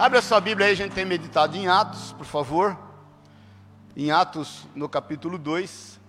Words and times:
Abre 0.00 0.18
a 0.18 0.22
sua 0.22 0.40
Bíblia 0.40 0.66
aí, 0.66 0.72
a 0.72 0.76
gente 0.76 0.94
tem 0.94 1.04
meditado 1.04 1.54
em 1.58 1.68
Atos, 1.68 2.14
por 2.14 2.24
favor. 2.24 2.74
Em 3.94 4.10
Atos, 4.10 4.66
no 4.74 4.88
capítulo 4.88 5.36
2. 5.36 6.00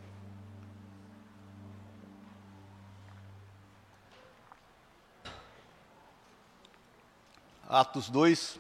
Atos 7.67 8.09
2, 8.09 8.57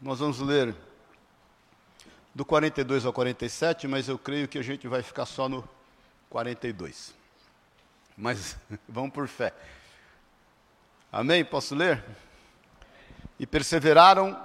nós 0.00 0.18
vamos 0.18 0.40
ler 0.40 0.74
do 2.34 2.44
42 2.44 3.06
ao 3.06 3.12
47, 3.12 3.86
mas 3.86 4.08
eu 4.08 4.18
creio 4.18 4.48
que 4.48 4.58
a 4.58 4.62
gente 4.62 4.88
vai 4.88 5.00
ficar 5.00 5.26
só 5.26 5.48
no 5.48 5.62
42. 6.28 7.14
Mas 8.16 8.56
vamos 8.88 9.12
por 9.12 9.28
fé. 9.28 9.54
Amém? 11.12 11.44
Posso 11.44 11.72
ler? 11.72 12.04
E 13.38 13.46
perseveraram, 13.46 14.44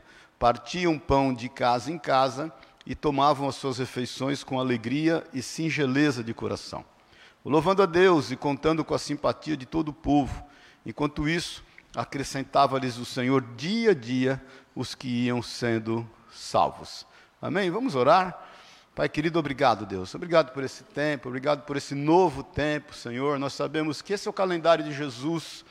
partiam 0.41 0.97
pão 0.97 1.31
de 1.31 1.47
casa 1.47 1.91
em 1.91 1.99
casa 1.99 2.51
e 2.83 2.95
tomavam 2.95 3.47
as 3.47 3.53
suas 3.53 3.77
refeições 3.77 4.43
com 4.43 4.59
alegria 4.59 5.23
e 5.31 5.39
singeleza 5.39 6.23
de 6.23 6.33
coração, 6.33 6.83
louvando 7.45 7.83
a 7.83 7.85
Deus 7.85 8.31
e 8.31 8.35
contando 8.35 8.83
com 8.83 8.95
a 8.95 8.97
simpatia 8.97 9.55
de 9.55 9.67
todo 9.67 9.89
o 9.89 9.93
povo. 9.93 10.43
Enquanto 10.83 11.29
isso, 11.29 11.63
acrescentava-lhes 11.95 12.97
o 12.97 13.05
Senhor 13.05 13.43
dia 13.55 13.91
a 13.91 13.93
dia 13.93 14.43
os 14.75 14.95
que 14.95 15.07
iam 15.25 15.43
sendo 15.43 16.09
salvos. 16.33 17.05
Amém? 17.39 17.69
Vamos 17.69 17.93
orar? 17.93 18.49
Pai 18.95 19.07
querido, 19.07 19.37
obrigado, 19.37 19.85
Deus. 19.85 20.15
Obrigado 20.15 20.53
por 20.53 20.63
esse 20.63 20.83
tempo, 20.83 21.29
obrigado 21.29 21.67
por 21.67 21.77
esse 21.77 21.93
novo 21.93 22.41
tempo, 22.41 22.95
Senhor. 22.95 23.37
Nós 23.37 23.53
sabemos 23.53 24.01
que 24.01 24.13
esse 24.13 24.27
é 24.27 24.31
o 24.31 24.33
calendário 24.33 24.83
de 24.83 24.91
Jesus 24.91 25.63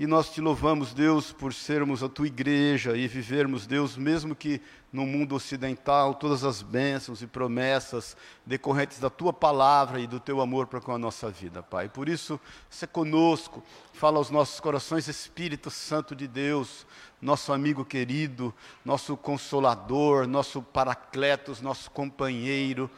e 0.00 0.06
nós 0.06 0.30
te 0.30 0.40
louvamos, 0.40 0.94
Deus, 0.94 1.32
por 1.32 1.52
sermos 1.52 2.04
a 2.04 2.08
tua 2.08 2.28
igreja 2.28 2.96
e 2.96 3.08
vivermos, 3.08 3.66
Deus, 3.66 3.96
mesmo 3.96 4.32
que 4.32 4.60
no 4.92 5.04
mundo 5.04 5.34
ocidental, 5.34 6.14
todas 6.14 6.44
as 6.44 6.62
bênçãos 6.62 7.20
e 7.20 7.26
promessas 7.26 8.16
decorrentes 8.46 9.00
da 9.00 9.10
tua 9.10 9.32
palavra 9.32 9.98
e 9.98 10.06
do 10.06 10.20
teu 10.20 10.40
amor 10.40 10.68
para 10.68 10.80
com 10.80 10.92
a 10.92 10.98
nossa 10.98 11.28
vida, 11.32 11.64
Pai. 11.64 11.88
Por 11.88 12.08
isso, 12.08 12.38
se 12.70 12.86
conosco, 12.86 13.60
fala 13.92 14.18
aos 14.18 14.30
nossos 14.30 14.60
corações, 14.60 15.08
Espírito 15.08 15.68
Santo 15.68 16.14
de 16.14 16.28
Deus, 16.28 16.86
nosso 17.20 17.52
amigo 17.52 17.84
querido, 17.84 18.54
nosso 18.84 19.16
consolador, 19.16 20.28
nosso 20.28 20.62
paracletos, 20.62 21.60
nosso 21.60 21.90
companheiro 21.90 22.88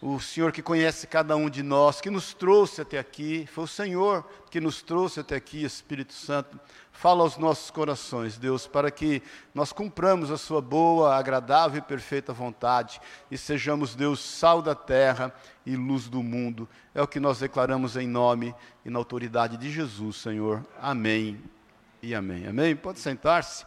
o 0.00 0.20
Senhor 0.20 0.52
que 0.52 0.62
conhece 0.62 1.08
cada 1.08 1.34
um 1.34 1.50
de 1.50 1.62
nós, 1.62 2.00
que 2.00 2.08
nos 2.08 2.32
trouxe 2.32 2.80
até 2.80 3.00
aqui, 3.00 3.48
foi 3.52 3.64
o 3.64 3.68
Senhor 3.68 4.24
que 4.48 4.60
nos 4.60 4.80
trouxe 4.80 5.18
até 5.18 5.34
aqui, 5.34 5.64
Espírito 5.64 6.12
Santo. 6.12 6.58
Fala 6.92 7.22
aos 7.22 7.36
nossos 7.36 7.70
corações, 7.70 8.38
Deus, 8.38 8.66
para 8.66 8.92
que 8.92 9.22
nós 9.52 9.72
cumpramos 9.72 10.30
a 10.30 10.36
Sua 10.36 10.60
boa, 10.60 11.16
agradável 11.16 11.78
e 11.78 11.82
perfeita 11.82 12.32
vontade 12.32 13.00
e 13.28 13.36
sejamos, 13.36 13.96
Deus, 13.96 14.20
sal 14.20 14.62
da 14.62 14.74
terra 14.74 15.34
e 15.66 15.76
luz 15.76 16.08
do 16.08 16.22
mundo. 16.22 16.68
É 16.94 17.02
o 17.02 17.06
que 17.06 17.18
nós 17.18 17.40
declaramos 17.40 17.96
em 17.96 18.06
nome 18.06 18.54
e 18.84 18.90
na 18.90 18.98
autoridade 18.98 19.56
de 19.56 19.70
Jesus, 19.70 20.16
Senhor. 20.16 20.64
Amém 20.80 21.40
e 22.00 22.14
amém. 22.14 22.46
Amém? 22.46 22.76
Pode 22.76 23.00
sentar-se. 23.00 23.66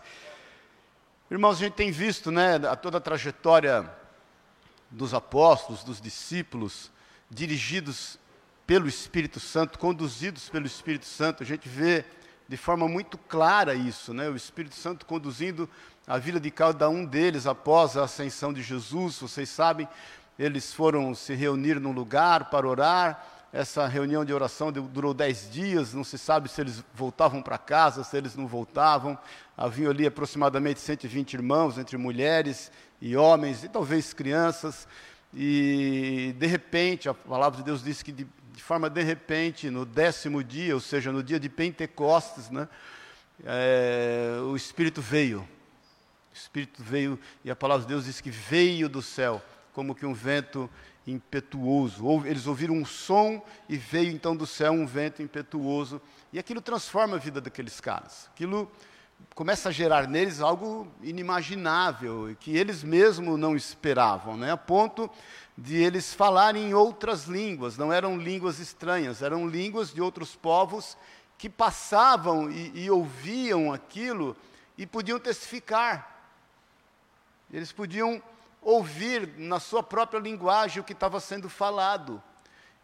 Irmãos, 1.29 1.57
a 1.57 1.59
gente 1.59 1.73
tem 1.73 1.91
visto, 1.91 2.31
né, 2.31 2.57
toda 2.81 2.97
a 2.97 3.01
trajetória 3.01 3.89
dos 4.91 5.13
apóstolos, 5.13 5.84
dos 5.84 6.02
discípulos, 6.02 6.91
dirigidos 7.29 8.19
pelo 8.68 8.88
Espírito 8.88 9.40
Santo, 9.40 9.79
conduzidos 9.79 10.50
pelo 10.50 10.66
Espírito 10.66 11.06
Santo. 11.06 11.41
A 11.41 11.46
gente 11.46 11.68
vê 11.68 12.06
de 12.47 12.57
forma 12.57 12.88
muito 12.88 13.18
clara 13.18 13.74
isso, 13.74 14.13
né? 14.13 14.28
O 14.29 14.35
Espírito 14.35 14.75
Santo 14.75 15.06
conduzindo 15.06 15.69
a 16.06 16.18
vida 16.18 16.40
de 16.40 16.52
cada 16.52 16.90
um 16.90 17.06
deles 17.06 17.47
após 17.47 17.96
a 17.96 18.03
ascensão 18.03 18.52
de 18.52 18.62
Jesus. 18.62 19.19
Vocês 19.19 19.50
sabem, 19.50 19.88
eles 20.38 20.74
foram 20.74 21.16
se 21.16 21.34
reunir 21.34 21.79
num 21.79 21.94
lugar 21.94 22.50
para 22.50 22.68
orar. 22.68 23.25
Essa 23.53 23.85
reunião 23.85 24.23
de 24.23 24.34
oração 24.34 24.72
durou 24.72 25.13
dez 25.13 25.50
dias, 25.52 25.94
não 25.94 26.06
se 26.06 26.18
sabe 26.18 26.47
se 26.47 26.62
eles 26.62 26.81
voltavam 26.94 27.41
para 27.41 27.58
casa, 27.58 28.03
se 28.03 28.16
eles 28.16 28.35
não 28.35 28.47
voltavam. 28.47 29.18
Havia 29.58 29.90
ali 29.90 30.06
aproximadamente 30.06 30.79
120 30.79 31.34
irmãos, 31.34 31.78
entre 31.78 31.97
mulheres 31.97 32.72
e 33.01 33.17
homens, 33.17 33.63
e 33.63 33.69
talvez 33.69 34.13
crianças. 34.13 34.88
E 35.34 36.35
de 36.38 36.45
repente, 36.45 37.09
a 37.09 37.13
palavra 37.13 37.57
de 37.57 37.63
Deus 37.63 37.84
diz 37.84 38.03
que 38.03 38.12
de, 38.12 38.28
de 38.53 38.62
forma 38.62 38.89
de 38.89 39.01
repente, 39.01 39.69
no 39.69 39.85
décimo 39.85 40.44
dia, 40.44 40.75
ou 40.75 40.81
seja, 40.81 41.11
no 41.11 41.23
dia 41.23 41.40
de 41.40 41.50
Pentecostes, 41.50 42.50
né, 42.50 42.67
é, 43.44 44.38
o 44.44 44.56
Espírito 44.56 45.01
veio. 45.01 45.40
O 45.40 46.34
Espírito 46.34 46.84
veio, 46.84 47.19
e 47.44 47.50
a 47.50 47.56
palavra 47.56 47.84
de 47.84 47.90
Deus 47.90 48.06
diz 48.06 48.22
que 48.22 48.29
veio 48.29 48.88
do 48.88 49.01
céu, 49.01 49.41
como 49.73 49.95
que 49.95 50.06
um 50.06 50.13
vento 50.13 50.69
impetuoso. 51.07 52.25
Eles 52.25 52.45
ouviram 52.45 52.75
um 52.75 52.85
som 52.85 53.44
e 53.67 53.78
veio 53.78 54.11
então 54.11 54.35
do 54.35 54.45
céu 54.45 54.72
um 54.72 54.85
vento 54.85 55.22
impetuoso. 55.22 56.01
E 56.31 56.40
aquilo 56.40 56.61
transforma 56.61 57.16
a 57.16 57.19
vida 57.19 57.41
daqueles 57.41 57.79
caras. 57.79 58.29
Aquilo 58.34 58.72
começa 59.35 59.69
a 59.69 59.71
gerar 59.71 60.07
neles 60.07 60.41
algo 60.41 60.87
inimaginável, 61.01 62.35
que 62.39 62.55
eles 62.57 62.83
mesmos 62.83 63.39
não 63.39 63.55
esperavam, 63.55 64.37
né? 64.37 64.51
a 64.51 64.57
ponto 64.57 65.09
de 65.57 65.75
eles 65.77 66.13
falarem 66.13 66.69
em 66.69 66.73
outras 66.73 67.25
línguas, 67.25 67.77
não 67.77 67.91
eram 67.91 68.17
línguas 68.17 68.59
estranhas, 68.59 69.21
eram 69.21 69.47
línguas 69.47 69.93
de 69.93 70.01
outros 70.01 70.35
povos 70.35 70.97
que 71.37 71.49
passavam 71.49 72.51
e, 72.51 72.83
e 72.83 72.91
ouviam 72.91 73.73
aquilo 73.73 74.35
e 74.77 74.85
podiam 74.85 75.19
testificar. 75.19 76.23
Eles 77.51 77.71
podiam 77.71 78.21
ouvir 78.61 79.27
na 79.37 79.59
sua 79.59 79.83
própria 79.83 80.19
linguagem 80.19 80.79
o 80.79 80.83
que 80.83 80.93
estava 80.93 81.19
sendo 81.19 81.49
falado. 81.49 82.21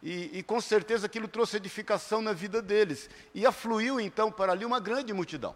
E, 0.01 0.39
e, 0.39 0.43
com 0.43 0.61
certeza 0.61 1.07
aquilo 1.07 1.27
trouxe 1.27 1.57
edificação 1.57 2.21
na 2.21 2.33
vida 2.33 2.61
deles. 2.61 3.09
E 3.33 3.45
afluiu 3.45 3.99
então 3.99 4.31
para 4.31 4.51
ali 4.51 4.65
uma 4.65 4.79
grande 4.79 5.13
multidão. 5.13 5.55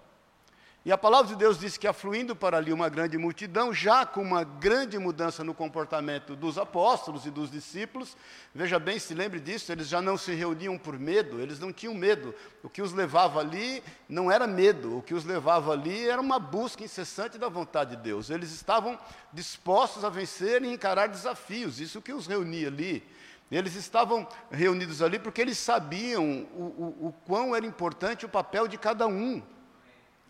E 0.84 0.92
a 0.92 0.98
palavra 0.98 1.28
de 1.28 1.36
Deus 1.36 1.60
diz 1.60 1.78
que 1.78 1.86
afluindo 1.86 2.36
para 2.36 2.58
ali 2.58 2.74
uma 2.74 2.90
grande 2.90 3.16
multidão, 3.16 3.72
já 3.72 4.04
com 4.04 4.20
uma 4.20 4.44
grande 4.44 4.98
mudança 4.98 5.44
no 5.44 5.54
comportamento 5.54 6.36
dos 6.36 6.58
apóstolos 6.58 7.24
e 7.28 7.30
dos 7.30 7.52
discípulos, 7.52 8.18
veja 8.54 8.80
bem, 8.80 8.98
se 8.98 9.14
lembre 9.14 9.40
disso, 9.40 9.72
eles 9.72 9.88
já 9.88 10.02
não 10.02 10.18
se 10.18 10.34
reuniam 10.34 10.80
por 10.80 10.98
medo, 10.98 11.40
eles 11.40 11.60
não 11.60 11.72
tinham 11.72 11.94
medo. 11.94 12.34
O 12.64 12.70
que 12.70 12.82
os 12.82 12.94
levava 12.94 13.40
ali 13.40 13.84
não 14.10 14.32
era 14.32 14.48
medo, 14.48 14.98
o 14.98 15.04
que 15.04 15.14
os 15.14 15.24
levava 15.24 15.72
ali 15.72 16.10
era 16.10 16.20
uma 16.20 16.40
busca 16.40 16.84
incessante 16.84 17.38
da 17.38 17.48
vontade 17.48 17.96
de 17.96 18.02
Deus. 18.02 18.32
Eles 18.32 18.52
estavam 18.52 18.98
dispostos 19.32 20.04
a 20.04 20.10
vencer 20.10 20.64
e 20.64 20.74
encarar 20.74 21.10
desafios, 21.10 21.80
isso 21.80 22.02
que 22.02 22.12
os 22.12 22.26
reunia 22.26 22.70
ali. 22.70 23.08
Eles 23.52 23.76
estavam 23.76 24.28
reunidos 24.50 25.00
ali 25.00 25.20
porque 25.20 25.42
eles 25.42 25.60
sabiam 25.60 26.48
o, 26.56 26.64
o, 26.64 27.08
o 27.08 27.14
quão 27.28 27.56
era 27.56 27.68
importante 27.68 28.26
o 28.26 28.30
papel 28.30 28.68
de 28.68 28.80
cada 28.80 29.06
um. 29.06 29.44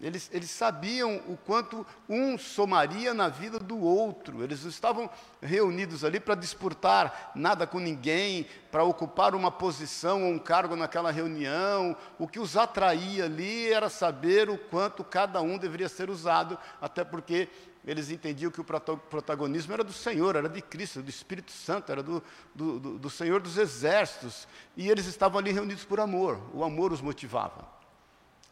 Eles, 0.02 0.32
eles 0.34 0.50
sabiam 0.50 1.18
o 1.28 1.38
quanto 1.38 1.86
um 2.10 2.36
somaria 2.36 3.14
na 3.14 3.28
vida 3.28 3.60
do 3.60 3.80
outro. 3.80 4.44
Eles 4.44 4.64
estavam 4.64 5.08
reunidos 5.40 6.04
ali 6.04 6.20
para 6.20 6.34
disputar 6.34 7.32
nada 7.36 7.68
com 7.68 7.80
ninguém, 7.80 8.48
para 8.72 8.84
ocupar 8.84 9.36
uma 9.36 9.52
posição 9.52 10.24
ou 10.24 10.32
um 10.32 10.40
cargo 10.40 10.76
naquela 10.76 11.12
reunião. 11.12 11.96
O 12.18 12.28
que 12.28 12.40
os 12.40 12.58
atraía 12.58 13.26
ali 13.26 13.72
era 13.72 13.90
saber 13.90 14.50
o 14.50 14.58
quanto 14.58 15.04
cada 15.04 15.40
um 15.40 15.56
deveria 15.56 15.88
ser 15.88 16.10
usado, 16.10 16.58
até 16.82 17.04
porque 17.04 17.48
eles 17.86 18.10
entendiam 18.10 18.52
que 18.52 18.62
o 18.62 18.64
protagonismo 18.64 19.74
era 19.74 19.84
do 19.84 19.94
Senhor, 19.94 20.36
era 20.36 20.50
de 20.50 20.62
Cristo, 20.64 21.04
do 21.04 21.10
Espírito 21.10 21.52
Santo, 21.52 21.92
era 21.92 22.02
do, 22.02 22.24
do, 22.56 22.80
do, 22.98 23.10
Senhor 23.10 23.40
dos 23.40 23.58
exércitos. 23.58 24.48
E 24.76 24.90
eles 24.90 25.06
estavam 25.06 25.38
ali 25.38 25.52
reunidos 25.52 25.84
por 25.84 26.00
amor, 26.00 26.40
o 26.54 26.64
amor 26.64 26.92
os 26.92 27.02
motivava. 27.02 27.81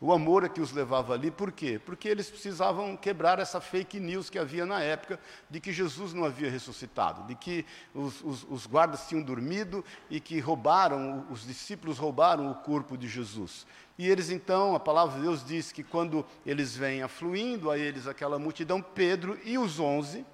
O 0.02 0.14
amor 0.14 0.46
é 0.46 0.50
que 0.50 0.62
os 0.62 0.72
levava 0.72 1.14
ali, 1.14 1.30
por 1.30 1.52
quê? 1.52 1.78
Porque 1.86 2.08
eles 2.08 2.30
precisavam 2.30 2.96
quebrar 2.96 3.38
essa 3.38 3.60
fake 3.60 4.00
news 4.00 4.30
que 4.30 4.40
havia 4.40 4.66
na 4.66 4.82
época 4.82 5.20
de 5.50 5.60
que 5.60 5.74
Jesus 5.74 6.14
não 6.14 6.24
havia 6.24 6.50
ressuscitado, 6.50 7.28
de 7.28 7.36
que 7.36 7.66
os, 7.94 8.24
os, 8.24 8.48
os 8.50 8.66
guardas 8.66 9.10
tinham 9.10 9.22
dormido 9.22 9.84
e 10.10 10.22
que 10.22 10.40
roubaram, 10.40 11.28
os 11.30 11.46
discípulos 11.46 11.98
roubaram 11.98 12.50
o 12.50 12.56
corpo 12.56 12.98
de 12.98 13.10
Jesus. 13.10 13.68
E 13.98 14.08
eles 14.08 14.30
então, 14.30 14.74
a 14.74 14.80
palavra 14.80 15.18
de 15.18 15.24
Deus 15.24 15.44
diz 15.44 15.74
que 15.74 15.84
quando 15.84 16.26
eles 16.46 16.74
vêm 16.74 17.04
afluindo 17.04 17.70
a 17.70 17.78
eles 17.78 18.08
aquela 18.08 18.40
multidão, 18.40 18.82
Pedro 18.82 19.38
e 19.44 19.58
os 19.58 19.82
onze, 19.82 20.26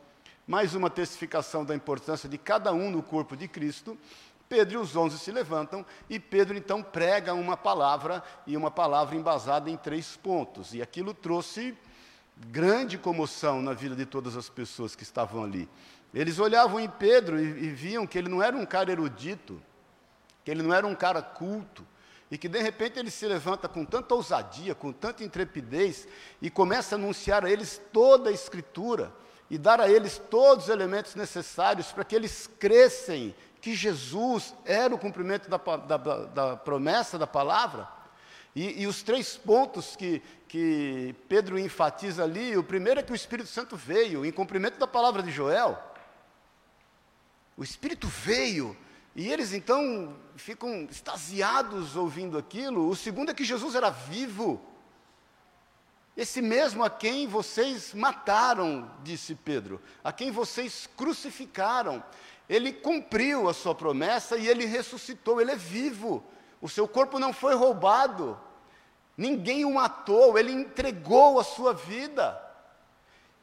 mais 0.46 0.76
uma 0.76 0.92
testificação 0.92 1.66
da 1.66 1.74
importância 1.74 2.30
de 2.30 2.38
cada 2.38 2.72
um 2.72 2.92
no 2.92 3.02
corpo 3.02 3.36
de 3.36 3.48
Cristo, 3.48 3.98
Pedro 4.56 4.76
e 4.76 4.78
os 4.78 4.96
onze 4.96 5.20
se 5.20 5.34
levantam 5.34 5.86
e 6.10 6.18
Pedro 6.18 6.56
então 6.58 6.82
prega 6.82 7.34
uma 7.34 7.58
palavra 7.58 8.24
e 8.48 8.56
uma 8.56 8.72
palavra 8.72 9.14
embasada 9.14 9.70
em 9.70 9.76
três 9.76 10.16
pontos. 10.16 10.74
E 10.74 10.82
aquilo 10.82 11.14
trouxe 11.14 11.78
grande 12.38 12.98
comoção 12.98 13.62
na 13.62 13.74
vida 13.74 13.98
de 13.98 14.06
todas 14.06 14.38
as 14.38 14.48
pessoas 14.48 14.96
que 14.96 15.04
estavam 15.04 15.44
ali. 15.44 15.68
Eles 16.14 16.40
olhavam 16.40 16.80
em 16.80 16.88
Pedro 16.88 17.38
e, 17.38 17.66
e 17.66 17.70
viam 17.70 18.08
que 18.08 18.18
ele 18.18 18.30
não 18.30 18.42
era 18.42 18.56
um 18.56 18.66
cara 18.66 18.90
erudito, 18.90 19.62
que 20.46 20.52
ele 20.52 20.64
não 20.64 20.74
era 20.74 20.88
um 20.88 20.96
cara 20.96 21.22
culto, 21.22 21.86
e 22.32 22.38
que 22.38 22.48
de 22.48 22.62
repente 22.62 22.98
ele 22.98 23.12
se 23.12 23.28
levanta 23.28 23.68
com 23.68 23.84
tanta 23.84 24.16
ousadia, 24.16 24.74
com 24.74 24.94
tanta 24.94 25.22
intrepidez, 25.22 26.08
e 26.42 26.50
começa 26.50 26.96
a 26.96 26.98
anunciar 26.98 27.44
a 27.44 27.52
eles 27.52 27.82
toda 27.92 28.30
a 28.30 28.34
Escritura, 28.34 29.12
e 29.50 29.58
dar 29.58 29.82
a 29.82 29.90
eles 29.90 30.18
todos 30.18 30.66
os 30.66 30.70
elementos 30.70 31.14
necessários 31.14 31.92
para 31.92 32.06
que 32.06 32.16
eles 32.16 32.50
crescem 32.58 33.36
que 33.66 33.74
Jesus 33.74 34.54
era 34.64 34.94
o 34.94 35.00
cumprimento 35.00 35.50
da, 35.50 35.58
da, 35.58 35.98
da 35.98 36.56
promessa 36.56 37.18
da 37.18 37.26
palavra. 37.26 37.90
E, 38.56 38.84
e, 38.84 38.86
os 38.86 39.02
três 39.02 39.38
pontos 39.38 39.96
que, 39.96 40.22
que 40.48 41.16
Pedro 41.28 41.58
enfatiza 41.58 42.24
ali, 42.24 42.56
o 42.56 42.64
primeiro 42.64 43.00
é 43.00 43.04
que 43.04 43.12
o 43.12 43.16
Espírito 43.16 43.50
Santo 43.50 43.76
veio, 43.76 44.24
em 44.24 44.32
cumprimento 44.32 44.78
da 44.78 44.86
palavra 44.86 45.24
de 45.24 45.32
Joel. 45.32 45.82
O 47.58 47.64
Espírito 47.64 48.08
veio, 48.08 48.78
e 49.16 49.32
eles 49.32 49.52
então 49.52 50.16
ficam 50.36 50.84
extasiados 50.84 51.96
ouvindo 51.96 52.38
aquilo. 52.38 52.88
O 52.88 52.96
segundo 52.96 53.32
é 53.32 53.34
que 53.34 53.44
Jesus 53.44 53.74
era 53.74 53.90
vivo. 53.90 54.62
Esse 56.16 56.40
mesmo 56.40 56.84
a 56.84 56.90
quem 56.90 57.28
vocês 57.28 57.96
mataram, 57.96 58.92
disse 59.04 59.34
Pedro, 59.34 59.82
a 60.04 60.14
quem 60.14 60.30
vocês 60.30 60.88
crucificaram. 60.96 62.04
Ele 62.48 62.72
cumpriu 62.72 63.50
a 63.50 63.54
sua 63.54 63.74
promessa 63.74 64.38
e 64.38 64.48
ele 64.48 64.66
ressuscitou, 64.66 65.42
ele 65.42 65.52
é 65.52 65.56
vivo. 65.56 66.24
O 66.62 66.70
seu 66.70 66.88
corpo 66.88 67.20
não 67.20 67.34
foi 67.34 67.56
roubado. 67.56 68.40
Ninguém 69.18 69.66
o 69.66 69.74
matou, 69.74 70.38
ele 70.38 70.52
entregou 70.52 71.40
a 71.40 71.44
sua 71.44 71.74
vida. 71.74 72.42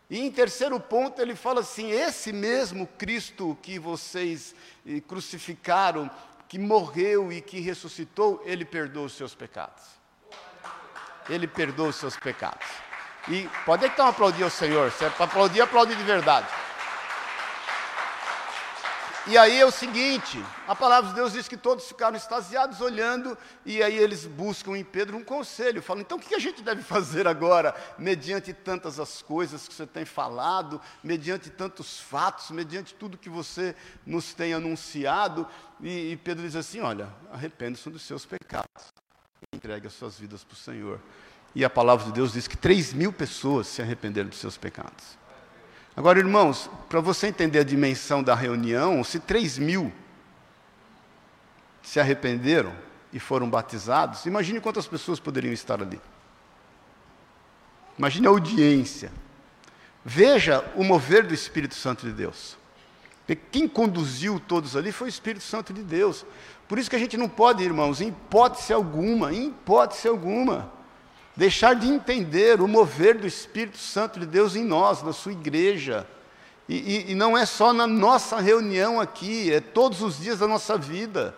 E 0.09 0.21
em 0.21 0.31
terceiro 0.31 0.79
ponto, 0.79 1.23
ele 1.23 1.35
fala 1.35 1.61
assim: 1.61 1.91
esse 1.91 2.33
mesmo 2.33 2.87
Cristo 2.99 3.57
que 3.63 3.79
vocês 3.79 4.55
eh, 4.87 5.01
crucificaram, 5.01 6.11
que 6.47 6.59
morreu 6.59 7.33
e 7.33 7.41
que 7.41 7.61
ressuscitou, 7.61 8.43
ele 8.45 8.65
perdoa 8.65 9.07
os 9.07 9.15
seus 9.15 9.35
pecados. 9.35 9.83
Ele 11.31 11.47
perdoa 11.47 11.89
os 11.89 11.97
seus 11.97 12.15
pecados. 12.15 12.67
E 13.29 13.49
pode 13.65 13.87
então 13.87 14.07
aplaudir 14.07 14.43
ao 14.43 14.51
Senhor, 14.51 14.91
se 14.93 15.05
é 15.05 15.09
para 15.09 15.25
aplaudir, 15.25 15.63
aplaudir 15.63 15.97
de 15.97 16.03
verdade. 16.03 16.47
E 19.25 19.39
aí 19.39 19.61
é 19.61 19.65
o 19.65 19.71
seguinte: 19.71 20.45
a 20.67 20.75
palavra 20.75 21.11
de 21.11 21.15
Deus 21.15 21.33
diz 21.33 21.47
que 21.47 21.57
todos 21.57 21.87
ficaram 21.87 22.17
extasiados 22.17 22.81
olhando, 22.81 23.39
e 23.65 23.81
aí 23.81 23.97
eles 23.97 24.27
buscam 24.27 24.77
em 24.77 24.83
Pedro 24.83 25.17
um 25.17 25.23
conselho. 25.23 25.81
Falam, 25.81 26.03
então 26.03 26.19
o 26.19 26.21
que 26.21 26.35
a 26.35 26.41
gente 26.41 26.61
deve 26.61 26.83
fazer 26.83 27.29
agora, 27.29 27.73
mediante 27.97 28.53
tantas 28.53 28.99
as 28.99 29.23
coisas 29.23 29.69
que 29.69 29.75
você 29.75 29.87
tem 29.87 30.05
falado, 30.05 30.81
mediante 31.05 31.51
tantos 31.51 32.01
fatos, 32.01 32.51
mediante 32.51 32.95
tudo 32.95 33.17
que 33.17 33.31
você 33.31 33.77
nos 34.05 34.35
tem 34.35 34.55
anunciado? 34.55 35.47
E, 35.81 36.13
e 36.13 36.17
Pedro 36.17 36.43
diz 36.43 36.57
assim: 36.57 36.81
olha, 36.81 37.09
arrependa-se 37.33 37.89
dos 37.91 38.03
seus 38.03 38.27
pecados, 38.27 38.93
entregue 39.55 39.87
as 39.87 39.93
suas 39.93 40.19
vidas 40.19 40.43
para 40.43 40.55
o 40.55 40.57
Senhor. 40.57 41.01
E 41.55 41.65
a 41.65 41.71
palavra 41.71 42.07
de 42.07 42.13
Deus 42.13 42.33
diz 42.33 42.49
que 42.49 42.57
três 42.57 42.93
mil 42.93 43.13
pessoas 43.13 43.69
se 43.69 43.81
arrependeram 43.81 44.29
dos 44.29 44.39
seus 44.39 44.57
pecados. 44.57 45.22
Agora, 45.95 46.19
irmãos, 46.19 46.71
para 46.89 47.01
você 47.01 47.27
entender 47.27 47.59
a 47.59 47.65
dimensão 47.65 48.23
da 48.23 48.35
reunião, 48.35 49.05
se 49.05 49.21
3 49.21 49.59
mil 49.59 49.93
se 51.83 52.01
arrependeram 52.01 52.73
e 53.13 53.21
foram 53.21 53.49
batizados, 53.51 54.25
imagine 54.25 54.61
quantas 54.61 54.87
pessoas 54.87 55.21
poderiam 55.21 55.53
estar 55.53 55.83
ali. 55.83 56.01
Imagine 57.99 58.27
a 58.27 58.31
audiência. 58.31 59.13
Veja 60.05 60.65
o 60.75 60.83
mover 60.83 61.27
do 61.27 61.35
Espírito 61.35 61.75
Santo 61.75 62.07
de 62.07 62.13
Deus. 62.13 62.57
Quem 63.51 63.69
conduziu 63.69 64.41
todos 64.41 64.77
ali 64.77 64.93
foi 64.93 65.09
o 65.09 65.11
Espírito 65.11 65.45
Santo 65.45 65.73
de 65.73 65.83
Deus. 65.83 66.25
Por 66.67 66.79
isso 66.79 66.91
que 66.91 66.97
a 66.97 66.99
gente 66.99 67.17
não 67.17 67.29
pode, 67.29 67.63
irmãos, 67.63 68.01
em 68.01 68.09
hipótese 68.09 68.73
alguma, 68.73 69.33
em 69.33 69.49
hipótese 69.49 70.09
alguma, 70.09 70.73
deixar 71.37 71.75
de 71.75 71.89
entender 71.89 72.61
o 72.61 72.69
mover 72.69 73.19
do 73.19 73.27
Espírito 73.27 73.79
Santo 73.79 74.21
de 74.21 74.27
Deus 74.27 74.55
em 74.55 74.65
nós, 74.65 75.03
na 75.03 75.13
sua 75.13 75.33
igreja. 75.33 76.07
E, 76.69 76.77
e, 76.77 77.11
e, 77.13 77.15
não 77.15 77.37
é 77.37 77.45
só 77.45 77.73
na 77.73 77.87
nossa 77.87 78.39
reunião 78.41 79.01
aqui, 79.01 79.53
é 79.53 79.61
todos 79.61 80.01
os 80.01 80.19
dias 80.19 80.39
da 80.39 80.47
nossa 80.47 80.77
vida. 80.77 81.35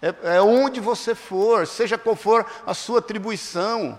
É, 0.00 0.36
é 0.36 0.40
onde 0.40 0.80
você 0.80 1.14
for, 1.14 1.66
seja 1.66 1.98
qual 1.98 2.16
for 2.16 2.46
a 2.66 2.74
sua 2.74 3.00
atribuição, 3.00 3.98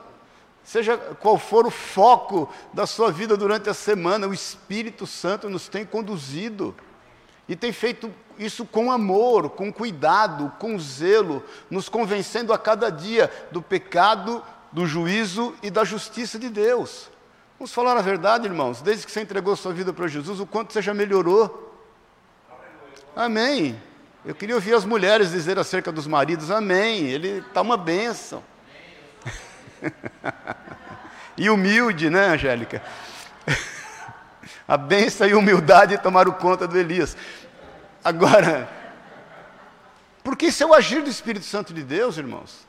seja 0.64 0.98
qual 0.98 1.38
for 1.38 1.66
o 1.66 1.72
foco 1.72 2.52
da 2.74 2.86
sua 2.86 3.12
vida 3.12 3.38
durante 3.38 3.70
a 3.70 3.74
semana, 3.74 4.28
o 4.28 4.34
Espírito 4.34 5.06
Santo 5.06 5.50
nos 5.50 5.68
tem 5.68 5.86
conduzido. 5.86 6.76
E 7.48 7.56
tem 7.56 7.72
feito 7.72 8.14
isso 8.38 8.66
com 8.66 8.92
amor, 8.92 9.52
com 9.52 9.72
cuidado, 9.72 10.52
com 10.60 10.78
zelo, 10.78 11.44
nos 11.70 11.88
convencendo 11.88 12.52
a 12.52 12.58
cada 12.58 12.90
dia 12.90 13.32
do 13.52 13.62
pecado, 13.62 14.44
do 14.72 14.86
juízo 14.86 15.56
e 15.62 15.70
da 15.70 15.84
justiça 15.84 16.38
de 16.38 16.50
Deus. 16.50 17.10
Vamos 17.58 17.74
falar 17.74 17.98
a 17.98 18.02
verdade, 18.02 18.46
irmãos, 18.46 18.82
desde 18.82 19.06
que 19.06 19.12
você 19.12 19.22
entregou 19.22 19.56
sua 19.56 19.74
vida 19.74 19.92
para 19.92 20.08
Jesus, 20.08 20.40
o 20.40 20.46
quanto 20.46 20.74
você 20.74 20.82
já 20.82 20.94
melhorou. 20.94 21.74
Amém. 23.16 23.82
Eu 24.24 24.36
queria 24.36 24.54
ouvir 24.54 24.76
as 24.76 24.86
mulheres 24.86 25.32
dizer 25.32 25.58
acerca 25.58 25.92
dos 25.92 26.06
maridos, 26.06 26.52
amém. 26.52 27.08
Ele 27.08 27.40
está 27.40 27.62
uma 27.62 27.78
bênção. 27.78 28.44
e 31.36 31.50
humilde, 31.50 32.10
né, 32.10 32.28
Angélica? 32.28 32.84
a 34.68 34.78
bênção 34.78 35.26
e 35.26 35.32
a 35.32 35.38
humildade 35.38 35.98
tomaram 35.98 36.32
conta 36.34 36.68
do 36.68 36.78
Elias. 36.78 37.18
Agora, 38.04 38.70
porque 40.24 40.48
isso 40.48 40.62
é 40.62 40.66
o 40.66 40.74
agir 40.74 41.02
do 41.02 41.10
Espírito 41.10 41.46
Santo 41.46 41.74
de 41.74 41.82
Deus, 41.82 42.18
irmãos. 42.18 42.67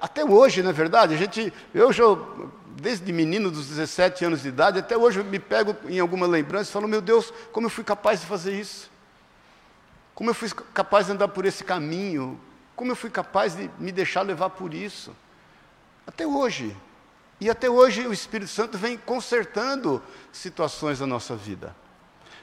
Até 0.00 0.24
hoje, 0.24 0.62
não 0.62 0.70
é 0.70 0.72
verdade? 0.72 1.14
A 1.14 1.16
gente, 1.16 1.52
eu 1.74 1.92
já, 1.92 2.04
desde 2.76 3.12
menino 3.12 3.50
dos 3.50 3.68
17 3.68 4.24
anos 4.24 4.42
de 4.42 4.48
idade, 4.48 4.78
até 4.78 4.96
hoje 4.96 5.22
me 5.22 5.38
pego 5.38 5.74
em 5.88 5.98
alguma 5.98 6.26
lembrança 6.26 6.70
e 6.70 6.72
falo, 6.72 6.86
meu 6.86 7.00
Deus, 7.00 7.32
como 7.52 7.66
eu 7.66 7.70
fui 7.70 7.82
capaz 7.82 8.20
de 8.20 8.26
fazer 8.26 8.58
isso? 8.58 8.90
Como 10.14 10.30
eu 10.30 10.34
fui 10.34 10.50
capaz 10.74 11.06
de 11.06 11.12
andar 11.12 11.28
por 11.28 11.44
esse 11.44 11.64
caminho? 11.64 12.38
Como 12.76 12.92
eu 12.92 12.96
fui 12.96 13.10
capaz 13.10 13.56
de 13.56 13.70
me 13.78 13.90
deixar 13.90 14.22
levar 14.22 14.50
por 14.50 14.74
isso? 14.74 15.16
Até 16.06 16.26
hoje. 16.26 16.76
E 17.40 17.48
até 17.48 17.70
hoje 17.70 18.06
o 18.06 18.12
Espírito 18.12 18.50
Santo 18.50 18.76
vem 18.76 18.98
consertando 18.98 20.02
situações 20.30 20.98
da 20.98 21.06
nossa 21.06 21.34
vida. 21.34 21.74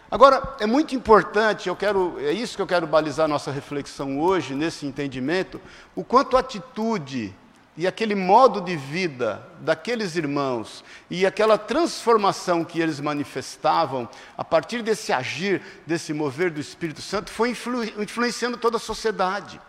Agora, 0.10 0.56
é 0.60 0.66
muito 0.66 0.96
importante, 0.96 1.68
eu 1.68 1.76
quero, 1.76 2.18
é 2.20 2.32
isso 2.32 2.56
que 2.56 2.62
eu 2.62 2.68
quero 2.68 2.88
balizar 2.88 3.28
nossa 3.28 3.52
reflexão 3.52 4.20
hoje, 4.22 4.56
nesse 4.56 4.86
entendimento, 4.86 5.60
o 5.94 6.04
quanto 6.04 6.38
a 6.38 6.40
atitude 6.40 7.36
e 7.76 7.86
aquele 7.86 8.16
modo 8.16 8.62
de 8.62 8.76
vida 8.76 9.46
daqueles 9.60 10.16
irmãos 10.16 10.84
e 11.10 11.26
aquela 11.26 11.58
transformação 11.58 12.64
que 12.64 12.80
eles 12.80 13.02
manifestavam 13.02 14.08
a 14.38 14.46
partir 14.46 14.82
desse 14.82 15.12
agir, 15.12 15.62
desse 15.86 16.14
mover 16.14 16.52
do 16.52 16.60
Espírito 16.62 17.02
Santo, 17.02 17.30
foi 17.30 17.50
influ, 17.50 17.84
influenciando 17.84 18.58
toda 18.58 18.78
a 18.78 18.80
sociedade. 18.80 19.60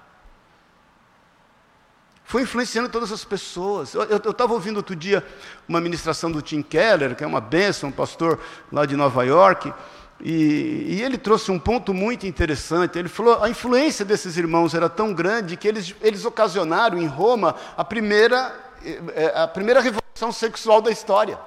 Foi 2.24 2.42
influenciando 2.42 2.88
todas 2.88 3.10
as 3.10 3.24
pessoas. 3.24 3.94
Eu 3.94 4.30
estava 4.30 4.52
ouvindo 4.52 4.76
outro 4.76 4.94
dia 4.94 5.26
uma 5.66 5.80
ministração 5.80 6.30
do 6.30 6.42
Tim 6.42 6.62
Keller, 6.62 7.16
que 7.16 7.24
é 7.24 7.26
uma 7.26 7.40
bênção, 7.40 7.88
um 7.88 7.92
pastor 7.92 8.38
lá 8.70 8.84
de 8.86 8.94
Nova 8.96 9.24
York, 9.24 9.72
e, 10.20 10.96
e, 10.96 11.02
ele 11.02 11.16
trouxe 11.16 11.50
um 11.52 11.58
ponto 11.58 11.94
muito 11.94 12.26
interessante. 12.26 12.98
Ele 12.98 13.08
falou: 13.08 13.42
a 13.42 13.48
influência 13.48 14.04
desses 14.04 14.36
irmãos 14.36 14.74
era 14.74 14.88
tão 14.88 15.14
grande 15.14 15.56
que 15.56 15.68
eles, 15.68 15.94
eles 16.02 16.24
ocasionaram 16.24 16.98
em 16.98 17.06
Roma 17.06 17.54
a 17.76 17.84
primeira, 17.84 18.52
eh, 18.84 19.32
a 19.34 19.46
primeira 19.46 19.80
revolução 19.80 20.32
sexual 20.32 20.82
da 20.82 20.90
história. 20.90 21.38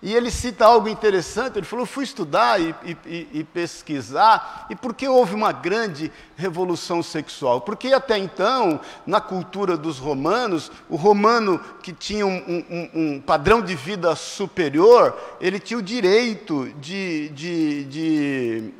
E 0.00 0.14
ele 0.14 0.30
cita 0.30 0.64
algo 0.64 0.88
interessante, 0.88 1.58
ele 1.58 1.66
falou, 1.66 1.84
fui 1.84 2.04
estudar 2.04 2.60
e, 2.60 2.72
e, 3.04 3.28
e, 3.32 3.44
pesquisar, 3.44 4.66
e 4.70 4.76
por 4.76 4.94
que 4.94 5.08
houve 5.08 5.34
uma 5.34 5.50
grande 5.50 6.12
revolução 6.36 7.02
sexual? 7.02 7.62
Porque 7.62 7.92
até 7.92 8.16
então, 8.16 8.80
na 9.04 9.20
cultura 9.20 9.76
dos 9.76 9.98
romanos, 9.98 10.70
o 10.88 10.94
romano 10.94 11.58
que 11.82 11.92
tinha 11.92 12.24
um, 12.24 12.64
um, 12.70 12.90
um 12.94 13.20
padrão 13.20 13.60
de 13.60 13.74
vida 13.74 14.14
superior, 14.14 15.18
ele 15.40 15.58
tinha 15.58 15.78
o 15.78 15.82
direito 15.82 16.72
de, 16.78 17.30
de, 17.30 17.84
de 17.86 18.74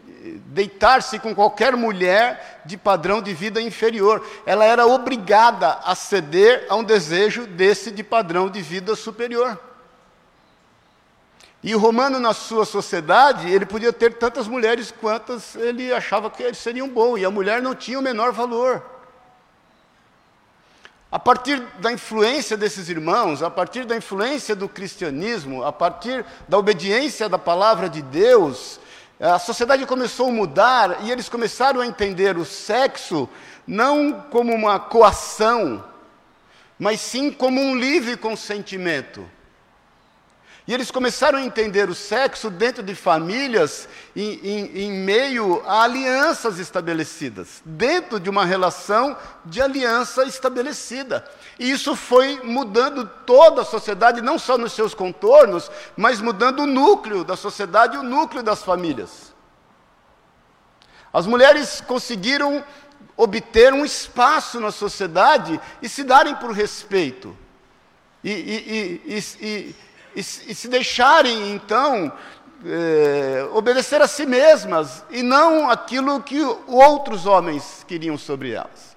deitar-se 0.47 1.19
com 1.19 1.35
qualquer 1.35 1.77
mulher 1.77 2.63
de 2.65 2.77
padrão 2.77 3.21
de 3.21 3.35
vida 3.35 3.61
inferior. 3.61 4.25
Ela 4.47 4.65
era 4.65 4.87
obrigada 4.87 5.81
a 5.85 5.97
ceder 5.97 6.67
a 6.69 6.77
um 6.77 6.85
desejo 6.85 7.45
desse 7.45 7.91
de 7.91 8.05
padrão 8.05 8.49
de 8.49 8.63
vida 8.63 8.95
superior. 8.95 9.68
E 11.63 11.75
o 11.75 11.79
romano, 11.79 12.21
na 12.21 12.33
sua 12.33 12.65
sociedade, 12.65 13.51
ele 13.51 13.67
podia 13.67 13.93
ter 13.93 14.15
tantas 14.15 14.47
mulheres 14.47 14.93
quantas 14.93 15.57
ele 15.57 15.93
achava 15.93 16.31
que 16.31 16.55
seriam 16.55 16.89
bons, 16.89 17.19
e 17.19 17.25
a 17.25 17.31
mulher 17.31 17.61
não 17.61 17.75
tinha 17.75 17.99
o 17.99 18.03
menor 18.03 18.33
valor. 18.33 18.83
A 21.11 21.19
partir 21.19 21.59
da 21.81 21.91
influência 21.91 22.57
desses 22.57 22.89
irmãos, 22.89 23.43
a 23.43 23.51
partir 23.51 23.85
da 23.87 23.97
influência 23.97 24.55
do 24.55 24.69
cristianismo, 24.69 25.65
a 25.65 25.73
partir 25.73 26.25
da 26.47 26.59
obediência 26.59 27.29
da 27.29 27.39
palavra 27.39 27.89
de 27.89 28.03
Deus, 28.03 28.79
a 29.19 29.39
sociedade 29.39 29.85
começou 29.87 30.29
a 30.29 30.33
mudar 30.33 31.05
e 31.05 31.11
eles 31.11 31.29
começaram 31.29 31.81
a 31.81 31.87
entender 31.87 32.37
o 32.37 32.45
sexo 32.45 33.29
não 33.67 34.21
como 34.31 34.55
uma 34.55 34.79
coação, 34.79 35.85
mas 36.79 37.01
sim 37.01 37.33
como 37.33 37.61
um 37.61 37.77
livre 37.77 38.17
consentimento. 38.17 39.29
E 40.69 40.75
eles 40.75 40.91
começaram 40.91 41.39
a 41.39 41.43
entender 41.43 41.89
o 41.89 41.95
sexo 41.95 42.51
dentro 42.51 42.83
de 42.83 42.95
famílias 42.95 43.89
em, 44.15 44.35
em, 44.35 44.83
em, 44.83 44.93
meio 44.93 45.63
a 45.65 45.85
alianças 45.85 46.59
estabelecidas, 46.59 47.63
dentro 47.65 48.21
de 48.21 48.29
uma 48.29 48.45
relação 48.45 49.17
de 49.47 49.63
aliança 49.63 50.25
estabelecida. 50.25 51.27
E 51.59 51.71
isso 51.71 51.97
foi 51.97 52.43
mudando 52.45 53.11
toda 53.25 53.63
a 53.63 53.65
sociedade, 53.65 54.21
não 54.21 54.39
só 54.39 54.59
nos 54.59 54.75
seus 54.75 54.93
contornos, 54.93 55.71
mas 55.97 56.21
mudando 56.21 56.65
o 56.65 56.67
núcleo 56.67 57.25
da 57.25 57.35
sociedade 57.35 57.97
e 57.97 57.99
o 57.99 58.03
núcleo 58.03 58.43
das 58.43 58.63
famílias. 58.63 59.35
As 61.11 61.27
mulheres 61.27 61.81
conseguiram 61.81 62.63
obter 63.17 63.73
um 63.73 63.87
espaço 63.87 64.61
na 64.61 64.71
sociedade 64.71 65.59
e 65.81 65.89
se 65.89 66.05
darem 66.05 66.35
por 66.35 66.53
respeito. 66.53 67.35
e, 68.23 68.31
e, 68.31 69.15
e 69.17 69.19
e, 69.41 69.75
e 70.21 70.55
se 70.55 70.69
deixarem, 70.69 71.53
então, 71.53 72.13
é, 72.65 73.49
obedecer 73.53 74.03
a 74.03 74.09
si 74.09 74.27
mesmas 74.27 75.05
e 75.11 75.23
não 75.23 75.71
aquilo 75.71 76.23
que 76.23 76.41
outros 76.67 77.27
homens 77.27 77.85
queriam 77.87 78.19
sobre 78.19 78.53
elas. 78.53 78.97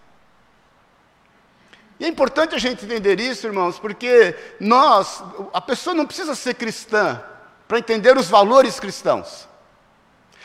E 1.99 2.05
é 2.05 2.07
importante 2.07 2.55
a 2.55 2.57
gente 2.57 2.83
entender 2.83 3.19
isso, 3.19 3.45
irmãos, 3.45 3.77
porque 3.77 4.35
nós, 4.59 5.23
a 5.53 5.61
pessoa 5.61 5.93
não 5.93 6.07
precisa 6.07 6.33
ser 6.33 6.55
cristã 6.55 7.21
para 7.67 7.77
entender 7.77 8.17
os 8.17 8.27
valores 8.27 8.79
cristãos. 8.79 9.47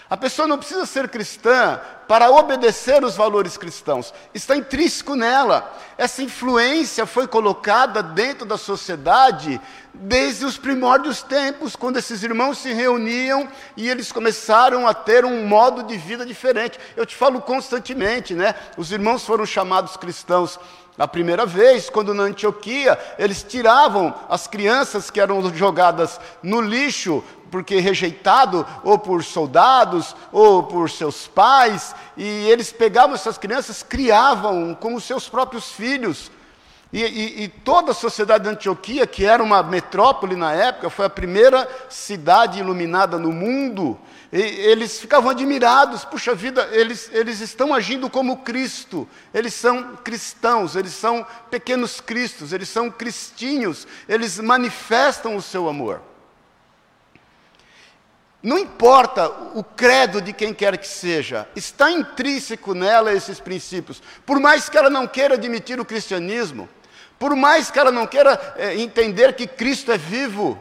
A 0.08 0.16
pessoa 0.16 0.46
não 0.46 0.58
precisa 0.58 0.86
ser 0.86 1.08
cristã 1.08 1.80
para 2.06 2.30
obedecer 2.30 3.02
os 3.02 3.16
valores 3.16 3.56
cristãos, 3.56 4.14
está 4.32 4.56
intrínseco 4.56 5.16
nela. 5.16 5.74
Essa 5.98 6.22
influência 6.22 7.04
foi 7.04 7.26
colocada 7.26 8.00
dentro 8.02 8.46
da 8.46 8.56
sociedade 8.56 9.60
desde 9.92 10.44
os 10.44 10.56
primórdios 10.56 11.22
tempos, 11.22 11.74
quando 11.74 11.96
esses 11.96 12.22
irmãos 12.22 12.58
se 12.58 12.72
reuniam 12.72 13.48
e 13.76 13.88
eles 13.88 14.12
começaram 14.12 14.86
a 14.86 14.94
ter 14.94 15.24
um 15.24 15.44
modo 15.46 15.82
de 15.82 15.96
vida 15.96 16.24
diferente. 16.24 16.78
Eu 16.96 17.04
te 17.04 17.16
falo 17.16 17.40
constantemente, 17.40 18.34
né? 18.34 18.54
Os 18.76 18.92
irmãos 18.92 19.24
foram 19.24 19.44
chamados 19.44 19.96
cristãos 19.96 20.60
a 20.98 21.06
primeira 21.06 21.44
vez, 21.44 21.90
quando 21.90 22.14
na 22.14 22.22
Antioquia 22.22 22.98
eles 23.18 23.42
tiravam 23.42 24.14
as 24.30 24.46
crianças 24.46 25.10
que 25.10 25.20
eram 25.20 25.42
jogadas 25.54 26.18
no 26.42 26.60
lixo 26.60 27.22
porque 27.50 27.80
rejeitado 27.80 28.66
ou 28.82 28.98
por 28.98 29.22
soldados 29.24 30.14
ou 30.32 30.62
por 30.62 30.90
seus 30.90 31.26
pais, 31.26 31.94
e 32.16 32.22
eles 32.48 32.72
pegavam 32.72 33.14
essas 33.14 33.38
crianças, 33.38 33.82
criavam 33.82 34.74
como 34.74 35.00
seus 35.00 35.28
próprios 35.28 35.72
filhos. 35.72 36.30
E, 36.92 37.02
e, 37.02 37.42
e, 37.42 37.48
toda 37.48 37.90
a 37.90 37.94
sociedade 37.94 38.44
de 38.44 38.50
Antioquia, 38.50 39.06
que 39.06 39.24
era 39.24 39.42
uma 39.42 39.62
metrópole 39.62 40.36
na 40.36 40.52
época, 40.52 40.88
foi 40.88 41.04
a 41.04 41.10
primeira 41.10 41.68
cidade 41.90 42.60
iluminada 42.60 43.18
no 43.18 43.32
mundo, 43.32 43.98
eles 44.32 45.00
ficavam 45.00 45.30
admirados, 45.30 46.04
puxa 46.04 46.34
vida, 46.34 46.68
eles, 46.72 47.10
eles 47.12 47.40
estão 47.40 47.72
agindo 47.72 48.10
como 48.10 48.38
Cristo, 48.38 49.08
eles 49.32 49.54
são 49.54 49.96
cristãos, 49.96 50.76
eles 50.76 50.92
são 50.92 51.26
pequenos 51.50 52.00
cristos, 52.00 52.52
eles 52.52 52.68
são 52.68 52.90
cristinhos, 52.90 53.86
eles 54.08 54.38
manifestam 54.38 55.36
o 55.36 55.42
seu 55.42 55.68
amor. 55.68 56.00
Não 58.46 58.56
importa 58.56 59.28
o 59.56 59.64
credo 59.64 60.22
de 60.22 60.32
quem 60.32 60.54
quer 60.54 60.78
que 60.78 60.86
seja, 60.86 61.48
está 61.56 61.90
intrínseco 61.90 62.74
nela 62.74 63.12
esses 63.12 63.40
princípios. 63.40 64.00
Por 64.24 64.38
mais 64.38 64.68
que 64.68 64.78
ela 64.78 64.88
não 64.88 65.04
queira 65.04 65.34
admitir 65.34 65.80
o 65.80 65.84
cristianismo, 65.84 66.68
por 67.18 67.34
mais 67.34 67.72
que 67.72 67.78
ela 67.80 67.90
não 67.90 68.06
queira 68.06 68.54
é, 68.56 68.76
entender 68.76 69.34
que 69.34 69.48
Cristo 69.48 69.90
é 69.90 69.98
vivo. 69.98 70.56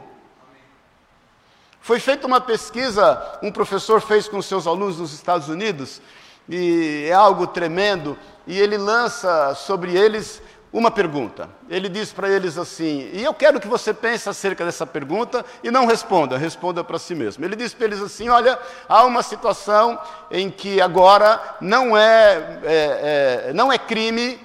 Foi 1.80 2.00
feita 2.00 2.26
uma 2.26 2.40
pesquisa, 2.40 3.38
um 3.40 3.52
professor 3.52 4.00
fez 4.00 4.26
com 4.26 4.42
seus 4.42 4.66
alunos 4.66 4.98
nos 4.98 5.12
Estados 5.12 5.48
Unidos, 5.48 6.02
e 6.48 7.06
é 7.08 7.12
algo 7.12 7.46
tremendo, 7.46 8.18
e 8.48 8.58
ele 8.58 8.76
lança 8.76 9.54
sobre 9.54 9.96
eles 9.96 10.42
uma 10.76 10.90
pergunta. 10.90 11.48
Ele 11.70 11.88
diz 11.88 12.12
para 12.12 12.28
eles 12.28 12.58
assim, 12.58 13.08
e 13.14 13.24
eu 13.24 13.32
quero 13.32 13.58
que 13.58 13.66
você 13.66 13.94
pense 13.94 14.28
acerca 14.28 14.62
dessa 14.62 14.86
pergunta 14.86 15.42
e 15.64 15.70
não 15.70 15.86
responda, 15.86 16.36
responda 16.36 16.84
para 16.84 16.98
si 16.98 17.14
mesmo. 17.14 17.42
Ele 17.42 17.56
diz 17.56 17.72
para 17.72 17.86
eles 17.86 18.02
assim: 18.02 18.28
olha, 18.28 18.58
há 18.86 19.02
uma 19.06 19.22
situação 19.22 19.98
em 20.30 20.50
que 20.50 20.78
agora 20.78 21.40
não 21.62 21.96
é, 21.96 22.60
é, 22.62 23.46
é 23.48 23.52
não 23.54 23.72
é 23.72 23.78
crime 23.78 24.38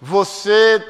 você 0.00 0.80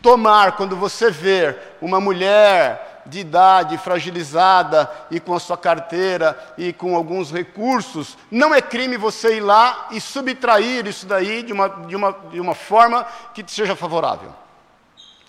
tomar, 0.00 0.56
quando 0.56 0.74
você 0.74 1.10
ver 1.10 1.58
uma 1.82 2.00
mulher 2.00 2.93
de 3.06 3.20
idade 3.20 3.78
fragilizada 3.78 4.90
e 5.10 5.20
com 5.20 5.34
a 5.34 5.40
sua 5.40 5.56
carteira 5.56 6.38
e 6.56 6.72
com 6.72 6.96
alguns 6.96 7.30
recursos, 7.30 8.16
não 8.30 8.54
é 8.54 8.62
crime 8.62 8.96
você 8.96 9.36
ir 9.36 9.40
lá 9.40 9.88
e 9.90 10.00
subtrair 10.00 10.86
isso 10.86 11.06
daí 11.06 11.42
de 11.42 11.52
uma, 11.52 11.68
de 11.68 11.96
uma, 11.96 12.12
de 12.30 12.40
uma 12.40 12.54
forma 12.54 13.06
que 13.34 13.44
seja 13.46 13.76
favorável. 13.76 14.32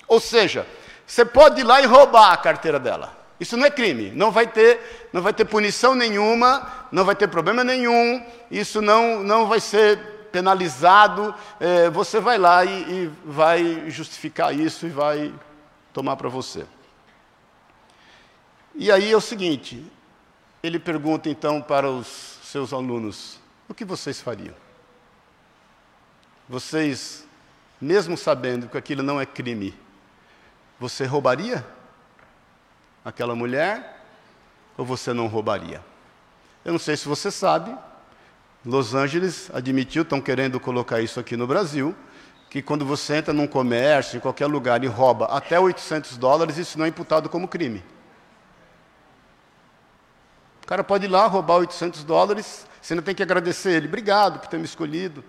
Ou 0.07 0.19
seja, 0.19 0.65
você 1.05 1.25
pode 1.25 1.61
ir 1.61 1.63
lá 1.63 1.81
e 1.81 1.85
roubar 1.85 2.31
a 2.31 2.37
carteira 2.37 2.79
dela. 2.79 3.15
Isso 3.39 3.57
não 3.57 3.65
é 3.65 3.69
crime, 3.69 4.11
não 4.11 4.31
vai 4.31 4.47
ter, 4.47 5.09
não 5.11 5.21
vai 5.21 5.33
ter 5.33 5.45
punição 5.45 5.93
nenhuma, 5.93 6.67
não 6.91 7.03
vai 7.03 7.15
ter 7.15 7.27
problema 7.27 7.63
nenhum, 7.63 8.25
isso 8.49 8.81
não, 8.81 9.21
não 9.21 9.45
vai 9.47 9.59
ser 9.59 9.99
penalizado. 10.31 11.35
É, 11.59 11.89
você 11.89 12.19
vai 12.19 12.37
lá 12.37 12.63
e, 12.63 12.69
e 12.69 13.11
vai 13.25 13.89
justificar 13.89 14.53
isso 14.53 14.85
e 14.85 14.89
vai 14.89 15.33
tomar 15.91 16.15
para 16.15 16.29
você. 16.29 16.65
E 18.75 18.91
aí 18.91 19.11
é 19.11 19.15
o 19.15 19.21
seguinte: 19.21 19.85
ele 20.61 20.77
pergunta 20.77 21.29
então 21.29 21.61
para 21.61 21.89
os 21.89 22.07
seus 22.43 22.73
alunos: 22.73 23.39
o 23.69 23.73
que 23.73 23.85
vocês 23.85 24.21
fariam? 24.21 24.53
Vocês, 26.47 27.25
mesmo 27.79 28.17
sabendo 28.17 28.67
que 28.67 28.77
aquilo 28.77 29.01
não 29.01 29.19
é 29.19 29.25
crime, 29.25 29.73
você 30.79 31.05
roubaria 31.05 31.65
aquela 33.03 33.35
mulher 33.35 34.03
ou 34.77 34.85
você 34.85 35.13
não 35.13 35.27
roubaria? 35.27 35.81
Eu 36.63 36.73
não 36.73 36.79
sei 36.79 36.97
se 36.97 37.07
você 37.07 37.31
sabe, 37.31 37.75
Los 38.65 38.93
Angeles 38.93 39.49
admitiu, 39.53 40.01
estão 40.01 40.19
querendo 40.19 40.59
colocar 40.59 40.99
isso 40.99 41.19
aqui 41.19 41.37
no 41.37 41.47
Brasil, 41.47 41.95
que 42.49 42.61
quando 42.61 42.85
você 42.85 43.17
entra 43.17 43.33
num 43.33 43.47
comércio, 43.47 44.17
em 44.17 44.19
qualquer 44.19 44.47
lugar 44.47 44.83
e 44.83 44.87
rouba 44.87 45.25
até 45.25 45.59
800 45.59 46.17
dólares, 46.17 46.57
isso 46.57 46.77
não 46.77 46.85
é 46.85 46.89
imputado 46.89 47.29
como 47.29 47.47
crime. 47.47 47.83
O 50.65 50.67
cara 50.67 50.83
pode 50.83 51.05
ir 51.05 51.09
lá 51.09 51.27
roubar 51.27 51.57
800 51.57 52.03
dólares, 52.03 52.65
você 52.81 52.95
ainda 52.95 53.03
tem 53.03 53.13
que 53.13 53.21
agradecer 53.21 53.73
ele. 53.73 53.87
Obrigado 53.87 54.39
por 54.39 54.47
ter 54.47 54.57
me 54.57 54.65
escolhido, 54.65 55.23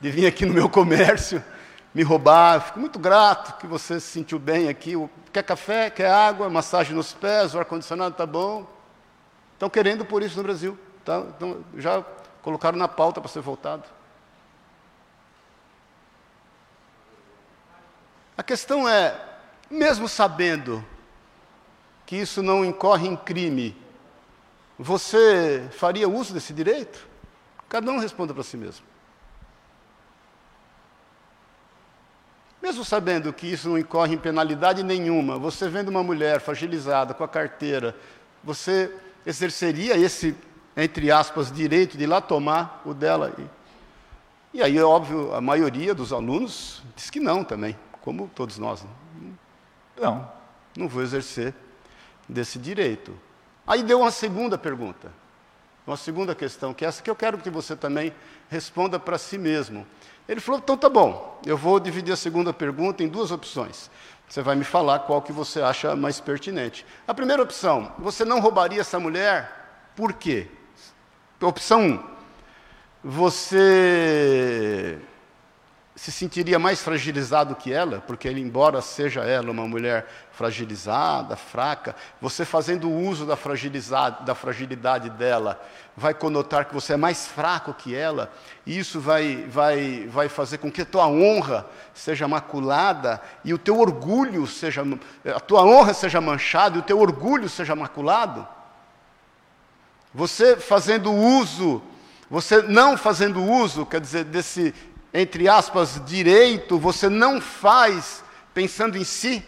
de 0.00 0.10
vir 0.10 0.26
aqui 0.26 0.46
no 0.46 0.54
meu 0.54 0.66
comércio, 0.66 1.44
me 1.92 2.02
roubar. 2.02 2.62
Fico 2.62 2.80
muito 2.80 2.98
grato 2.98 3.58
que 3.58 3.66
você 3.66 4.00
se 4.00 4.06
sentiu 4.06 4.38
bem 4.38 4.70
aqui. 4.70 4.94
Quer 5.30 5.42
café, 5.42 5.90
quer 5.90 6.10
água, 6.10 6.48
massagem 6.48 6.96
nos 6.96 7.12
pés, 7.12 7.54
o 7.54 7.58
ar-condicionado 7.58 8.12
está 8.12 8.24
bom. 8.24 8.66
Estão 9.52 9.68
querendo 9.68 10.06
por 10.06 10.22
isso 10.22 10.38
no 10.38 10.42
Brasil. 10.42 10.78
Tá? 11.04 11.22
Então, 11.36 11.62
já 11.76 12.02
colocaram 12.40 12.78
na 12.78 12.88
pauta 12.88 13.20
para 13.20 13.28
ser 13.28 13.42
voltado. 13.42 13.84
A 18.38 18.42
questão 18.42 18.88
é, 18.88 19.20
mesmo 19.70 20.08
sabendo 20.08 20.82
que 22.06 22.16
isso 22.16 22.42
não 22.42 22.64
incorre 22.64 23.06
em 23.06 23.14
crime, 23.14 23.76
você 24.82 25.68
faria 25.72 26.08
uso 26.08 26.32
desse 26.32 26.54
direito? 26.54 27.06
Cada 27.68 27.92
um 27.92 27.98
responda 27.98 28.32
para 28.32 28.42
si 28.42 28.56
mesmo. 28.56 28.86
Mesmo 32.62 32.82
sabendo 32.82 33.30
que 33.30 33.46
isso 33.46 33.68
não 33.68 33.78
incorre 33.78 34.14
em 34.14 34.18
penalidade 34.18 34.82
nenhuma, 34.82 35.38
você 35.38 35.68
vendo 35.68 35.88
uma 35.88 36.02
mulher 36.02 36.40
fragilizada 36.40 37.12
com 37.12 37.22
a 37.22 37.28
carteira, 37.28 37.94
você 38.42 38.90
exerceria 39.26 39.98
esse, 39.98 40.34
entre 40.74 41.12
aspas, 41.12 41.52
direito 41.52 41.98
de 41.98 42.04
ir 42.04 42.06
lá 42.06 42.22
tomar 42.22 42.80
o 42.86 42.94
dela? 42.94 43.34
E, 43.38 44.58
e 44.58 44.62
aí, 44.62 44.78
é 44.78 44.82
óbvio, 44.82 45.34
a 45.34 45.42
maioria 45.42 45.94
dos 45.94 46.10
alunos 46.10 46.82
diz 46.96 47.10
que 47.10 47.20
não 47.20 47.44
também, 47.44 47.76
como 48.00 48.30
todos 48.34 48.56
nós. 48.56 48.82
Né? 48.82 48.90
Não, 50.00 50.32
não 50.74 50.88
vou 50.88 51.02
exercer 51.02 51.54
desse 52.26 52.58
direito. 52.58 53.14
Aí 53.70 53.84
deu 53.84 54.00
uma 54.00 54.10
segunda 54.10 54.58
pergunta, 54.58 55.12
uma 55.86 55.96
segunda 55.96 56.34
questão, 56.34 56.74
que 56.74 56.84
é 56.84 56.88
essa 56.88 57.00
que 57.00 57.08
eu 57.08 57.14
quero 57.14 57.38
que 57.38 57.48
você 57.48 57.76
também 57.76 58.12
responda 58.48 58.98
para 58.98 59.16
si 59.16 59.38
mesmo. 59.38 59.86
Ele 60.28 60.40
falou: 60.40 60.60
então 60.60 60.76
tá 60.76 60.88
bom, 60.88 61.40
eu 61.46 61.56
vou 61.56 61.78
dividir 61.78 62.12
a 62.12 62.16
segunda 62.16 62.52
pergunta 62.52 63.04
em 63.04 63.08
duas 63.08 63.30
opções. 63.30 63.88
Você 64.28 64.42
vai 64.42 64.56
me 64.56 64.64
falar 64.64 64.98
qual 64.98 65.22
que 65.22 65.30
você 65.30 65.62
acha 65.62 65.94
mais 65.94 66.18
pertinente. 66.18 66.84
A 67.06 67.14
primeira 67.14 67.44
opção: 67.44 67.92
você 67.96 68.24
não 68.24 68.40
roubaria 68.40 68.80
essa 68.80 68.98
mulher, 68.98 69.92
por 69.94 70.14
quê? 70.14 70.48
Opção 71.40 71.80
1: 71.80 71.84
um, 71.84 72.04
você 73.04 74.98
se 76.00 76.10
sentiria 76.10 76.58
mais 76.58 76.80
fragilizado 76.80 77.54
que 77.54 77.70
ela, 77.70 78.02
porque 78.06 78.30
embora 78.30 78.80
seja 78.80 79.20
ela 79.20 79.50
uma 79.50 79.68
mulher 79.68 80.06
fragilizada, 80.32 81.36
fraca, 81.36 81.94
você 82.18 82.42
fazendo 82.42 82.90
uso 82.90 83.26
da 83.26 83.36
fragilidade, 83.36 84.24
da 84.24 84.34
fragilidade 84.34 85.10
dela, 85.10 85.62
vai 85.94 86.14
conotar 86.14 86.64
que 86.64 86.72
você 86.72 86.94
é 86.94 86.96
mais 86.96 87.26
fraco 87.26 87.74
que 87.74 87.94
ela, 87.94 88.32
e 88.64 88.78
isso 88.78 88.98
vai, 88.98 89.44
vai, 89.46 90.06
vai 90.08 90.30
fazer 90.30 90.56
com 90.56 90.72
que 90.72 90.80
a 90.80 90.86
tua 90.86 91.06
honra 91.06 91.66
seja 91.92 92.26
maculada 92.26 93.20
e 93.44 93.52
o 93.52 93.58
teu 93.58 93.78
orgulho 93.78 94.46
seja, 94.46 94.82
a 95.26 95.40
tua 95.40 95.64
honra 95.64 95.92
seja 95.92 96.18
manchada 96.18 96.78
e 96.78 96.80
o 96.80 96.84
teu 96.84 96.98
orgulho 96.98 97.46
seja 97.46 97.76
maculado. 97.76 98.48
Você 100.14 100.56
fazendo 100.56 101.12
uso, 101.12 101.82
você 102.30 102.62
não 102.62 102.96
fazendo 102.96 103.44
uso, 103.44 103.84
quer 103.84 104.00
dizer, 104.00 104.24
desse 104.24 104.74
entre 105.12 105.48
aspas, 105.48 106.00
direito, 106.04 106.78
você 106.78 107.08
não 107.08 107.40
faz 107.40 108.22
pensando 108.54 108.96
em 108.96 109.04
si, 109.04 109.44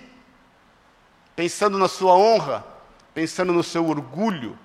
pensando 1.36 1.78
na 1.78 1.88
sua 1.88 2.14
honra, 2.14 2.64
pensando 3.14 3.52
no 3.52 3.62
seu 3.62 3.86
orgulho, 3.88 4.58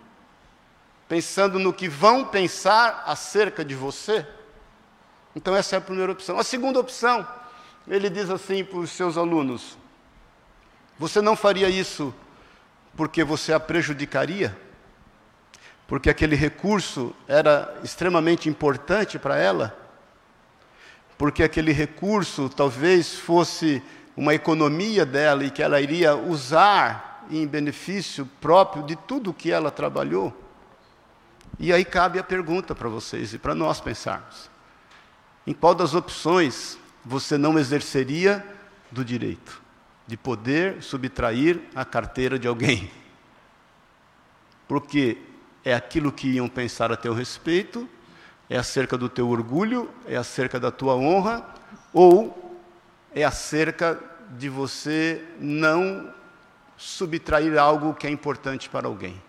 pensando 1.08 1.60
no 1.60 1.72
que 1.72 1.88
vão 1.88 2.26
pensar 2.26 3.04
acerca 3.06 3.64
de 3.64 3.76
você. 3.76 4.26
Então, 5.36 5.56
essa 5.56 5.76
é 5.76 5.78
a 5.78 5.82
primeira 5.82 6.12
opção. 6.12 6.40
A 6.40 6.44
segunda 6.44 6.80
opção, 6.80 7.28
ele 7.88 8.10
diz 8.10 8.30
assim 8.30 8.64
para 8.64 8.80
os 8.80 8.92
seus 8.92 9.18
alunos: 9.18 9.78
você 10.98 11.22
não 11.22 11.36
faria 11.36 11.70
isso 11.70 12.14
porque 12.96 13.24
você 13.24 13.54
a 13.54 13.60
prejudicaria? 13.60 14.58
Porque 15.88 16.10
aquele 16.10 16.36
recurso 16.36 17.16
era 17.28 17.80
extremamente 17.84 18.50
importante 18.50 19.20
para 19.20 19.38
ela? 19.38 19.87
Porque 21.18 21.44
aquele 21.44 21.72
recurso 21.72 22.50
talvez 22.50 23.16
fosse 23.16 23.82
uma 24.16 24.34
economia 24.34 25.06
dela 25.06 25.44
e 25.44 25.52
que 25.52 25.64
ela 25.64 25.82
iria 25.82 26.16
usar 26.16 27.26
em 27.30 27.46
benefício 27.46 28.26
próprio 28.40 28.84
de 28.84 28.96
tudo 28.96 29.34
que 29.34 29.52
ela 29.52 29.72
trabalhou. 29.72 30.36
E 31.60 31.74
aí 31.74 31.84
cabe 31.84 32.20
a 32.20 32.24
pergunta 32.24 32.76
para 32.76 32.88
vocês 32.88 33.34
e 33.34 33.38
para 33.38 33.56
nós 33.56 33.82
pensarmos: 33.82 34.50
em 35.46 35.54
qual 35.54 35.74
das 35.74 35.94
opções 35.94 36.78
você 37.04 37.38
não 37.38 37.58
exerceria 37.58 38.46
do 38.92 39.04
direito 39.04 39.62
de 40.06 40.16
poder 40.16 40.82
subtrair 40.82 41.62
a 41.74 41.84
carteira 41.84 42.38
de 42.38 42.48
alguém? 42.48 42.92
Porque 44.68 45.18
é 45.66 45.74
aquilo 45.74 46.12
que 46.12 46.28
iam 46.30 46.48
pensar 46.48 46.92
a 46.92 46.98
teu 46.98 47.14
respeito 47.14 47.90
é 48.50 48.58
acerca 48.58 48.98
do 48.98 49.10
teu 49.10 49.30
orgulho? 49.30 49.90
É 50.06 50.16
acerca 50.16 50.60
da 50.60 50.72
tua 50.72 50.96
honra? 50.96 51.46
Ou 51.94 52.60
é 53.14 53.24
acerca 53.24 54.00
de 54.32 54.50
você 54.50 55.24
não 55.40 56.14
subtrair 56.78 57.58
algo 57.58 57.94
que 57.94 58.08
é 58.08 58.10
importante 58.10 58.70
para 58.70 58.88
alguém? 58.88 59.22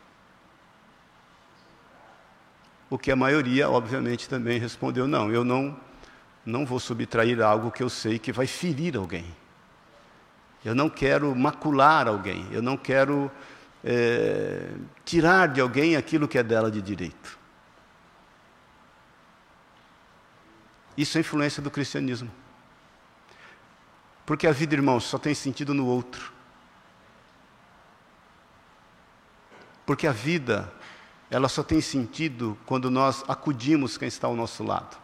O 2.91 2.99
que 2.99 3.11
a 3.11 3.17
maioria, 3.17 3.69
obviamente, 3.69 4.29
também 4.29 4.59
respondeu: 4.59 5.07
não, 5.07 5.31
eu 5.31 5.45
não, 5.45 5.77
não 6.45 6.65
vou 6.65 6.81
subtrair 6.81 7.41
algo 7.43 7.71
que 7.71 7.83
eu 7.83 7.91
sei 7.91 8.19
que 8.19 8.33
vai 8.33 8.47
ferir 8.47 8.97
alguém. 8.97 9.27
Eu 10.65 10.75
não 10.75 10.89
quero 10.89 11.35
macular 11.37 12.09
alguém, 12.09 12.47
eu 12.51 12.63
não 12.63 12.77
quero 12.77 13.31
é, 13.85 14.71
tirar 15.05 15.49
de 15.49 15.61
alguém 15.61 15.97
aquilo 15.97 16.27
que 16.27 16.39
é 16.39 16.43
dela 16.43 16.71
de 16.71 16.83
direito. 16.83 17.38
Isso 20.99 21.17
é 21.17 21.21
influência 21.21 21.63
do 21.63 21.71
cristianismo. 21.71 22.29
Porque 24.27 24.49
a 24.49 24.53
vida, 24.53 24.75
irmãos, 24.75 25.05
só 25.05 25.17
tem 25.17 25.33
sentido 25.33 25.73
no 25.73 25.87
outro. 25.87 26.33
Porque 29.87 30.09
a 30.09 30.13
vida, 30.13 30.73
ela 31.31 31.49
só 31.49 31.63
tem 31.63 31.81
sentido 31.81 32.59
quando 32.67 32.91
nós 32.91 33.25
acudimos 33.29 33.97
quem 33.97 34.09
está 34.09 34.27
ao 34.27 34.35
nosso 34.35 34.65
lado. 34.65 34.99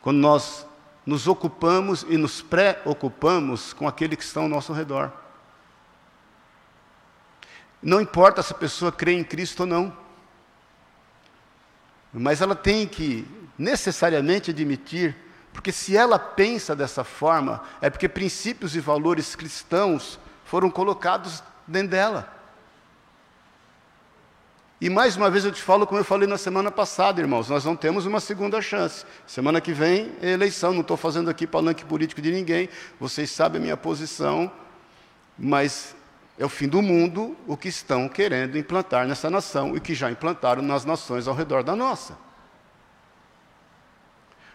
Quando 0.00 0.18
nós 0.18 0.64
nos 1.04 1.26
ocupamos 1.26 2.06
e 2.08 2.16
nos 2.16 2.40
preocupamos 2.40 3.72
com 3.72 3.88
aquele 3.88 4.14
que 4.14 4.22
está 4.22 4.40
ao 4.40 4.48
nosso 4.48 4.72
redor. 4.72 5.10
Não 7.82 8.00
importa 8.00 8.44
se 8.44 8.52
a 8.52 8.56
pessoa 8.56 8.92
crê 8.92 9.14
em 9.14 9.24
Cristo 9.24 9.62
ou 9.62 9.66
não, 9.66 10.01
mas 12.12 12.40
ela 12.40 12.54
tem 12.54 12.86
que 12.86 13.26
necessariamente 13.58 14.50
admitir, 14.50 15.16
porque 15.52 15.72
se 15.72 15.96
ela 15.96 16.18
pensa 16.18 16.74
dessa 16.74 17.04
forma, 17.04 17.62
é 17.80 17.88
porque 17.88 18.08
princípios 18.08 18.74
e 18.74 18.80
valores 18.80 19.34
cristãos 19.34 20.18
foram 20.44 20.70
colocados 20.70 21.42
dentro 21.66 21.88
dela. 21.88 22.42
E 24.80 24.90
mais 24.90 25.16
uma 25.16 25.30
vez 25.30 25.44
eu 25.44 25.52
te 25.52 25.62
falo, 25.62 25.86
como 25.86 26.00
eu 26.00 26.04
falei 26.04 26.26
na 26.26 26.36
semana 26.36 26.68
passada, 26.68 27.20
irmãos, 27.20 27.48
nós 27.48 27.64
não 27.64 27.76
temos 27.76 28.04
uma 28.04 28.18
segunda 28.18 28.60
chance. 28.60 29.06
Semana 29.24 29.60
que 29.60 29.72
vem 29.72 30.10
é 30.20 30.30
eleição, 30.30 30.72
não 30.72 30.80
estou 30.80 30.96
fazendo 30.96 31.30
aqui 31.30 31.46
palanque 31.46 31.84
político 31.84 32.20
de 32.20 32.32
ninguém, 32.32 32.68
vocês 32.98 33.30
sabem 33.30 33.60
a 33.60 33.62
minha 33.62 33.76
posição, 33.76 34.50
mas 35.38 35.94
é 36.38 36.44
o 36.44 36.48
fim 36.48 36.68
do 36.68 36.80
mundo 36.80 37.36
o 37.46 37.56
que 37.56 37.68
estão 37.68 38.08
querendo 38.08 38.56
implantar 38.56 39.06
nessa 39.06 39.28
nação 39.28 39.76
e 39.76 39.80
que 39.80 39.94
já 39.94 40.10
implantaram 40.10 40.62
nas 40.62 40.84
nações 40.84 41.28
ao 41.28 41.34
redor 41.34 41.62
da 41.62 41.76
nossa. 41.76 42.16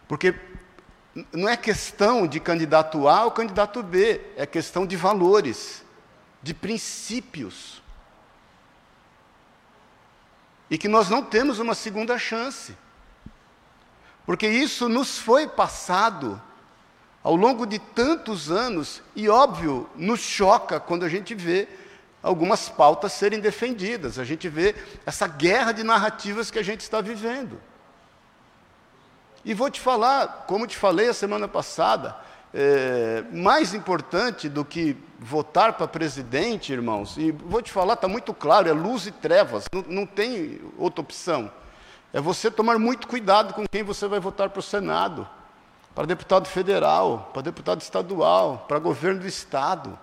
Porque 0.07 0.33
não 1.31 1.47
é 1.47 1.57
questão 1.57 2.27
de 2.27 2.39
candidato 2.39 3.07
A 3.07 3.25
ou 3.25 3.31
candidato 3.31 3.83
B, 3.83 4.21
é 4.35 4.45
questão 4.45 4.85
de 4.85 4.95
valores, 4.95 5.83
de 6.41 6.53
princípios. 6.53 7.81
E 10.69 10.77
que 10.77 10.87
nós 10.87 11.09
não 11.09 11.23
temos 11.23 11.59
uma 11.59 11.73
segunda 11.73 12.17
chance. 12.17 12.75
Porque 14.25 14.47
isso 14.47 14.89
nos 14.89 15.17
foi 15.17 15.47
passado 15.47 16.41
ao 17.23 17.35
longo 17.35 17.65
de 17.65 17.79
tantos 17.79 18.51
anos, 18.51 19.01
e 19.15 19.27
óbvio, 19.27 19.89
nos 19.95 20.19
choca 20.19 20.79
quando 20.79 21.03
a 21.03 21.09
gente 21.09 21.35
vê 21.35 21.67
algumas 22.21 22.69
pautas 22.69 23.13
serem 23.13 23.39
defendidas, 23.39 24.19
a 24.19 24.23
gente 24.23 24.49
vê 24.49 24.75
essa 25.05 25.27
guerra 25.27 25.71
de 25.71 25.83
narrativas 25.83 26.51
que 26.51 26.59
a 26.59 26.63
gente 26.63 26.81
está 26.81 27.01
vivendo. 27.01 27.59
E 29.43 29.53
vou 29.53 29.69
te 29.69 29.79
falar, 29.79 30.45
como 30.47 30.67
te 30.67 30.75
falei 30.75 31.09
a 31.09 31.13
semana 31.13 31.47
passada, 31.47 32.15
é, 32.53 33.23
mais 33.31 33.73
importante 33.73 34.49
do 34.49 34.65
que 34.65 34.97
votar 35.19 35.73
para 35.73 35.87
presidente, 35.87 36.73
irmãos, 36.73 37.17
e 37.17 37.31
vou 37.31 37.61
te 37.61 37.71
falar, 37.71 37.93
está 37.93 38.07
muito 38.07 38.33
claro, 38.33 38.67
é 38.69 38.73
luz 38.73 39.07
e 39.07 39.11
trevas, 39.11 39.65
não, 39.73 39.83
não 39.87 40.05
tem 40.05 40.59
outra 40.77 41.01
opção. 41.01 41.51
É 42.13 42.21
você 42.21 42.49
tomar 42.49 42.79
muito 42.79 43.07
cuidado 43.07 43.53
com 43.53 43.65
quem 43.69 43.83
você 43.83 44.07
vai 44.07 44.19
votar 44.19 44.49
para 44.49 44.59
o 44.59 44.63
Senado, 44.63 45.27
para 45.97 46.05
deputado 46.05 46.47
federal, 46.47 47.31
para 47.33 47.41
deputado 47.41 47.81
estadual, 47.81 48.65
para 48.67 48.77
governo 48.77 49.21
do 49.21 49.27
Estado. 49.27 49.97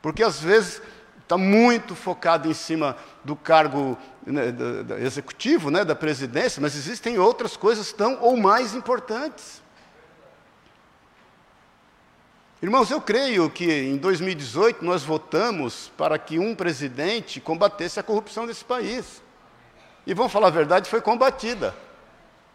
Porque 0.00 0.22
às 0.22 0.40
vezes 0.40 0.80
está 1.20 1.36
muito 1.36 1.96
focado 1.96 2.48
em 2.48 2.54
cima 2.54 2.96
do 3.24 3.34
cargo 3.34 3.98
né, 4.24 4.52
do, 4.52 4.84
do 4.84 4.94
executivo, 4.98 5.68
né, 5.68 5.84
da 5.84 5.96
presidência, 5.96 6.62
mas 6.62 6.76
existem 6.76 7.18
outras 7.18 7.56
coisas 7.56 7.92
tão 7.92 8.22
ou 8.22 8.36
mais 8.36 8.72
importantes. 8.72 9.60
Irmãos, 12.62 12.88
eu 12.88 13.00
creio 13.00 13.50
que 13.50 13.64
em 13.64 13.96
2018 13.96 14.84
nós 14.84 15.02
votamos 15.02 15.90
para 15.96 16.20
que 16.20 16.38
um 16.38 16.54
presidente 16.54 17.40
combatesse 17.40 17.98
a 17.98 18.02
corrupção 18.04 18.46
desse 18.46 18.64
país. 18.64 19.20
E 20.06 20.14
vamos 20.14 20.30
falar 20.30 20.46
a 20.46 20.50
verdade, 20.50 20.88
foi 20.88 21.00
combatida. 21.00 21.74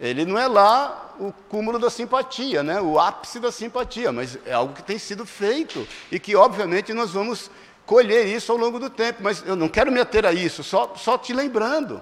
Ele 0.02 0.26
não 0.26 0.36
é 0.36 0.48
lá 0.48 1.14
o 1.20 1.32
cúmulo 1.32 1.78
da 1.78 1.92
simpatia, 1.92 2.64
né? 2.64 2.82
o 2.82 3.00
ápice 3.00 3.40
da 3.40 3.52
simpatia, 3.52 4.12
mas 4.12 4.36
é 4.48 4.52
algo 4.52 4.74
que 4.74 4.82
tem 4.82 4.98
sido 4.98 5.28
feito 5.28 5.88
e 6.12 6.20
que, 6.20 6.36
obviamente, 6.36 6.92
nós 6.92 7.12
vamos 7.12 7.52
colher 7.86 8.26
isso 8.26 8.52
ao 8.52 8.58
longo 8.58 8.80
do 8.80 8.90
tempo. 8.90 9.22
Mas 9.22 9.44
eu 9.46 9.56
não 9.56 9.70
quero 9.70 9.92
me 9.92 10.02
ater 10.02 10.26
a 10.26 10.34
isso, 10.34 10.64
só, 10.64 10.96
só 10.96 11.20
te 11.20 11.34
lembrando. 11.34 12.02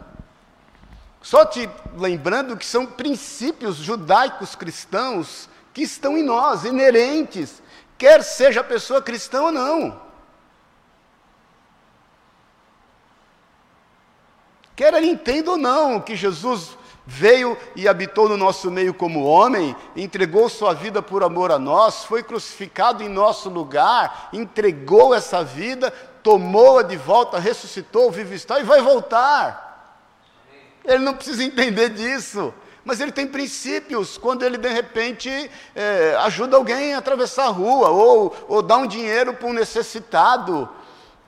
Só 1.21 1.45
te 1.45 1.69
lembrando 1.97 2.55
que 2.55 2.65
são 2.65 2.85
princípios 2.85 3.75
judaicos 3.75 4.55
cristãos 4.55 5.49
que 5.73 5.81
estão 5.81 6.17
em 6.17 6.23
nós, 6.23 6.63
inerentes, 6.63 7.62
quer 7.97 8.23
seja 8.23 8.62
a 8.62 8.63
pessoa 8.63 9.01
cristã 9.01 9.41
ou 9.41 9.51
não. 9.51 10.01
Quer 14.73 14.93
ele 14.93 15.07
entenda 15.07 15.51
ou 15.51 15.57
não 15.57 15.99
que 15.99 16.15
Jesus 16.15 16.78
veio 17.10 17.58
e 17.76 17.88
habitou 17.88 18.30
no 18.30 18.38
nosso 18.38 18.69
meio 18.69 18.93
como 18.93 19.24
homem, 19.24 19.76
entregou 19.95 20.48
sua 20.48 20.76
vida 20.76 21.02
por 21.02 21.24
amor 21.24 21.52
a 21.52 21.58
nós, 21.58 22.06
foi 22.06 22.22
crucificado 22.22 23.02
em 23.02 23.10
nosso 23.10 23.50
lugar, 23.50 24.30
entregou 24.32 25.15
essa 25.15 25.43
vida, 25.43 25.91
tomou-a 26.22 26.84
de 26.84 26.95
volta, 26.95 27.39
ressuscitou, 27.39 28.12
vive 28.12 28.36
está 28.36 28.60
e 28.60 28.63
vai 28.63 28.80
voltar. 28.80 29.98
Ele 30.86 31.04
não 31.04 31.15
precisa 31.15 31.43
entender 31.43 31.89
disso. 31.89 32.54
Mas 32.86 33.00
ele 33.00 33.12
tem 33.12 33.28
princípios 33.28 34.17
quando 34.17 34.43
ele 34.43 34.58
de 34.58 34.69
repente 34.69 35.30
é, 35.76 36.15
ajuda 36.19 36.58
alguém 36.58 36.93
a 36.93 37.00
atravessar 37.00 37.45
a 37.45 37.50
rua, 37.50 37.89
ou, 37.89 38.36
ou 38.48 38.62
dá 38.62 38.78
um 38.78 38.88
dinheiro 38.88 39.34
para 39.34 39.48
um 39.48 39.54
necessitado, 39.54 40.69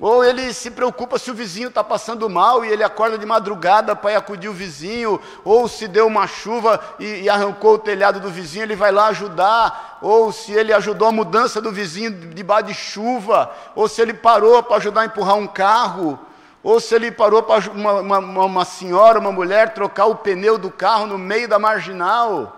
ou 0.02 0.26
ele 0.26 0.52
se 0.52 0.72
preocupa 0.72 1.20
se 1.20 1.30
o 1.30 1.34
vizinho 1.36 1.70
está 1.70 1.84
passando 1.84 2.28
mal 2.28 2.66
e 2.66 2.70
ele 2.70 2.84
acorda 2.84 3.20
de 3.20 3.26
madrugada 3.26 3.96
para 3.96 4.14
ir 4.14 4.16
acudir 4.16 4.50
o 4.50 4.54
vizinho, 4.54 5.22
ou 5.46 5.68
se 5.68 5.88
deu 5.88 6.08
uma 6.08 6.26
chuva 6.26 6.80
e, 7.00 7.22
e, 7.22 7.30
arrancou 7.30 7.76
o 7.76 7.80
telhado 7.80 8.20
do 8.20 8.32
vizinho, 8.32 8.64
ele 8.64 8.76
vai 8.76 8.92
lá 8.92 9.10
ajudar, 9.10 10.00
ou 10.02 10.32
se 10.32 10.52
ele 10.54 10.74
ajudou 10.74 11.08
a 11.08 11.12
mudança 11.12 11.62
do 11.62 11.72
vizinho 11.72 12.10
debaixo 12.34 12.66
de 12.66 12.74
chuva, 12.74 13.52
ou 13.76 13.88
se 13.88 14.02
ele 14.02 14.16
parou 14.16 14.64
para 14.64 14.78
ajudar 14.78 15.02
a 15.02 15.06
empurrar 15.06 15.38
um 15.38 15.48
carro 15.48 16.20
ou 16.64 16.80
se 16.80 16.94
ele 16.94 17.12
parou 17.12 17.42
para 17.42 17.72
uma, 17.72 17.94
uma, 17.94 18.46
uma 18.46 18.66
senhora, 18.66 19.20
uma 19.20 19.32
mulher, 19.32 19.74
trocar 19.74 20.06
o 20.06 20.16
pneu 20.16 20.58
do 20.60 20.70
carro 20.70 21.08
no 21.08 21.18
meio 21.18 21.48
da 21.48 21.58
marginal. 21.58 22.56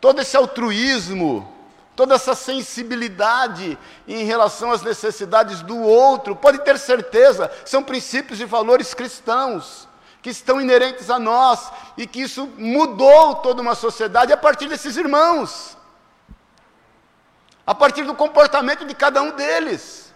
Todo 0.00 0.20
esse 0.20 0.36
altruísmo, 0.36 1.53
toda 1.96 2.14
essa 2.14 2.34
sensibilidade 2.34 3.78
em 4.06 4.24
relação 4.24 4.72
às 4.72 4.82
necessidades 4.82 5.62
do 5.62 5.78
outro, 5.78 6.34
pode 6.34 6.58
ter 6.58 6.78
certeza, 6.78 7.50
são 7.64 7.82
princípios 7.82 8.40
e 8.40 8.44
valores 8.44 8.94
cristãos 8.94 9.88
que 10.20 10.30
estão 10.30 10.60
inerentes 10.60 11.10
a 11.10 11.18
nós 11.18 11.70
e 11.96 12.06
que 12.06 12.22
isso 12.22 12.46
mudou 12.56 13.36
toda 13.36 13.60
uma 13.60 13.74
sociedade 13.74 14.32
a 14.32 14.36
partir 14.36 14.68
desses 14.68 14.96
irmãos, 14.96 15.76
a 17.66 17.74
partir 17.74 18.04
do 18.04 18.14
comportamento 18.14 18.84
de 18.84 18.94
cada 18.94 19.22
um 19.22 19.30
deles. 19.30 20.12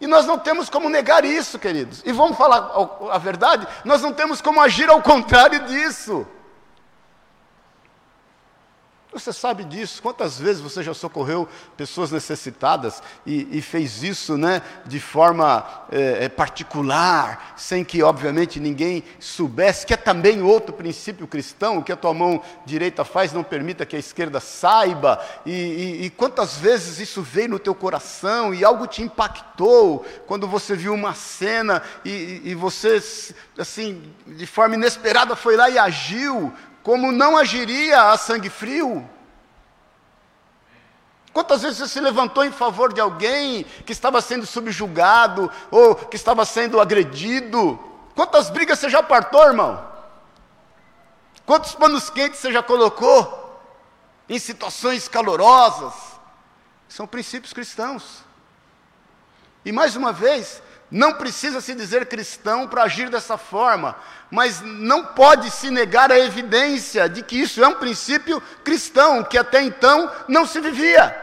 E 0.00 0.06
nós 0.06 0.26
não 0.26 0.38
temos 0.38 0.70
como 0.70 0.88
negar 0.88 1.24
isso, 1.24 1.58
queridos. 1.58 2.02
E 2.04 2.12
vamos 2.12 2.38
falar 2.38 2.70
a 3.10 3.18
verdade, 3.18 3.66
nós 3.84 4.00
não 4.00 4.12
temos 4.12 4.40
como 4.40 4.60
agir 4.60 4.88
ao 4.88 5.02
contrário 5.02 5.60
disso. 5.66 6.26
Você 9.18 9.32
sabe 9.32 9.64
disso? 9.64 10.00
Quantas 10.00 10.38
vezes 10.38 10.62
você 10.62 10.80
já 10.80 10.94
socorreu 10.94 11.48
pessoas 11.76 12.12
necessitadas 12.12 13.02
e, 13.26 13.58
e 13.58 13.60
fez 13.60 14.04
isso 14.04 14.38
né, 14.38 14.62
de 14.86 15.00
forma 15.00 15.66
é, 15.90 16.28
particular, 16.28 17.54
sem 17.56 17.84
que, 17.84 18.00
obviamente, 18.00 18.60
ninguém 18.60 19.02
soubesse, 19.18 19.84
que 19.84 19.92
é 19.92 19.96
também 19.96 20.40
outro 20.40 20.72
princípio 20.72 21.26
cristão, 21.26 21.78
o 21.78 21.82
que 21.82 21.90
a 21.90 21.96
tua 21.96 22.14
mão 22.14 22.40
direita 22.64 23.04
faz 23.04 23.32
não 23.32 23.42
permita 23.42 23.84
que 23.84 23.96
a 23.96 23.98
esquerda 23.98 24.38
saiba, 24.38 25.20
e, 25.44 25.52
e, 25.52 26.04
e 26.04 26.10
quantas 26.10 26.56
vezes 26.56 27.00
isso 27.00 27.20
veio 27.20 27.48
no 27.48 27.58
teu 27.58 27.74
coração 27.74 28.54
e 28.54 28.64
algo 28.64 28.86
te 28.86 29.02
impactou 29.02 30.06
quando 30.28 30.46
você 30.46 30.76
viu 30.76 30.94
uma 30.94 31.14
cena 31.14 31.82
e, 32.04 32.40
e 32.44 32.54
você, 32.54 33.02
assim, 33.58 34.00
de 34.28 34.46
forma 34.46 34.76
inesperada 34.76 35.34
foi 35.34 35.56
lá 35.56 35.68
e 35.68 35.76
agiu, 35.76 36.52
como 36.88 37.12
não 37.12 37.36
agiria 37.36 38.04
a 38.04 38.16
sangue 38.16 38.48
frio? 38.48 39.06
Quantas 41.34 41.60
vezes 41.60 41.76
você 41.76 41.86
se 41.86 42.00
levantou 42.00 42.46
em 42.46 42.50
favor 42.50 42.94
de 42.94 42.98
alguém 42.98 43.64
que 43.84 43.92
estava 43.92 44.22
sendo 44.22 44.46
subjugado 44.46 45.52
ou 45.70 45.94
que 45.94 46.16
estava 46.16 46.46
sendo 46.46 46.80
agredido? 46.80 47.78
Quantas 48.14 48.48
brigas 48.48 48.78
você 48.78 48.88
já 48.88 49.02
partou, 49.02 49.44
irmão? 49.44 49.86
Quantos 51.44 51.74
panos 51.74 52.08
quentes 52.08 52.40
você 52.40 52.50
já 52.50 52.62
colocou 52.62 53.60
em 54.26 54.38
situações 54.38 55.08
calorosas? 55.08 55.92
São 56.88 57.06
princípios 57.06 57.52
cristãos. 57.52 58.24
E 59.62 59.72
mais 59.72 59.94
uma 59.94 60.10
vez, 60.10 60.62
não 60.90 61.14
precisa 61.14 61.60
se 61.60 61.74
dizer 61.74 62.06
cristão 62.06 62.66
para 62.66 62.84
agir 62.84 63.10
dessa 63.10 63.36
forma, 63.36 63.96
mas 64.30 64.60
não 64.62 65.04
pode 65.04 65.50
se 65.50 65.70
negar 65.70 66.10
a 66.10 66.18
evidência 66.18 67.08
de 67.08 67.22
que 67.22 67.36
isso 67.36 67.62
é 67.62 67.68
um 67.68 67.74
princípio 67.74 68.40
cristão, 68.64 69.22
que 69.22 69.36
até 69.36 69.62
então 69.62 70.10
não 70.26 70.46
se 70.46 70.60
vivia. 70.60 71.14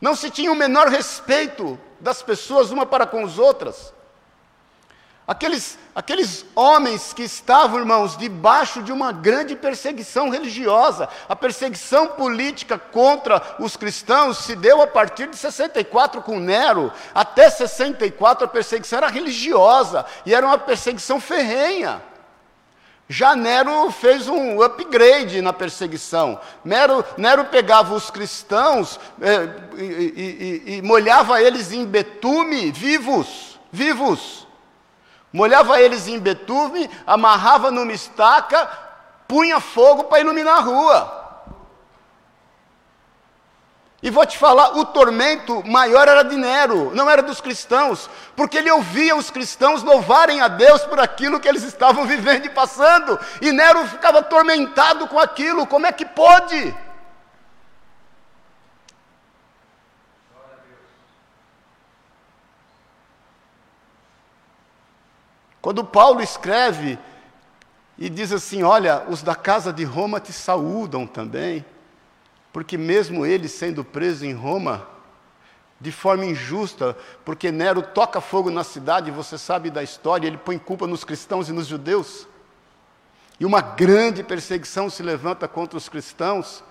Não 0.00 0.16
se 0.16 0.30
tinha 0.30 0.50
o 0.50 0.56
menor 0.56 0.88
respeito 0.88 1.78
das 2.00 2.22
pessoas 2.22 2.70
uma 2.70 2.86
para 2.86 3.06
com 3.06 3.24
as 3.24 3.38
outras. 3.38 3.92
Aqueles, 5.30 5.78
aqueles 5.94 6.44
homens 6.56 7.12
que 7.12 7.22
estavam, 7.22 7.78
irmãos, 7.78 8.16
debaixo 8.16 8.82
de 8.82 8.90
uma 8.90 9.12
grande 9.12 9.54
perseguição 9.54 10.28
religiosa, 10.28 11.08
a 11.28 11.36
perseguição 11.36 12.08
política 12.08 12.76
contra 12.76 13.40
os 13.60 13.76
cristãos 13.76 14.38
se 14.38 14.56
deu 14.56 14.82
a 14.82 14.88
partir 14.88 15.28
de 15.28 15.36
64 15.36 16.20
com 16.20 16.40
Nero, 16.40 16.92
até 17.14 17.48
64 17.48 18.44
a 18.44 18.48
perseguição 18.48 18.96
era 18.96 19.06
religiosa 19.06 20.04
e 20.26 20.34
era 20.34 20.44
uma 20.44 20.58
perseguição 20.58 21.20
ferrenha. 21.20 22.02
Já 23.08 23.36
Nero 23.36 23.88
fez 23.92 24.26
um 24.26 24.60
upgrade 24.60 25.40
na 25.40 25.52
perseguição. 25.52 26.40
Nero, 26.64 27.04
Nero 27.16 27.44
pegava 27.44 27.94
os 27.94 28.10
cristãos 28.10 28.98
é, 29.20 29.48
e, 29.80 29.84
e, 30.66 30.74
e 30.74 30.82
molhava 30.82 31.40
eles 31.40 31.70
em 31.70 31.86
betume 31.86 32.72
vivos, 32.72 33.60
vivos 33.70 34.49
molhava 35.32 35.80
eles 35.80 36.08
em 36.08 36.18
betume, 36.18 36.90
amarrava 37.06 37.70
numa 37.70 37.92
estaca, 37.92 38.68
punha 39.28 39.60
fogo 39.60 40.04
para 40.04 40.20
iluminar 40.20 40.58
a 40.58 40.60
rua. 40.60 41.20
E 44.02 44.08
vou 44.08 44.24
te 44.24 44.38
falar, 44.38 44.78
o 44.78 44.86
tormento 44.86 45.62
maior 45.66 46.08
era 46.08 46.22
de 46.22 46.34
Nero, 46.34 46.90
não 46.94 47.08
era 47.08 47.22
dos 47.22 47.38
cristãos, 47.38 48.08
porque 48.34 48.56
ele 48.56 48.70
ouvia 48.70 49.14
os 49.14 49.30
cristãos 49.30 49.82
louvarem 49.82 50.40
a 50.40 50.48
Deus 50.48 50.82
por 50.86 50.98
aquilo 50.98 51.38
que 51.38 51.46
eles 51.46 51.62
estavam 51.62 52.06
vivendo 52.08 52.46
e 52.46 52.50
passando, 52.50 53.18
e 53.42 53.52
Nero 53.52 53.86
ficava 53.86 54.20
atormentado 54.20 55.06
com 55.06 55.18
aquilo, 55.18 55.66
como 55.66 55.86
é 55.86 55.92
que 55.92 56.06
pode? 56.06 56.74
Quando 65.60 65.84
Paulo 65.84 66.22
escreve 66.22 66.98
e 67.98 68.08
diz 68.08 68.32
assim: 68.32 68.62
Olha, 68.62 69.04
os 69.08 69.22
da 69.22 69.34
casa 69.34 69.72
de 69.72 69.84
Roma 69.84 70.20
te 70.20 70.32
saúdam 70.32 71.06
também, 71.06 71.64
porque 72.52 72.78
mesmo 72.78 73.26
ele 73.26 73.48
sendo 73.48 73.84
preso 73.84 74.24
em 74.24 74.32
Roma, 74.32 74.88
de 75.80 75.92
forma 75.92 76.24
injusta, 76.24 76.96
porque 77.24 77.50
Nero 77.50 77.82
toca 77.82 78.20
fogo 78.20 78.50
na 78.50 78.64
cidade, 78.64 79.10
você 79.10 79.38
sabe 79.38 79.70
da 79.70 79.82
história, 79.82 80.26
ele 80.26 80.36
põe 80.36 80.58
culpa 80.58 80.86
nos 80.86 81.04
cristãos 81.04 81.48
e 81.48 81.52
nos 81.52 81.66
judeus. 81.66 82.26
E 83.38 83.46
uma 83.46 83.62
grande 83.62 84.22
perseguição 84.22 84.90
se 84.90 85.02
levanta 85.02 85.48
contra 85.48 85.78
os 85.78 85.88
cristãos. 85.88 86.62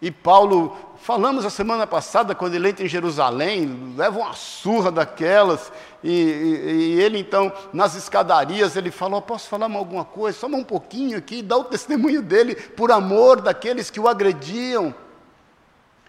E 0.00 0.12
Paulo, 0.12 0.76
falamos 1.00 1.44
a 1.44 1.50
semana 1.50 1.86
passada, 1.86 2.34
quando 2.34 2.54
ele 2.54 2.68
entra 2.68 2.84
em 2.84 2.88
Jerusalém, 2.88 3.94
leva 3.96 4.18
uma 4.18 4.32
surra 4.34 4.90
daquelas, 4.90 5.72
e, 6.02 6.10
e, 6.10 6.94
e 6.96 7.00
ele 7.00 7.18
então, 7.18 7.52
nas 7.72 7.94
escadarias, 7.94 8.76
ele 8.76 8.90
falou, 8.90 9.22
posso 9.22 9.48
falar 9.48 9.70
alguma 9.70 10.04
coisa? 10.04 10.38
Só 10.38 10.46
um 10.46 10.64
pouquinho 10.64 11.18
aqui, 11.18 11.42
dá 11.42 11.56
o 11.56 11.64
testemunho 11.64 12.22
dele, 12.22 12.54
por 12.54 12.90
amor 12.90 13.40
daqueles 13.40 13.90
que 13.90 14.00
o 14.00 14.08
agrediam. 14.08 14.94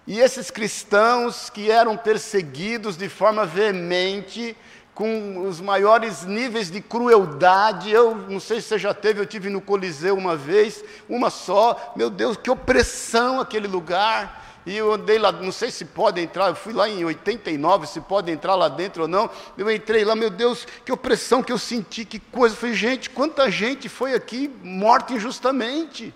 E 0.05 0.19
esses 0.19 0.49
cristãos 0.49 1.49
que 1.49 1.69
eram 1.69 1.95
perseguidos 1.95 2.97
de 2.97 3.07
forma 3.07 3.45
veemente, 3.45 4.57
com 4.99 5.47
os 5.47 5.61
maiores 5.61 6.25
níveis 6.25 6.69
de 6.69 6.81
crueldade. 6.81 7.89
Eu 7.89 8.15
não 8.15 8.37
sei 8.37 8.59
se 8.59 8.67
você 8.67 8.77
já 8.77 8.93
teve, 8.93 9.21
eu 9.21 9.25
tive 9.25 9.49
no 9.49 9.61
Coliseu 9.61 10.13
uma 10.17 10.35
vez, 10.35 10.83
uma 11.07 11.29
só. 11.29 11.93
Meu 11.95 12.09
Deus, 12.09 12.35
que 12.35 12.51
opressão 12.51 13.39
aquele 13.39 13.65
lugar. 13.65 14.48
E 14.65 14.75
eu 14.75 14.93
andei 14.93 15.17
lá, 15.17 15.31
não 15.31 15.51
sei 15.51 15.71
se 15.71 15.85
pode 15.85 16.21
entrar, 16.21 16.49
eu 16.49 16.55
fui 16.55 16.73
lá 16.73 16.87
em 16.87 17.03
89, 17.03 17.87
se 17.87 18.01
pode 18.01 18.31
entrar 18.31 18.55
lá 18.55 18.67
dentro 18.67 19.03
ou 19.03 19.07
não. 19.07 19.29
Eu 19.57 19.71
entrei 19.71 20.03
lá, 20.03 20.15
meu 20.15 20.29
Deus, 20.29 20.65
que 20.85 20.91
opressão 20.91 21.41
que 21.41 21.51
eu 21.51 21.57
senti, 21.57 22.05
que 22.05 22.19
coisa. 22.19 22.55
Eu 22.55 22.59
falei, 22.59 22.75
gente, 22.75 23.09
quanta 23.09 23.49
gente 23.49 23.87
foi 23.87 24.13
aqui 24.13 24.47
morta 24.61 25.13
injustamente. 25.13 26.13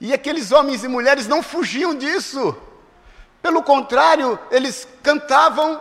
E 0.00 0.14
aqueles 0.14 0.52
homens 0.52 0.82
e 0.82 0.88
mulheres 0.88 1.26
não 1.26 1.42
fugiam 1.42 1.94
disso. 1.94 2.56
Pelo 3.42 3.62
contrário, 3.62 4.38
eles 4.50 4.88
cantavam 5.02 5.80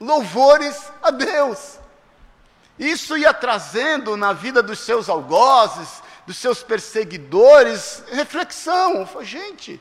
louvores 0.00 0.90
a 1.02 1.10
Deus. 1.10 1.78
Isso 2.78 3.16
ia 3.16 3.32
trazendo 3.32 4.16
na 4.16 4.32
vida 4.32 4.62
dos 4.62 4.80
seus 4.80 5.08
algozes, 5.08 6.02
dos 6.26 6.36
seus 6.36 6.62
perseguidores, 6.62 8.02
reflexão. 8.10 9.06
Falei, 9.06 9.26
gente, 9.26 9.80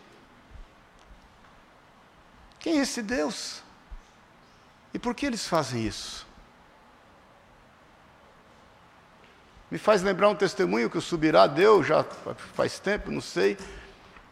quem 2.59 2.79
é 2.79 2.81
esse 2.81 3.01
Deus? 3.01 3.61
E 4.93 4.99
por 4.99 5.15
que 5.15 5.25
eles 5.25 5.47
fazem 5.47 5.85
isso? 5.85 6.25
Me 9.71 9.79
faz 9.79 10.03
lembrar 10.03 10.29
um 10.29 10.35
testemunho 10.35 10.89
que 10.89 10.97
o 10.97 11.01
Subirá 11.01 11.47
deu, 11.47 11.83
já 11.83 12.03
faz 12.53 12.77
tempo, 12.77 13.09
não 13.09 13.21
sei, 13.21 13.57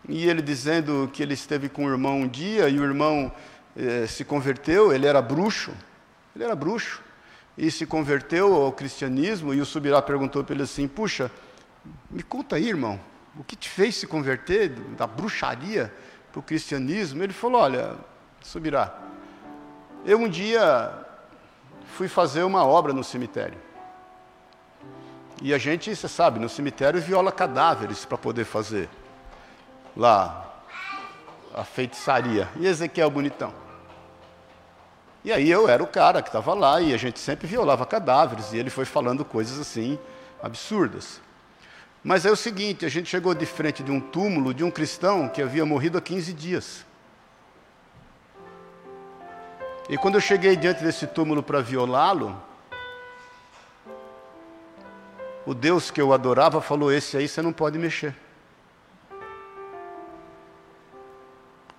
e 0.08 0.30
ele 0.30 0.42
dizendo 0.42 1.10
que 1.12 1.24
ele 1.24 1.34
esteve 1.34 1.68
com 1.68 1.86
o 1.86 1.90
irmão 1.90 2.22
um 2.22 2.28
dia 2.28 2.70
e 2.70 2.80
o 2.80 2.84
irmão 2.84 3.32
eh, 3.76 4.06
se 4.06 4.24
converteu, 4.24 4.94
ele 4.94 5.08
era 5.08 5.20
bruxo, 5.20 5.74
ele 6.36 6.44
era 6.44 6.56
bruxo, 6.56 7.02
e 7.58 7.72
se 7.72 7.88
converteu 7.88 8.54
ao 8.54 8.72
cristianismo, 8.72 9.52
e 9.52 9.60
o 9.60 9.66
Subirá 9.66 10.00
perguntou 10.00 10.44
para 10.44 10.54
ele 10.54 10.64
assim: 10.64 10.88
Puxa, 10.88 11.32
me 12.10 12.24
conta 12.24 12.56
aí, 12.56 12.68
irmão, 12.68 13.00
o 13.36 13.44
que 13.44 13.56
te 13.56 13.70
fez 13.70 13.96
se 13.96 14.08
converter 14.08 14.70
da 14.70 15.08
bruxaria 15.08 15.94
para 16.32 16.40
o 16.40 16.44
cristianismo? 16.44 17.24
Ele 17.24 17.34
falou: 17.34 17.62
Olha, 17.62 17.96
Subirá, 18.42 18.98
eu 20.04 20.18
um 20.18 20.28
dia 20.28 20.94
fui 21.96 22.08
fazer 22.08 22.44
uma 22.44 22.66
obra 22.66 22.92
no 22.92 23.04
cemitério. 23.04 23.58
E 25.42 25.54
a 25.54 25.58
gente, 25.58 25.96
você 25.96 26.08
sabe, 26.08 26.40
no 26.40 26.50
cemitério 26.50 27.02
viola 27.02 27.32
cadáveres 27.32 28.06
para 28.06 28.18
poder 28.18 28.46
fazer 28.46 28.90
lá 29.96 30.64
a 31.54 31.64
feitiçaria. 31.64 32.48
E 32.58 32.66
Ezequiel 32.66 33.10
bonitão. 33.10 33.54
E 35.24 35.32
aí 35.32 35.50
eu 35.50 35.70
era 35.70 35.84
o 35.84 35.88
cara 35.88 36.22
que 36.22 36.30
estava 36.30 36.54
lá 36.54 36.82
e 36.82 36.94
a 36.94 36.98
gente 36.98 37.20
sempre 37.20 37.48
violava 37.48 37.86
cadáveres 37.86 38.54
e 38.54 38.58
ele 38.58 38.72
foi 38.72 38.86
falando 38.86 39.24
coisas 39.24 39.60
assim 39.60 40.00
absurdas. 40.42 41.22
Mas 42.04 42.26
é 42.26 42.32
o 42.32 42.36
seguinte, 42.36 42.86
a 42.86 42.90
gente 42.90 43.10
chegou 43.10 43.34
de 43.36 43.46
frente 43.46 43.84
de 43.84 43.92
um 43.92 44.00
túmulo 44.00 44.54
de 44.54 44.64
um 44.64 44.72
cristão 44.72 45.30
que 45.30 45.42
havia 45.42 45.66
morrido 45.66 45.98
há 45.98 46.02
15 46.02 46.34
dias. 46.34 46.86
E 49.88 49.98
quando 49.98 50.16
eu 50.16 50.22
cheguei 50.22 50.56
diante 50.56 50.84
desse 50.84 51.06
túmulo 51.06 51.44
para 51.44 51.62
violá-lo, 51.62 52.42
o 55.46 55.54
Deus 55.54 55.92
que 55.92 56.02
eu 56.02 56.14
adorava 56.14 56.62
falou: 56.62 56.92
Esse 56.92 57.18
aí 57.18 57.28
você 57.28 57.42
não 57.42 57.54
pode 57.54 57.78
mexer. 57.78 58.16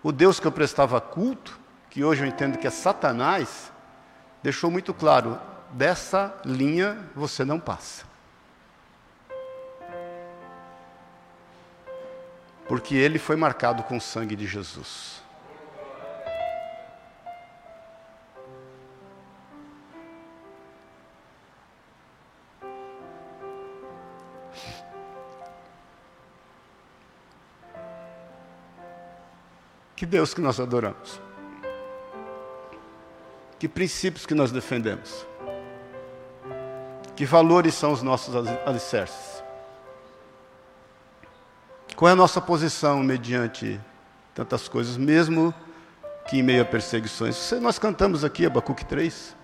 O 0.02 0.12
Deus 0.12 0.38
que 0.38 0.46
eu 0.46 0.52
prestava 0.52 1.00
culto, 1.00 1.58
que 1.88 2.04
hoje 2.04 2.22
eu 2.22 2.28
entendo 2.28 2.58
que 2.58 2.66
é 2.66 2.70
Satanás, 2.70 3.72
deixou 4.42 4.70
muito 4.70 4.92
claro: 4.94 5.40
dessa 5.70 6.34
linha 6.44 6.98
você 7.14 7.44
não 7.44 7.58
passa. 7.58 8.11
Porque 12.68 12.94
ele 12.94 13.18
foi 13.18 13.36
marcado 13.36 13.82
com 13.82 13.96
o 13.96 14.00
sangue 14.00 14.36
de 14.36 14.46
Jesus. 14.46 15.22
Que 30.02 30.06
Deus 30.06 30.34
que 30.34 30.40
nós 30.40 30.58
adoramos? 30.58 31.20
Que 33.56 33.68
princípios 33.68 34.26
que 34.26 34.34
nós 34.34 34.50
defendemos? 34.50 35.24
Que 37.14 37.24
valores 37.24 37.74
são 37.74 37.92
os 37.92 38.02
nossos 38.02 38.34
alicerces? 38.66 39.41
Qual 42.02 42.08
é 42.08 42.14
a 42.14 42.16
nossa 42.16 42.40
posição 42.40 43.00
mediante 43.00 43.80
tantas 44.34 44.66
coisas, 44.66 44.96
mesmo 44.96 45.54
que 46.26 46.40
em 46.40 46.42
meio 46.42 46.62
a 46.62 46.64
perseguições? 46.64 47.52
Nós 47.60 47.78
cantamos 47.78 48.24
aqui 48.24 48.44
Abacuque 48.44 48.84
3. 48.84 49.36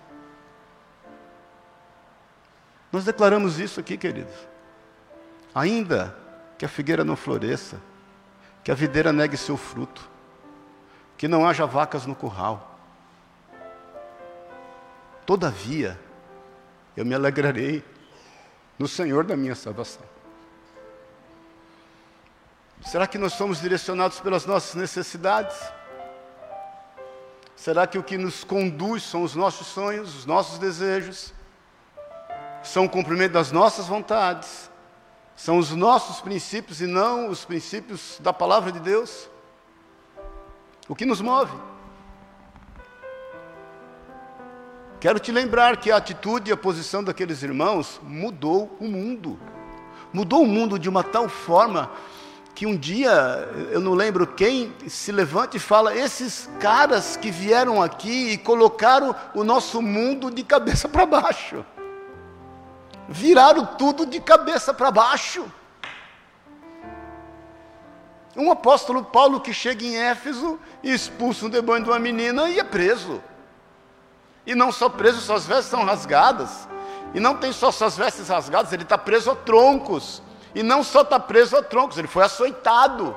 Nós 2.91 3.05
declaramos 3.05 3.61
isso 3.61 3.79
aqui, 3.79 3.97
queridos. 3.97 4.33
Ainda 5.55 6.13
que 6.57 6.65
a 6.65 6.67
figueira 6.67 7.05
não 7.05 7.15
floresça, 7.15 7.79
que 8.61 8.69
a 8.69 8.75
videira 8.75 9.13
negue 9.13 9.37
seu 9.37 9.55
fruto, 9.55 10.09
que 11.17 11.29
não 11.29 11.47
haja 11.47 11.65
vacas 11.65 12.05
no 12.05 12.13
curral. 12.13 12.77
Todavia, 15.25 15.97
eu 16.97 17.05
me 17.05 17.15
alegrarei 17.15 17.85
no 18.77 18.85
Senhor 18.85 19.23
da 19.23 19.37
minha 19.37 19.55
salvação. 19.55 20.08
Será 22.81 23.05
que 23.05 23.17
nós 23.17 23.33
somos 23.33 23.59
direcionados 23.61 24.19
pelas 24.19 24.45
nossas 24.45 24.75
necessidades? 24.75 25.57
Será 27.55 27.85
que 27.85 27.97
o 27.97 28.03
que 28.03 28.17
nos 28.17 28.43
conduz 28.43 29.03
são 29.03 29.21
os 29.21 29.35
nossos 29.35 29.67
sonhos, 29.67 30.15
os 30.15 30.25
nossos 30.25 30.57
desejos? 30.59 31.33
São 32.63 32.85
o 32.85 32.89
cumprimento 32.89 33.33
das 33.33 33.51
nossas 33.51 33.85
vontades? 33.87 34.71
São 35.35 35.57
os 35.57 35.71
nossos 35.71 36.21
princípios 36.21 36.81
e 36.81 36.87
não 36.87 37.29
os 37.29 37.43
princípios 37.43 38.17
da 38.21 38.31
palavra 38.31 38.71
de 38.71 38.79
Deus? 38.79 39.29
O 40.87 40.95
que 40.95 41.05
nos 41.05 41.21
move? 41.21 41.55
Quero 44.99 45.19
te 45.19 45.31
lembrar 45.31 45.77
que 45.77 45.91
a 45.91 45.97
atitude 45.97 46.49
e 46.49 46.53
a 46.53 46.57
posição 46.57 47.03
daqueles 47.03 47.43
irmãos 47.43 47.99
mudou 48.03 48.75
o 48.79 48.85
mundo. 48.85 49.39
Mudou 50.11 50.43
o 50.43 50.47
mundo 50.47 50.79
de 50.79 50.89
uma 50.89 51.03
tal 51.03 51.29
forma 51.29 51.91
que 52.59 52.65
um 52.65 52.75
dia, 52.75 53.47
eu 53.71 53.79
não 53.79 53.93
lembro 53.93 54.27
quem, 54.27 54.75
se 54.85 55.13
levanta 55.13 55.55
e 55.55 55.59
fala: 55.61 55.95
esses 55.95 56.49
caras 56.59 57.15
que 57.15 57.31
vieram 57.31 57.81
aqui 57.81 58.31
e 58.31 58.37
colocaram 58.37 59.15
o 59.33 59.45
nosso 59.45 59.81
mundo 59.81 60.29
de 60.29 60.43
cabeça 60.43 60.89
para 60.89 61.05
baixo. 61.05 61.65
Viraram 63.07 63.65
tudo 63.65 64.05
de 64.05 64.19
cabeça 64.19 64.73
para 64.73 64.91
baixo. 64.91 65.49
Um 68.35 68.51
apóstolo 68.51 69.05
Paulo 69.05 69.39
que 69.39 69.53
chega 69.53 69.85
em 69.85 69.95
Éfeso 69.95 70.59
e 70.83 70.91
expulsa 70.91 71.45
um 71.45 71.49
demônio 71.49 71.85
de 71.85 71.89
uma 71.91 71.99
menina 71.99 72.49
e 72.49 72.59
é 72.59 72.63
preso. 72.65 73.23
E 74.45 74.53
não 74.53 74.69
só 74.69 74.89
preso, 74.89 75.21
suas 75.21 75.45
vestes 75.45 75.67
são 75.67 75.85
rasgadas. 75.85 76.67
E 77.13 77.21
não 77.21 77.37
tem 77.37 77.53
só 77.53 77.71
suas 77.71 77.95
vestes 77.95 78.27
rasgadas, 78.27 78.73
ele 78.73 78.83
está 78.83 78.97
preso 78.97 79.31
a 79.31 79.35
troncos. 79.35 80.21
E 80.53 80.63
não 80.63 80.83
só 80.83 81.01
está 81.01 81.19
preso 81.19 81.57
a 81.57 81.63
troncos, 81.63 81.97
ele 81.97 82.07
foi 82.07 82.23
açoitado. 82.23 83.15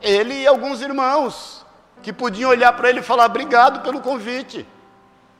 Ele 0.00 0.34
e 0.34 0.46
alguns 0.46 0.80
irmãos 0.80 1.64
que 2.02 2.12
podiam 2.12 2.50
olhar 2.50 2.72
para 2.74 2.88
ele 2.88 3.00
e 3.00 3.02
falar: 3.02 3.26
Obrigado 3.26 3.80
pelo 3.80 4.00
convite. 4.00 4.66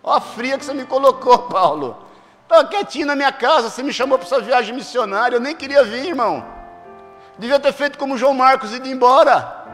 Olha 0.02 0.18
a 0.18 0.20
fria 0.20 0.58
que 0.58 0.64
você 0.64 0.74
me 0.74 0.84
colocou, 0.84 1.38
Paulo. 1.48 2.04
Estava 2.42 2.68
quietinho 2.68 3.06
na 3.06 3.16
minha 3.16 3.32
casa, 3.32 3.68
você 3.68 3.82
me 3.82 3.92
chamou 3.92 4.18
para 4.18 4.26
essa 4.26 4.40
viagem 4.40 4.72
missionária, 4.74 5.36
eu 5.36 5.40
nem 5.40 5.54
queria 5.54 5.82
vir, 5.82 6.06
irmão. 6.06 6.44
Devia 7.36 7.58
ter 7.58 7.72
feito 7.72 7.98
como 7.98 8.16
João 8.16 8.32
Marcos 8.32 8.72
e 8.72 8.76
ido 8.76 8.88
embora. 8.88 9.66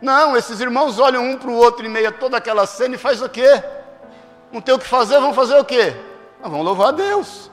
Não, 0.00 0.34
esses 0.36 0.58
irmãos 0.60 0.98
olham 0.98 1.22
um 1.22 1.36
para 1.36 1.50
o 1.50 1.54
outro 1.54 1.84
em 1.84 1.88
meio 1.88 2.08
a 2.08 2.12
toda 2.12 2.38
aquela 2.38 2.66
cena 2.66 2.94
e 2.94 2.98
faz 2.98 3.20
o 3.20 3.28
quê? 3.28 3.62
Não 4.50 4.60
tem 4.62 4.74
o 4.74 4.78
que 4.78 4.86
fazer, 4.86 5.20
vão 5.20 5.34
fazer 5.34 5.58
o 5.58 5.64
quê? 5.64 5.94
Ah, 6.42 6.48
vão 6.48 6.62
louvar 6.62 6.88
a 6.88 6.92
Deus. 6.92 7.50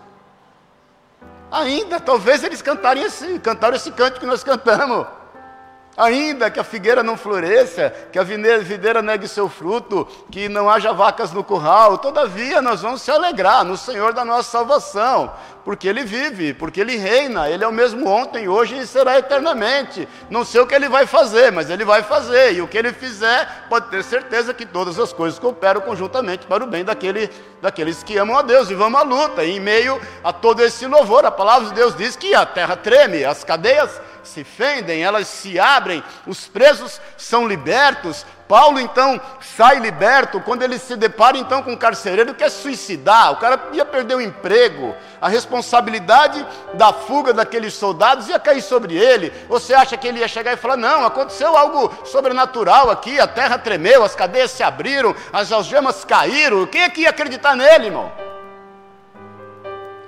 Ainda, 1.52 2.00
talvez 2.00 2.44
eles 2.44 2.62
cantarem 2.62 3.04
assim, 3.04 3.40
cantaram 3.40 3.76
esse 3.76 3.92
canto 3.92 4.20
que 4.20 4.26
nós 4.26 4.44
cantamos. 4.44 5.08
Ainda 5.98 6.52
que 6.52 6.60
a 6.60 6.64
figueira 6.64 7.02
não 7.02 7.18
floresça, 7.18 7.92
que 8.12 8.20
a 8.20 8.24
videira 8.24 9.02
negue 9.02 9.28
seu 9.28 9.50
fruto, 9.50 10.08
que 10.30 10.48
não 10.48 10.70
haja 10.70 10.94
vacas 10.94 11.32
no 11.32 11.44
curral, 11.44 11.98
todavia 11.98 12.62
nós 12.62 12.84
vamos 12.84 13.02
se 13.02 13.10
alegrar 13.10 13.66
no 13.66 13.76
Senhor 13.76 14.14
da 14.14 14.24
nossa 14.24 14.52
salvação, 14.52 15.34
porque 15.66 15.88
Ele 15.88 16.04
vive, 16.04 16.54
porque 16.54 16.82
Ele 16.82 16.98
reina, 16.98 17.50
Ele 17.50 17.64
é 17.64 17.68
o 17.68 17.72
mesmo 17.72 18.08
ontem, 18.08 18.48
hoje 18.48 18.78
e 18.78 18.86
será 18.86 19.18
eternamente. 19.18 20.08
Não 20.30 20.46
sei 20.46 20.62
o 20.62 20.68
que 20.68 20.76
Ele 20.76 20.88
vai 20.88 21.08
fazer, 21.08 21.52
mas 21.52 21.68
Ele 21.68 21.84
vai 21.84 22.04
fazer, 22.04 22.54
e 22.54 22.62
o 22.62 22.68
que 22.68 22.78
Ele 22.78 22.94
fizer, 22.94 23.66
pode 23.68 23.90
ter 23.90 24.04
certeza 24.04 24.54
que 24.54 24.68
todas 24.68 25.00
as 25.00 25.12
coisas 25.12 25.40
cooperam 25.40 25.82
conjuntamente 25.82 26.46
para 26.46 26.64
o 26.64 26.68
bem 26.68 26.86
daquele, 26.86 27.28
daqueles 27.60 28.04
que 28.04 28.16
amam 28.20 28.38
a 28.38 28.44
Deus, 28.44 28.70
e 28.70 28.76
vamos 28.76 29.02
à 29.02 29.04
luta, 29.04 29.44
e 29.44 29.58
em 29.58 29.60
meio 29.60 30.00
a 30.24 30.32
todo 30.32 30.62
esse 30.62 30.86
louvor, 30.86 31.26
a 31.26 31.32
palavra 31.32 31.70
de 31.70 31.74
Deus 31.74 31.96
diz 31.96 32.16
que 32.16 32.36
a 32.36 32.46
terra 32.46 32.76
treme, 32.76 33.26
as 33.26 33.44
cadeias 33.44 34.00
se 34.28 34.44
fendem, 34.44 35.04
elas 35.04 35.28
se 35.28 35.60
abrem, 35.60 36.04
os 36.26 36.48
presos 36.48 37.02
são 37.18 37.48
libertos. 37.48 38.26
Paulo 38.48 38.80
então 38.80 39.20
sai 39.42 39.80
liberto 39.80 40.40
quando 40.40 40.62
ele 40.62 40.80
se 40.80 40.96
depara 40.96 41.38
então 41.38 41.62
com 41.62 41.72
um 41.72 41.78
carcereiro 41.78 42.34
que 42.34 42.40
quer 42.40 42.50
suicidar, 42.50 43.34
o 43.34 43.36
cara 43.38 43.60
ia 43.74 43.84
perder 43.84 44.16
o 44.16 44.22
emprego, 44.22 44.96
a 45.22 45.28
responsabilidade 45.28 46.46
da 46.76 46.94
fuga 46.94 47.34
daqueles 47.34 47.74
soldados 47.74 48.30
ia 48.30 48.40
cair 48.40 48.62
sobre 48.62 48.96
ele. 48.96 49.34
Você 49.50 49.74
acha 49.74 49.98
que 49.98 50.08
ele 50.08 50.20
ia 50.20 50.28
chegar 50.28 50.54
e 50.54 50.58
falar: 50.58 50.78
"Não, 50.78 51.06
aconteceu 51.06 51.58
algo 51.58 51.94
sobrenatural 52.06 52.90
aqui, 52.90 53.20
a 53.20 53.28
terra 53.28 53.58
tremeu, 53.58 54.04
as 54.04 54.16
cadeias 54.16 54.52
se 54.52 54.64
abriram, 54.64 55.14
as 55.34 55.52
algemas 55.52 56.06
caíram". 56.06 56.66
Quem 56.66 56.84
é 56.84 56.90
que 56.90 57.02
ia 57.02 57.10
acreditar 57.10 57.56
nele, 57.56 57.88
irmão? 57.88 58.12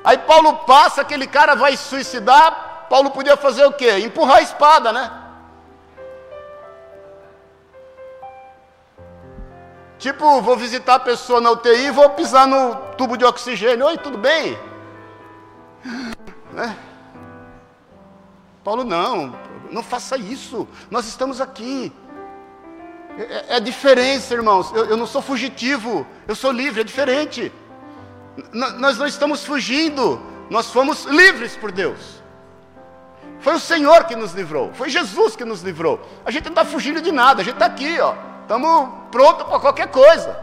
Aí 0.04 0.18
Paulo 0.18 0.54
passa, 0.60 1.02
aquele 1.02 1.28
cara 1.28 1.56
vai 1.56 1.76
suicidar, 1.76 2.79
Paulo 2.90 3.12
podia 3.12 3.38
fazer 3.38 3.64
o 3.66 3.72
quê? 3.72 4.00
Empurrar 4.00 4.38
a 4.38 4.42
espada, 4.42 4.92
né? 4.92 5.12
Tipo, 10.00 10.42
vou 10.42 10.56
visitar 10.56 10.96
a 10.96 11.00
pessoa 11.00 11.42
na 11.42 11.52
UTI 11.52 11.88
e 11.88 11.92
vou 11.92 12.10
pisar 12.12 12.48
no 12.48 12.76
tubo 12.98 13.18
de 13.18 13.26
oxigênio. 13.26 13.86
Oi, 13.86 13.98
tudo 13.98 14.18
bem? 14.18 14.58
Né? 16.54 16.76
Paulo, 18.64 18.84
não, 18.84 19.36
não 19.70 19.84
faça 19.84 20.18
isso. 20.18 20.68
Nós 20.90 21.06
estamos 21.06 21.42
aqui. 21.42 21.92
É, 23.18 23.22
é, 23.22 23.58
é 23.58 23.60
diferença, 23.60 24.34
irmãos. 24.34 24.72
Eu, 24.74 24.86
eu, 24.86 24.98
não 24.98 25.06
sou 25.06 25.22
fugitivo, 25.22 26.08
eu 26.28 26.36
sou 26.36 26.52
livre, 26.52 26.82
é 26.82 26.84
diferente. 26.84 27.52
N 28.54 28.72
nós 28.80 28.98
não 28.98 29.06
estamos 29.06 29.44
fugindo, 29.44 30.22
nós 30.50 30.72
fomos 30.72 31.04
livres 31.04 31.58
por 31.58 31.72
Deus. 31.72 32.19
Foi 33.40 33.54
o 33.54 33.60
Senhor 33.60 34.04
que 34.06 34.16
nos 34.16 34.34
livrou, 34.34 34.74
foi 34.74 34.90
Jesus 34.90 35.36
que 35.36 35.46
nos 35.46 35.62
livrou. 35.62 36.06
A 36.26 36.32
gente 36.32 36.46
não 36.46 36.52
está 36.52 36.66
fugindo 36.66 37.02
de 37.02 37.12
nada, 37.12 37.42
a 37.42 37.46
gente 37.46 37.56
está 37.56 37.66
aqui, 37.66 38.00
ó. 38.00 38.14
Estamos 38.42 38.90
prontos 39.12 39.44
para 39.48 39.60
qualquer 39.60 39.88
coisa. 39.88 40.38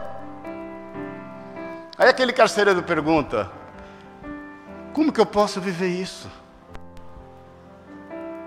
Aí 1.97 2.09
aquele 2.09 2.33
carcereiro 2.33 2.81
pergunta: 2.81 3.51
Como 4.93 5.11
que 5.11 5.19
eu 5.19 5.25
posso 5.25 5.59
viver 5.59 5.89
isso? 5.89 6.29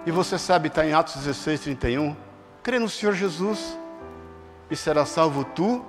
E 0.07 0.11
você 0.11 0.39
sabe, 0.39 0.69
está 0.69 0.85
em 0.85 0.95
Atos 0.95 1.17
16, 1.17 1.61
31. 1.61 2.17
Crê 2.63 2.79
no 2.79 2.89
Senhor 2.89 3.15
Jesus 3.15 3.79
e 4.71 4.77
será 4.77 5.05
salvo 5.05 5.45
tu 5.45 5.85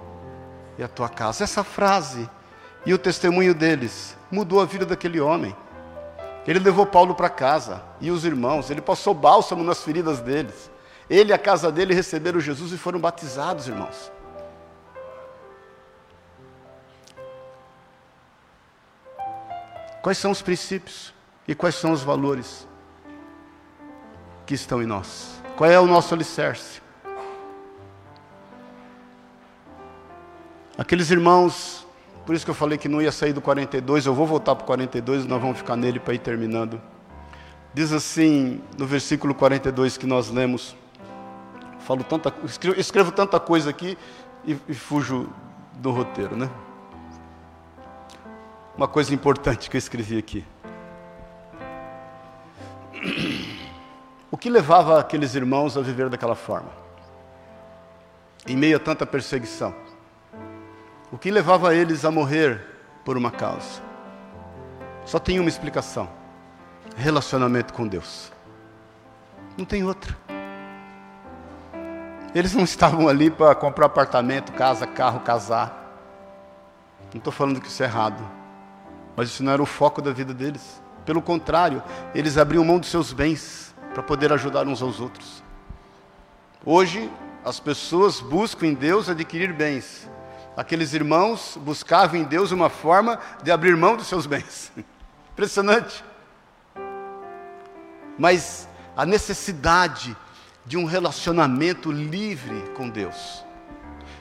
e 0.77 0.83
a 0.83 0.87
tua 0.87 1.07
casa. 1.07 1.43
Essa 1.43 1.63
frase 1.63 2.29
e 2.85 2.93
o 2.93 2.97
testemunho 2.97 3.53
deles 3.53 4.17
mudou 4.29 4.61
a 4.61 4.65
vida 4.65 4.85
daquele 4.85 5.19
homem. 5.19 5.55
Ele 6.47 6.59
levou 6.59 6.85
Paulo 6.85 7.13
para 7.13 7.29
casa 7.29 7.83
e 7.99 8.09
os 8.09 8.25
irmãos, 8.25 8.69
ele 8.69 8.81
passou 8.81 9.13
bálsamo 9.13 9.63
nas 9.63 9.83
feridas 9.83 10.19
deles. 10.19 10.71
Ele 11.09 11.31
e 11.31 11.33
a 11.33 11.37
casa 11.37 11.71
dele 11.71 11.93
receberam 11.93 12.39
Jesus 12.39 12.71
e 12.71 12.77
foram 12.77 12.99
batizados, 12.99 13.67
irmãos. 13.67 14.11
Quais 20.01 20.17
são 20.17 20.31
os 20.31 20.41
princípios 20.41 21.13
e 21.47 21.53
quais 21.53 21.75
são 21.75 21.91
os 21.91 22.01
valores 22.01 22.67
que 24.45 24.55
estão 24.55 24.81
em 24.81 24.85
nós? 24.87 25.39
Qual 25.55 25.69
é 25.69 25.79
o 25.79 25.85
nosso 25.85 26.13
alicerce? 26.13 26.81
Aqueles 30.77 31.11
irmãos 31.11 31.85
por 32.25 32.35
isso 32.35 32.45
que 32.45 32.51
eu 32.51 32.55
falei 32.55 32.77
que 32.77 32.87
não 32.87 33.01
ia 33.01 33.11
sair 33.11 33.33
do 33.33 33.41
42, 33.41 34.05
eu 34.05 34.13
vou 34.13 34.27
voltar 34.27 34.55
para 34.55 34.63
o 34.63 34.67
42 34.67 35.25
e 35.25 35.27
nós 35.27 35.41
vamos 35.41 35.57
ficar 35.57 35.75
nele 35.75 35.99
para 35.99 36.13
ir 36.13 36.19
terminando. 36.19 36.81
Diz 37.73 37.91
assim, 37.91 38.61
no 38.77 38.85
versículo 38.85 39.33
42 39.33 39.97
que 39.97 40.05
nós 40.05 40.29
lemos, 40.29 40.75
falo 41.79 42.03
tanta, 42.03 42.33
escrevo, 42.43 42.79
escrevo 42.79 43.11
tanta 43.11 43.39
coisa 43.39 43.69
aqui 43.69 43.97
e, 44.45 44.57
e 44.67 44.73
fujo 44.73 45.29
do 45.73 45.91
roteiro, 45.91 46.35
né? 46.35 46.49
Uma 48.77 48.87
coisa 48.87 49.13
importante 49.13 49.69
que 49.69 49.77
eu 49.77 49.79
escrevi 49.79 50.17
aqui. 50.17 50.45
O 54.29 54.37
que 54.37 54.49
levava 54.49 54.99
aqueles 54.99 55.35
irmãos 55.35 55.77
a 55.77 55.81
viver 55.81 56.09
daquela 56.09 56.35
forma? 56.35 56.69
Em 58.47 58.55
meio 58.55 58.77
a 58.77 58.79
tanta 58.79 59.05
perseguição. 59.05 59.73
O 61.11 61.17
que 61.17 61.29
levava 61.29 61.75
eles 61.75 62.05
a 62.05 62.11
morrer 62.11 62.65
por 63.03 63.17
uma 63.17 63.29
causa? 63.29 63.81
Só 65.05 65.19
tem 65.19 65.39
uma 65.39 65.49
explicação: 65.49 66.09
relacionamento 66.95 67.73
com 67.73 67.85
Deus. 67.85 68.31
Não 69.57 69.65
tem 69.65 69.83
outra. 69.83 70.17
Eles 72.33 72.53
não 72.53 72.63
estavam 72.65 73.09
ali 73.09 73.29
para 73.29 73.53
comprar 73.55 73.87
apartamento, 73.87 74.53
casa, 74.53 74.87
carro, 74.87 75.19
casar. 75.19 75.79
Não 77.13 77.17
estou 77.17 77.33
falando 77.33 77.59
que 77.59 77.67
isso 77.67 77.83
é 77.83 77.85
errado, 77.85 78.23
mas 79.17 79.27
isso 79.27 79.43
não 79.43 79.51
era 79.51 79.61
o 79.61 79.65
foco 79.65 80.01
da 80.01 80.13
vida 80.13 80.33
deles. 80.33 80.81
Pelo 81.05 81.21
contrário, 81.21 81.83
eles 82.15 82.37
abriam 82.37 82.63
mão 82.63 82.79
dos 82.79 82.89
seus 82.89 83.11
bens 83.11 83.75
para 83.93 84.01
poder 84.01 84.31
ajudar 84.31 84.65
uns 84.65 84.81
aos 84.81 85.01
outros. 85.01 85.43
Hoje, 86.65 87.11
as 87.43 87.59
pessoas 87.59 88.21
buscam 88.21 88.67
em 88.67 88.73
Deus 88.73 89.09
adquirir 89.09 89.51
bens, 89.51 90.07
aqueles 90.55 90.93
irmãos 90.93 91.57
buscavam 91.61 92.19
em 92.19 92.23
Deus 92.23 92.51
uma 92.51 92.69
forma 92.69 93.19
de 93.43 93.51
abrir 93.51 93.75
mão 93.75 93.95
dos 93.95 94.07
seus 94.07 94.25
bens. 94.25 94.71
Impressionante. 95.31 96.03
Mas 98.17 98.67
a 98.95 99.05
necessidade 99.05 100.15
de 100.65 100.77
um 100.77 100.85
relacionamento 100.85 101.91
livre 101.91 102.63
com 102.75 102.89
Deus, 102.89 103.43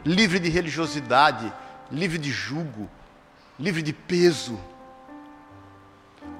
livre 0.04 0.38
de 0.38 0.48
religiosidade, 0.48 1.52
livre 1.90 2.18
de 2.18 2.30
jugo, 2.30 2.88
livre 3.58 3.82
de 3.82 3.92
peso. 3.92 4.58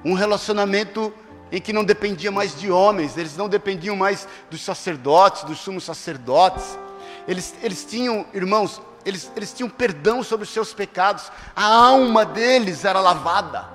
Um 0.03 0.13
relacionamento 0.13 1.13
em 1.51 1.61
que 1.61 1.73
não 1.73 1.83
dependia 1.83 2.31
mais 2.31 2.57
de 2.59 2.71
homens, 2.71 3.17
eles 3.17 3.35
não 3.35 3.49
dependiam 3.49 3.95
mais 3.95 4.27
dos 4.49 4.61
sacerdotes, 4.61 5.43
dos 5.43 5.59
sumos 5.59 5.83
sacerdotes. 5.83 6.79
Eles, 7.27 7.53
eles 7.61 7.85
tinham, 7.85 8.25
irmãos, 8.33 8.81
eles, 9.05 9.31
eles 9.35 9.53
tinham 9.53 9.69
perdão 9.69 10.23
sobre 10.23 10.43
os 10.43 10.53
seus 10.53 10.73
pecados, 10.73 11.31
a 11.55 11.65
alma 11.65 12.25
deles 12.25 12.85
era 12.85 12.99
lavada. 12.99 13.65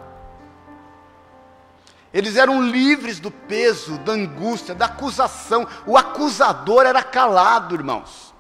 Eles 2.13 2.37
eram 2.37 2.63
livres 2.63 3.21
do 3.21 3.31
peso, 3.31 3.99
da 3.99 4.13
angústia, 4.13 4.75
da 4.75 4.87
acusação. 4.87 5.67
O 5.85 5.99
acusador 5.99 6.87
era 6.87 7.03
calado, 7.03 7.75
irmãos. 7.75 8.35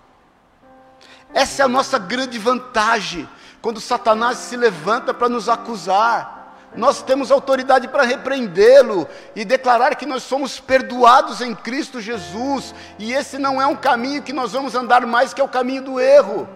Essa 1.35 1.62
é 1.62 1.64
a 1.64 1.68
nossa 1.68 1.99
grande 1.99 2.38
vantagem. 2.38 3.29
Quando 3.61 3.81
Satanás 3.81 4.38
se 4.38 4.57
levanta 4.57 5.12
para 5.12 5.29
nos 5.29 5.49
acusar, 5.49 6.37
nós 6.75 7.03
temos 7.03 7.31
autoridade 7.31 7.88
para 7.88 8.05
repreendê-lo 8.05 9.09
e 9.35 9.44
declarar 9.44 9.96
que 9.96 10.07
nós 10.07 10.22
somos 10.22 10.61
perdoados 10.61 11.40
em 11.40 11.55
Cristo 11.55 12.01
Jesus. 12.01 12.75
E 12.99 13.12
esse 13.12 13.37
não 13.37 13.61
é 13.61 13.66
um 13.66 13.77
caminho 13.77 14.22
que 14.22 14.33
nós 14.33 14.53
vamos 14.53 14.75
andar 14.75 15.05
mais, 15.05 15.35
que 15.35 15.40
é 15.40 15.44
o 15.44 15.49
caminho 15.49 15.83
do 15.83 16.01
erro. 16.01 16.49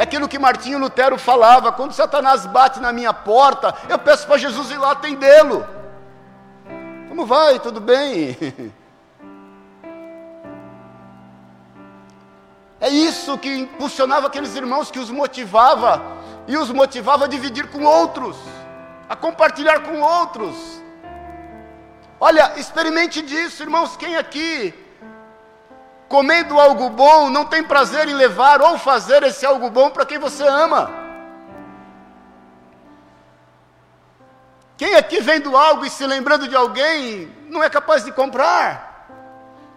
É 0.00 0.04
aquilo 0.04 0.26
que 0.26 0.38
Martinho 0.38 0.78
Lutero 0.78 1.18
falava: 1.18 1.70
quando 1.70 1.92
Satanás 1.92 2.46
bate 2.46 2.80
na 2.80 2.90
minha 2.90 3.12
porta, 3.12 3.74
eu 3.86 3.98
peço 3.98 4.26
para 4.26 4.38
Jesus 4.38 4.70
ir 4.70 4.78
lá 4.78 4.92
atendê-lo. 4.92 5.66
Como 7.06 7.26
vai? 7.26 7.60
Tudo 7.60 7.80
bem? 7.82 8.34
É 12.82 12.88
isso 12.88 13.36
que 13.36 13.54
impulsionava 13.54 14.28
aqueles 14.28 14.56
irmãos, 14.56 14.90
que 14.90 14.98
os 14.98 15.10
motivava, 15.10 16.00
e 16.48 16.56
os 16.56 16.70
motivava 16.70 17.26
a 17.26 17.28
dividir 17.28 17.68
com 17.68 17.84
outros, 17.84 18.38
a 19.06 19.14
compartilhar 19.14 19.80
com 19.80 20.00
outros. 20.00 20.56
Olha, 22.18 22.54
experimente 22.56 23.20
disso, 23.20 23.62
irmãos. 23.62 23.98
Quem 23.98 24.16
aqui 24.16 24.72
comendo 26.10 26.60
algo 26.60 26.90
bom, 26.90 27.30
não 27.30 27.46
tem 27.46 27.62
prazer 27.62 28.06
em 28.06 28.14
levar 28.14 28.60
ou 28.60 28.76
fazer 28.76 29.22
esse 29.22 29.46
algo 29.46 29.70
bom 29.70 29.88
para 29.88 30.04
quem 30.04 30.18
você 30.18 30.46
ama. 30.46 30.90
Quem 34.76 34.94
aqui 34.96 35.20
vendo 35.20 35.56
algo 35.56 35.86
e 35.86 35.90
se 35.90 36.06
lembrando 36.06 36.46
de 36.48 36.56
alguém, 36.56 37.34
não 37.48 37.62
é 37.62 37.70
capaz 37.70 38.04
de 38.04 38.12
comprar? 38.12 38.90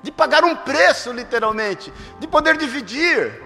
de 0.04 0.12
pagar 0.12 0.44
um 0.44 0.54
preço, 0.54 1.12
literalmente, 1.14 1.92
de 2.20 2.28
poder 2.28 2.58
dividir. 2.58 3.42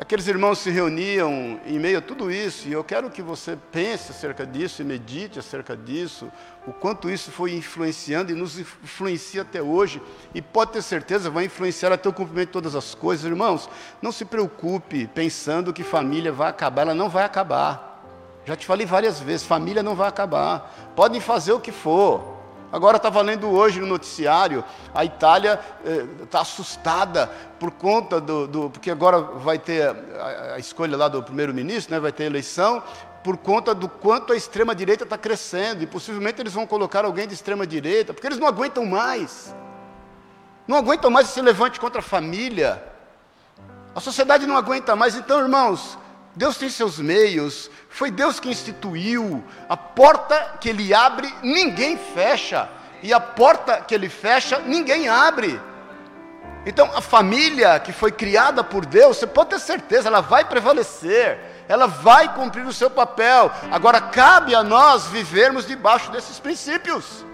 Aqueles 0.00 0.28
irmãos 0.28 0.60
se 0.60 0.70
reuniam 0.70 1.60
em 1.66 1.76
meio 1.76 1.98
a 1.98 2.00
tudo 2.00 2.30
isso, 2.30 2.68
e 2.68 2.72
eu 2.72 2.84
quero 2.84 3.10
que 3.10 3.20
você 3.20 3.58
pense 3.72 4.12
acerca 4.12 4.46
disso 4.46 4.80
e 4.80 4.84
medite 4.84 5.40
acerca 5.40 5.76
disso, 5.76 6.30
o 6.68 6.72
quanto 6.72 7.10
isso 7.10 7.32
foi 7.32 7.52
influenciando 7.56 8.30
e 8.30 8.34
nos 8.36 8.60
influencia 8.60 9.42
até 9.42 9.60
hoje, 9.60 10.00
e 10.32 10.40
pode 10.40 10.70
ter 10.70 10.82
certeza, 10.82 11.28
vai 11.28 11.46
influenciar 11.46 11.90
até 11.90 12.08
o 12.08 12.12
cumprimento 12.12 12.46
de 12.46 12.52
todas 12.52 12.76
as 12.76 12.94
coisas. 12.94 13.26
Irmãos, 13.26 13.68
não 14.00 14.12
se 14.12 14.24
preocupe 14.24 15.08
pensando 15.08 15.72
que 15.72 15.82
família 15.82 16.30
vai 16.30 16.50
acabar, 16.50 16.82
ela 16.82 16.94
não 16.94 17.08
vai 17.08 17.24
acabar. 17.24 18.00
Já 18.44 18.54
te 18.54 18.66
falei 18.66 18.86
várias 18.86 19.18
vezes, 19.18 19.44
família 19.44 19.82
não 19.82 19.96
vai 19.96 20.08
acabar. 20.08 20.92
Podem 20.94 21.20
fazer 21.20 21.52
o 21.52 21.60
que 21.60 21.72
for, 21.72 22.37
Agora 22.70 22.98
estava 22.98 23.22
lendo 23.22 23.48
hoje 23.48 23.80
no 23.80 23.86
noticiário, 23.86 24.62
a 24.94 25.04
Itália 25.04 25.58
está 26.22 26.38
eh, 26.38 26.42
assustada 26.42 27.26
por 27.58 27.70
conta 27.70 28.20
do, 28.20 28.46
do, 28.46 28.70
Porque 28.70 28.90
agora 28.90 29.20
vai 29.20 29.58
ter 29.58 29.88
a, 29.88 30.54
a 30.54 30.58
escolha 30.58 30.96
lá 30.96 31.08
do 31.08 31.22
primeiro-ministro, 31.22 31.94
né, 31.94 32.00
vai 32.00 32.12
ter 32.12 32.24
eleição, 32.24 32.82
por 33.24 33.36
conta 33.38 33.74
do 33.74 33.88
quanto 33.88 34.32
a 34.32 34.36
extrema-direita 34.36 35.04
está 35.04 35.16
crescendo, 35.16 35.82
e 35.82 35.86
possivelmente 35.86 36.40
eles 36.40 36.52
vão 36.52 36.66
colocar 36.66 37.04
alguém 37.04 37.26
de 37.26 37.34
extrema-direita, 37.34 38.12
porque 38.12 38.26
eles 38.26 38.38
não 38.38 38.46
aguentam 38.46 38.84
mais. 38.84 39.54
Não 40.66 40.76
aguentam 40.76 41.10
mais 41.10 41.30
esse 41.30 41.40
levante 41.40 41.80
contra 41.80 42.00
a 42.00 42.02
família. 42.02 42.82
A 43.94 44.00
sociedade 44.00 44.46
não 44.46 44.56
aguenta 44.56 44.94
mais. 44.94 45.14
Então, 45.14 45.40
irmãos, 45.40 45.98
Deus 46.36 46.56
tem 46.58 46.68
seus 46.68 46.98
meios, 46.98 47.70
foi 47.98 48.12
Deus 48.12 48.38
que 48.38 48.48
instituiu. 48.48 49.42
A 49.68 49.76
porta 49.76 50.54
que 50.60 50.68
Ele 50.68 50.94
abre, 50.94 51.34
ninguém 51.42 51.98
fecha. 51.98 52.68
E 53.02 53.12
a 53.12 53.18
porta 53.18 53.80
que 53.80 53.92
Ele 53.92 54.08
fecha, 54.08 54.60
ninguém 54.60 55.08
abre. 55.08 55.60
Então, 56.64 56.88
a 56.94 57.00
família 57.00 57.80
que 57.80 57.92
foi 57.92 58.12
criada 58.12 58.62
por 58.62 58.86
Deus, 58.86 59.16
você 59.16 59.26
pode 59.26 59.50
ter 59.50 59.58
certeza, 59.58 60.08
ela 60.08 60.20
vai 60.20 60.44
prevalecer, 60.44 61.40
ela 61.68 61.88
vai 61.88 62.32
cumprir 62.34 62.64
o 62.66 62.72
seu 62.72 62.88
papel. 62.88 63.50
Agora, 63.68 64.00
cabe 64.00 64.54
a 64.54 64.62
nós 64.62 65.06
vivermos 65.06 65.66
debaixo 65.66 66.12
desses 66.12 66.38
princípios, 66.38 67.24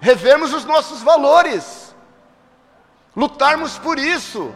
revermos 0.00 0.54
os 0.54 0.64
nossos 0.64 1.02
valores, 1.02 1.94
lutarmos 3.14 3.76
por 3.76 3.98
isso 3.98 4.54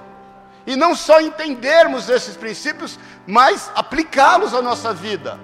e 0.69 0.77
não 0.77 0.95
só 0.95 1.19
entendermos 1.19 2.11
esses 2.11 2.37
princípios, 2.37 2.99
mas 3.29 3.71
aplicá-los 3.75 4.55
à 4.55 4.63
nossa 4.63 4.95
vida. 4.95 5.39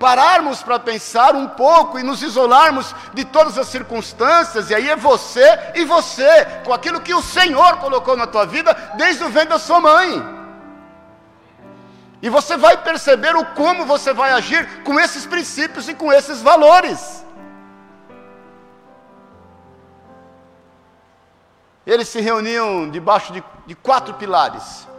Pararmos 0.00 0.64
para 0.64 0.80
pensar 0.80 1.36
um 1.36 1.46
pouco 1.46 1.96
e 1.96 2.02
nos 2.02 2.22
isolarmos 2.22 2.92
de 3.14 3.24
todas 3.24 3.56
as 3.56 3.68
circunstâncias, 3.68 4.68
e 4.68 4.74
aí 4.74 4.88
é 4.88 4.96
você 4.96 5.46
e 5.76 5.84
você, 5.84 6.44
com 6.64 6.72
aquilo 6.72 7.02
que 7.02 7.14
o 7.14 7.22
Senhor 7.22 7.76
colocou 7.76 8.16
na 8.16 8.26
tua 8.26 8.44
vida 8.46 8.74
desde 8.96 9.22
o 9.22 9.28
ventre 9.28 9.50
da 9.50 9.58
sua 9.60 9.80
mãe. 9.80 10.40
E 12.20 12.28
você 12.28 12.56
vai 12.56 12.76
perceber 12.78 13.36
o 13.36 13.44
como 13.54 13.86
você 13.86 14.12
vai 14.12 14.32
agir 14.32 14.82
com 14.82 14.98
esses 14.98 15.24
princípios 15.24 15.88
e 15.88 15.94
com 15.94 16.12
esses 16.12 16.42
valores. 16.42 17.24
Eles 21.86 22.08
se 22.08 22.20
reuniam 22.20 22.90
debaixo 22.90 23.32
de, 23.32 23.42
de 23.66 23.74
quatro 23.76 24.14
pilares. 24.14 24.89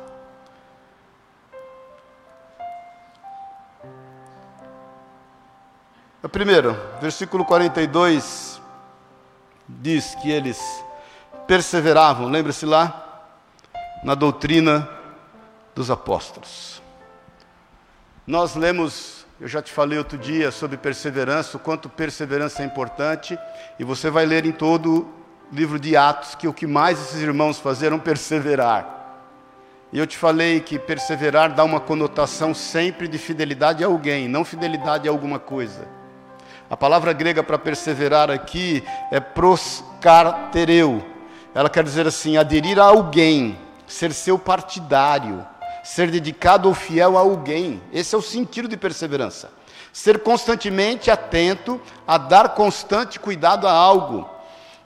O 6.24 6.30
primeiro, 6.30 6.78
versículo 7.02 7.44
42, 7.44 8.62
diz 9.68 10.14
que 10.22 10.30
eles 10.30 10.62
perseveravam, 11.48 12.28
lembre-se 12.28 12.64
lá, 12.64 13.32
na 14.04 14.14
doutrina 14.14 14.88
dos 15.74 15.90
apóstolos. 15.90 16.80
Nós 18.28 18.56
lemos, 18.56 19.26
eu 19.40 19.48
já 19.48 19.64
te 19.64 19.72
falei 19.72 19.98
outro 19.98 20.16
dia 20.16 20.52
sobre 20.52 20.78
perseverança, 20.78 21.58
o 21.58 21.60
quanto 21.60 21.90
perseverança 21.90 22.62
é 22.62 22.68
importante, 22.68 23.36
e 23.80 23.84
você 23.84 24.12
vai 24.12 24.24
ler 24.24 24.46
em 24.46 24.52
todo 24.52 25.10
livro 25.52 25.80
de 25.80 25.98
Atos 25.98 26.36
que 26.36 26.48
o 26.48 26.54
que 26.54 26.68
mais 26.68 27.02
esses 27.02 27.20
irmãos 27.20 27.58
fazeram 27.58 27.98
perseverar. 27.98 29.26
E 29.92 29.98
eu 29.98 30.06
te 30.06 30.20
falei 30.20 30.60
que 30.60 30.78
perseverar 30.78 31.56
dá 31.56 31.64
uma 31.64 31.80
conotação 31.80 32.54
sempre 32.54 33.08
de 33.08 33.18
fidelidade 33.18 33.84
a 33.84 33.88
alguém, 33.88 34.28
não 34.28 34.46
fidelidade 34.46 35.08
a 35.08 35.12
alguma 35.12 35.40
coisa. 35.40 36.00
A 36.72 36.78
palavra 36.78 37.12
grega 37.12 37.44
para 37.44 37.60
perseverar 37.60 38.32
aqui 38.32 38.82
é 39.12 39.20
proscartereu. 39.20 41.06
Ela 41.54 41.70
quer 41.70 41.84
dizer 41.84 42.08
assim, 42.08 42.38
aderir 42.38 42.80
a 42.80 42.86
alguém, 42.86 43.60
ser 43.86 44.14
seu 44.14 44.40
partidário, 44.40 45.46
ser 45.84 46.10
dedicado 46.10 46.70
ou 46.70 46.74
fiel 46.74 47.18
a 47.18 47.20
alguém. 47.20 47.82
Esse 47.92 48.16
é 48.16 48.18
o 48.18 48.22
sentido 48.22 48.70
de 48.70 48.78
perseverança. 48.78 49.52
Ser 49.92 50.20
constantemente 50.20 51.12
atento 51.12 51.82
a 52.08 52.18
dar 52.18 52.56
constante 52.56 53.20
cuidado 53.20 53.68
a 53.68 53.72
algo 53.74 54.30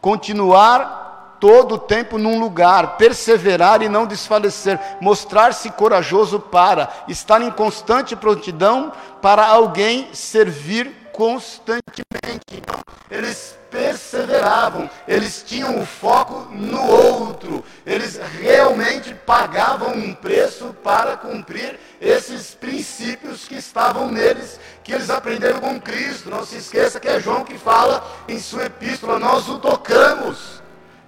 continuar 0.01 1.38
todo 1.39 1.75
o 1.75 1.79
tempo 1.79 2.19
num 2.19 2.39
lugar, 2.39 2.95
perseverar 2.95 3.81
e 3.81 3.89
não 3.89 4.05
desfalecer, 4.05 4.79
mostrar-se 5.01 5.71
corajoso 5.71 6.39
para, 6.39 6.89
estar 7.07 7.41
em 7.41 7.49
constante 7.49 8.15
prontidão 8.15 8.91
para 9.19 9.47
alguém 9.47 10.09
servir 10.13 11.05
constantemente. 11.16 12.61
Eles 13.09 13.57
perseveravam, 13.72 14.89
eles 15.07 15.43
tinham 15.45 15.80
o 15.80 15.86
foco 15.86 16.47
no 16.51 16.86
outro, 16.86 17.63
eles 17.86 18.20
realmente 18.39 19.13
pagavam 19.13 19.95
um 19.95 20.13
preço 20.13 20.76
para 20.84 21.16
cumprir 21.16 21.80
esses 22.01 22.53
princípios 22.53 23.47
que 23.47 23.55
estavam 23.55 24.11
neles, 24.11 24.59
que 24.84 24.93
eles 24.93 25.09
aprenderam 25.09 25.59
com 25.59 25.80
Cristo. 25.80 26.30
Não 26.30 26.45
se 26.45 26.57
esqueça 26.57 26.99
que 26.99 27.07
é 27.07 27.20
João 27.20 27.45
que 27.45 27.57
fala 27.57 28.05
em 28.28 28.39
sua 28.39 28.66
epístola: 28.66 29.18
nós 29.18 29.47
o 29.47 29.59
tocamos, 29.59 30.61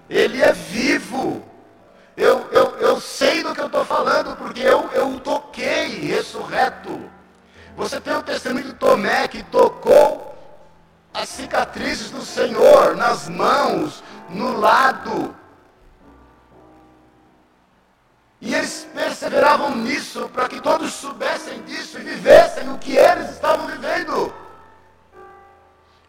ele 0.09 0.41
é 0.41 0.53
vivo. 0.53 1.43
Eu, 2.15 2.47
eu, 2.51 2.77
eu 2.79 3.01
sei 3.01 3.43
do 3.43 3.53
que 3.53 3.61
eu 3.61 3.67
estou 3.67 3.85
falando, 3.85 4.35
porque 4.37 4.61
eu, 4.61 4.89
eu 4.93 5.09
o 5.09 5.19
toquei 5.19 5.87
ressurreto. 6.07 7.16
Você 7.77 8.01
tem 8.01 8.15
o 8.15 8.23
testemunho 8.23 8.65
de 8.65 8.73
Tomé 8.73 9.27
que 9.27 9.43
tocou 9.43 10.35
as 11.13 11.29
cicatrizes 11.29 12.09
do 12.09 12.21
Senhor 12.21 12.95
nas 12.95 13.29
mãos, 13.29 14.03
no 14.29 14.57
lado. 14.59 15.35
E 18.41 18.53
eles 18.55 18.87
perseveravam 18.95 19.75
nisso 19.75 20.27
para 20.29 20.49
que 20.49 20.59
todos 20.59 20.91
soubessem 20.91 21.61
disso 21.63 21.99
e 21.99 22.03
vivessem 22.03 22.67
o 22.73 22.79
que 22.79 22.97
eles 22.97 23.29
estavam 23.29 23.67
vivendo. 23.67 24.33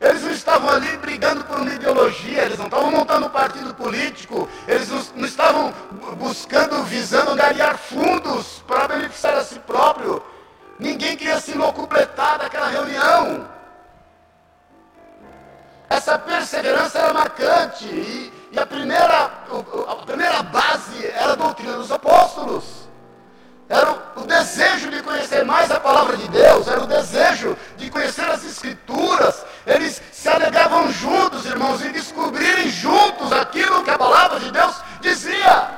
Eles 0.01 0.23
não 0.23 0.31
estavam 0.31 0.71
ali 0.71 0.97
brigando 0.97 1.45
por 1.45 1.59
uma 1.59 1.75
ideologia, 1.75 2.45
eles 2.45 2.57
não 2.57 2.67
estavam 2.67 2.91
montando 2.91 3.27
um 3.27 3.31
partido 3.31 3.75
político, 3.75 4.49
eles 4.67 4.89
não, 4.89 5.27
estavam 5.27 5.75
buscando, 6.17 6.83
visando 6.85 7.35
ganhar 7.35 7.77
fundos 7.77 8.63
para 8.67 8.89
beneficiar 8.89 9.37
a 9.37 9.45
si 9.45 9.59
próprio. 9.61 10.23
Ninguém 10.79 11.17
queria 11.17 11.41
se 11.41 11.53
locupletar 11.55 12.39
daquela 12.39 12.69
reunião. 12.69 13.49
Essa 15.91 16.19
perseverança 16.19 16.99
era 16.99 17.13
marcante. 17.13 17.87
E, 17.87 18.33
e 18.53 18.59
a, 18.59 18.67
primeira, 18.67 19.31
a 19.89 19.97
primeira 20.07 20.43
base 20.43 21.07
era 21.07 21.33
a 21.33 21.37
doutrina 21.37 21.73
dos 21.73 21.91
apóstolos. 21.91 22.89
Era 23.69 23.91
o, 23.93 24.23
o 24.23 24.27
desejo 24.27 24.91
de 24.91 25.03
conhecer 25.03 25.45
mais 25.45 25.71
a 25.71 25.79
palavra 25.79 26.17
de 26.17 26.27
Deus, 26.29 26.67
era 26.69 26.83
o 26.83 26.87
desejo 26.87 27.57
de 27.77 27.91
conhecer 27.91 28.25
as 28.25 28.45
Escrituras. 28.45 29.45
Eles 29.67 30.01
se 30.11 30.29
alegavam 30.29 30.91
juntos, 30.91 31.45
irmãos, 31.45 31.85
em 31.85 31.93
descobrirem 31.93 32.71
juntos 32.71 33.31
aquilo 33.33 33.85
que 33.85 33.91
a 33.91 33.99
palavra 33.99 34.41
de 34.41 34.51
Deus 34.51 34.77
dizia. 35.01 35.69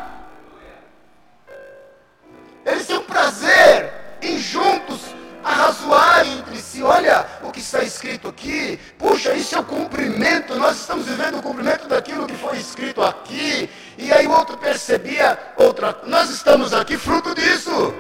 Eles 2.65 2.87
tinham 2.87 3.03
prazer 3.03 4.00
em 4.23 4.39
juntos 4.39 5.01
arrazoar 5.43 6.27
entre 6.27 6.59
si. 6.59 6.83
Olha 6.83 7.27
o 7.43 7.51
que 7.51 7.61
está 7.61 7.83
escrito 7.83 8.29
aqui. 8.29 8.79
Puxa, 8.99 9.35
isso 9.35 9.55
é 9.55 9.59
o 9.59 9.65
cumprimento. 9.65 10.55
Nós 10.57 10.81
estamos 10.81 11.07
vivendo 11.07 11.39
o 11.39 11.43
cumprimento 11.43 11.89
daquilo 11.89 12.27
que 12.27 12.37
foi 12.37 12.59
escrito 12.59 13.03
aqui. 13.03 13.69
E 13.99 14.13
aí 14.13 14.27
o 14.27 14.33
outro 14.33 14.57
percebia 14.57 15.39
outra. 15.57 15.99
Nós 16.05 16.31
estamos 16.31 16.73
aqui 16.73 16.97
fruto 16.97 17.35
disso. 17.35 17.95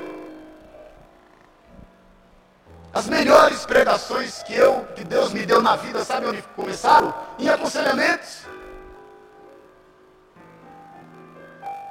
As 2.92 3.06
melhores 3.06 3.64
pregações 3.64 4.42
que 4.42 4.54
eu, 4.54 4.84
que 4.96 5.04
Deus 5.04 5.32
me 5.32 5.46
deu 5.46 5.62
na 5.62 5.76
vida, 5.76 6.04
sabe 6.04 6.26
onde 6.26 6.42
começaram? 6.56 7.14
Em 7.38 7.48
aconselhamentos. 7.48 8.40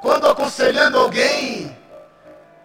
Quando 0.02 0.28
aconselhando 0.28 0.98
alguém, 0.98 1.76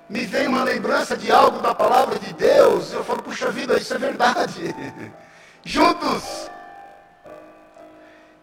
me 0.08 0.24
vem 0.26 0.46
uma 0.46 0.64
lembrança 0.64 1.16
de 1.16 1.30
algo 1.30 1.60
da 1.60 1.74
palavra 1.74 2.18
de 2.18 2.32
Deus. 2.34 2.92
Eu 2.92 3.04
falo, 3.04 3.22
puxa 3.22 3.50
vida, 3.50 3.76
isso 3.76 3.94
é 3.94 3.98
verdade. 3.98 4.74
Juntos. 5.64 6.50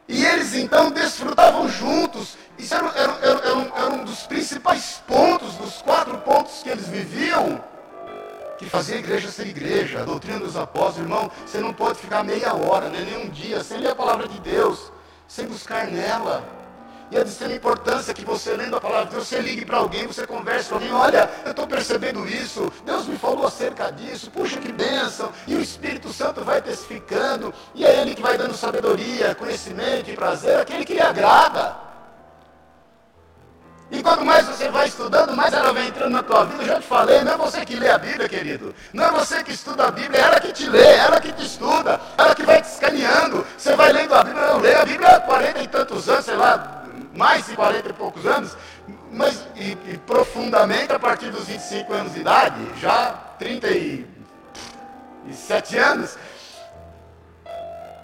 E 0.07 0.26
eles 0.26 0.53
então 0.55 0.91
desfrutavam 0.91 1.70
juntos. 1.70 2.38
Isso 2.57 2.76
era, 2.76 2.88
era, 2.89 3.14
era, 3.22 3.47
era, 3.47 3.89
um, 3.91 4.03
dos 4.03 4.24
principais 4.24 5.01
pontos, 5.07 5.55
dos 5.55 5.82
quatro 5.82 6.18
pontos 6.18 6.62
que 6.62 6.70
eles 6.70 6.88
viviam, 6.88 7.64
que 8.57 8.66
fazia 8.66 8.97
a 8.97 8.99
igreja 8.99 9.32
ser 9.32 9.47
igreja, 9.47 10.01
a 10.01 10.05
doutrina 10.05 10.39
dos 10.39 10.57
apóstolos. 10.57 11.09
Irmão, 11.09 11.32
você 11.45 11.59
não 11.59 11.74
pode 11.74 11.99
ficar 11.99 12.26
meia 12.26 12.53
hora, 12.53 12.89
né, 12.89 13.07
nem 13.09 13.26
um 13.26 13.30
dia, 13.30 13.64
sem 13.64 13.78
ler 13.78 13.91
a 13.91 13.95
palavra 13.95 14.28
de 14.28 14.38
Deus, 14.41 14.91
sem 15.28 15.45
buscar 15.45 15.88
nela. 15.88 16.61
E 17.12 17.18
é 17.18 17.24
de 17.26 17.30
extrema 17.30 17.53
importância 17.53 18.14
que 18.14 18.24
você, 18.24 18.53
lendo 18.53 18.78
a 18.78 18.80
palavra 18.80 19.07
de 19.07 19.16
Deus, 19.16 19.28
você 19.28 19.39
ligue 19.39 19.66
para 19.66 19.80
alguém, 19.80 20.07
você 20.07 20.26
converse 20.26 20.70
com 20.70 20.76
alguém, 20.76 20.93
olha, 20.93 21.30
eu 21.43 21.51
estou 21.51 21.68
percebendo 21.68 22.26
isso, 22.26 22.72
Deus 22.86 23.05
me 23.05 23.18
falou 23.18 23.45
acerca 23.45 23.91
disso, 23.91 24.32
puxa 24.32 24.57
que 24.62 24.72
bênção, 24.72 25.30
e 25.45 25.55
o 25.55 25.59
Espírito 25.59 26.14
Santo 26.14 26.41
vai 26.45 26.62
testificando, 26.62 27.53
e 27.76 27.84
é 27.84 28.01
Ele 28.01 28.16
que 28.16 28.22
vai 28.22 28.38
dando 28.38 28.55
sabedoria, 28.55 29.36
conhecimento 29.36 30.09
e 30.09 30.16
prazer, 30.16 30.62
aquele 30.62 30.86
que 30.86 30.93
lhe 30.93 31.01
agrada. 31.01 31.91
E 33.91 34.01
quanto 34.01 34.24
mais 34.24 34.47
você 34.47 34.70
vai 34.70 34.88
estudando, 34.88 35.36
mais 35.36 35.53
ela 35.53 35.74
vai 35.74 35.88
entrando 35.88 36.14
na 36.14 36.24
tua 36.24 36.45
vida. 36.45 36.64
Eu 36.64 36.68
já 36.68 36.80
te 36.80 36.88
falei, 36.88 37.22
não 37.24 37.34
é 37.34 37.38
você 37.38 37.66
que 37.66 37.76
lê 37.76 37.89
a 37.89 37.97
Bíblia, 37.97 38.30
querido. 38.30 38.74
Não 38.93 39.03
é 39.03 39.12
você 39.12 39.43
que 39.43 39.51
estuda 39.51 39.88
a 39.88 39.91
Bíblia, 39.91 40.22
é 40.22 40.24
ela 40.24 40.39
que 40.39 40.53
te 40.53 40.70
lê, 40.70 40.82
é 40.82 40.97
ela 40.97 41.20
que 41.20 41.34
te 41.34 41.45
estuda, 41.45 41.99
é 42.18 42.22
ela 42.22 42.34
que 42.34 42.40
mais 47.22 47.45
de 47.45 47.55
40 47.55 47.88
e 47.88 47.93
poucos 47.93 48.26
anos, 48.26 48.57
mas 49.11 49.45
e, 49.55 49.78
e 49.93 49.97
profundamente 50.07 50.91
a 50.91 50.97
partir 50.97 51.30
dos 51.30 51.45
25 51.45 51.93
anos 51.93 52.15
de 52.15 52.22
idade, 52.22 52.59
já 52.80 53.11
37 53.38 55.78
anos. 55.78 56.17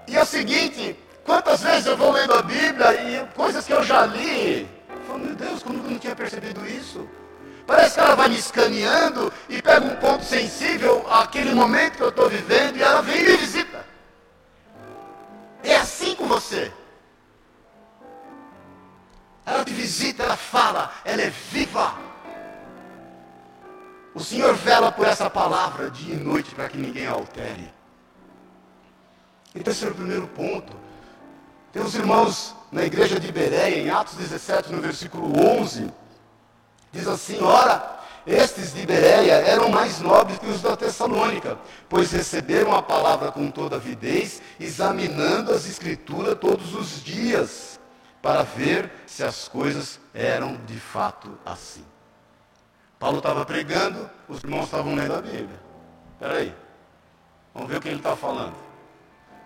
E 0.07 0.15
é 0.15 0.22
o 0.22 0.26
seguinte, 0.26 0.95
quantas 1.26 1.63
vezes 1.63 1.88
eu 1.88 1.97
vou 1.97 2.11
lendo 2.11 2.36
a 2.36 2.43
Bíblia 2.43 2.93
e 2.93 3.26
coisas 3.34 3.65
que 3.65 3.74
eu 3.74 3.84
já 3.84 4.05
li, 4.05 4.70
eu 4.88 5.01
falo, 5.07 5.18
meu 5.18 5.36
Deus, 5.36 5.63
como 5.63 5.80
eu 5.80 5.84
não 5.89 5.97
tinha 5.97 6.15
percebido 6.15 6.63
isso? 6.68 7.09
Parece 7.65 7.95
que 7.95 8.01
ela 8.01 8.15
vai 8.15 8.30
me 8.30 8.38
escaneando 8.38 9.34
e 9.49 9.59
pega 9.63 9.84
um 9.84 9.95
ponto 9.95 10.24
sensível 10.24 11.03
àquele 11.09 11.55
momento 11.55 11.97
que 11.97 12.03
eu 12.03 12.09
estou 12.09 12.30
vivendo 12.30 12.78
e 12.78 12.84
ela 12.84 13.01
vem 13.01 13.18
e 13.18 13.32
me 13.32 13.38
visita. 13.38 13.84
É 15.63 15.76
assim 15.76 16.13
com 16.13 16.28
você. 16.28 16.72
Ela 19.47 19.63
te 19.63 19.73
visita, 19.73 20.23
ela 20.23 20.35
fala, 20.35 20.91
ela 21.05 21.21
é 21.21 21.29
viva. 21.29 21.95
O 24.13 24.19
Senhor 24.19 24.53
vela 24.55 24.91
por 24.91 25.07
essa 25.07 25.29
palavra 25.29 25.89
dia 25.89 26.15
e 26.15 26.17
noite 26.17 26.53
para 26.53 26.67
que 26.67 26.77
ninguém 26.77 27.07
a 27.07 27.11
altere. 27.11 27.71
Então 29.55 29.71
esse 29.71 29.85
é 29.85 29.87
o 29.87 29.95
primeiro 29.95 30.27
ponto. 30.27 30.75
Tem 31.71 31.81
os 31.81 31.95
irmãos 31.95 32.53
na 32.69 32.83
igreja 32.83 33.21
de 33.21 33.31
Bereia, 33.31 33.77
em 33.77 33.89
Atos 33.89 34.15
17, 34.15 34.73
no 34.73 34.81
versículo 34.81 35.31
11, 35.39 35.89
diz 36.91 37.07
assim, 37.07 37.41
ora, 37.41 38.01
estes 38.25 38.73
de 38.73 38.85
Bereia 38.85 39.31
eram 39.31 39.69
mais 39.69 40.01
nobres 40.01 40.39
que 40.39 40.47
os 40.47 40.61
da 40.61 40.75
Tessalônica, 40.75 41.57
pois 41.87 42.11
receberam 42.11 42.75
a 42.75 42.81
palavra 42.81 43.31
com 43.31 43.49
toda 43.49 43.77
avidez, 43.77 44.41
examinando 44.59 45.53
as 45.53 45.65
escrituras 45.65 46.37
todos 46.37 46.75
os 46.75 47.01
dias 47.01 47.76
para 48.22 48.43
ver 48.43 48.91
se 49.05 49.24
as 49.24 49.47
coisas 49.47 49.99
eram 50.13 50.57
de 50.65 50.80
fato 50.80 51.38
assim. 51.45 51.86
Paulo 52.99 53.18
estava 53.20 53.45
pregando, 53.45 54.09
os 54.28 54.43
irmãos 54.43 54.65
estavam 54.65 54.95
lendo 54.95 55.13
a 55.13 55.22
Bíblia. 55.22 55.59
Espera 56.13 56.38
aí, 56.38 56.55
vamos 57.53 57.70
ver 57.70 57.78
o 57.78 57.82
que 57.82 57.88
ele 57.88 57.97
está 57.97 58.15
falando. 58.15 58.55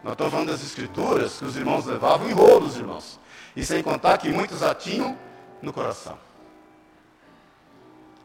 Nós 0.03 0.13
estamos 0.13 0.32
falando 0.32 0.47
das 0.51 0.63
escrituras 0.63 1.38
que 1.38 1.45
os 1.45 1.55
irmãos 1.55 1.86
levavam 1.86 2.30
em 2.30 2.34
rolos, 2.34 2.78
irmãos. 2.78 3.19
E 3.55 3.63
sem 3.63 3.84
contar 3.84 4.17
que 4.17 4.30
muitos 4.30 4.63
a 4.63 4.74
tinham 4.74 5.17
no 5.61 5.72
coração. 5.72 6.17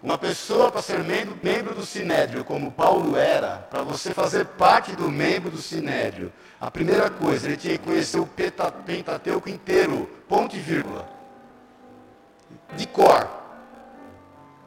Uma 0.03 0.16
pessoa 0.16 0.70
para 0.70 0.80
ser 0.82 1.03
membro, 1.03 1.36
membro 1.42 1.74
do 1.74 1.84
Sinédrio, 1.84 2.44
como 2.44 2.70
Paulo 2.70 3.16
era, 3.16 3.66
para 3.70 3.82
você 3.82 4.14
fazer 4.14 4.47
parte 4.47 4.94
do 4.94 5.11
membro 5.11 5.51
do 5.51 5.59
Sinédrio, 5.59 6.32
a 6.66 6.70
primeira 6.72 7.08
coisa, 7.08 7.46
ele 7.46 7.56
tinha 7.56 7.78
que 7.78 7.84
conhecer 7.84 8.18
o 8.18 8.26
Pentateuco 8.26 9.48
inteiro, 9.48 10.10
ponto 10.28 10.56
e 10.56 10.58
vírgula. 10.58 11.08
De 12.76 12.84
cor. 12.88 13.30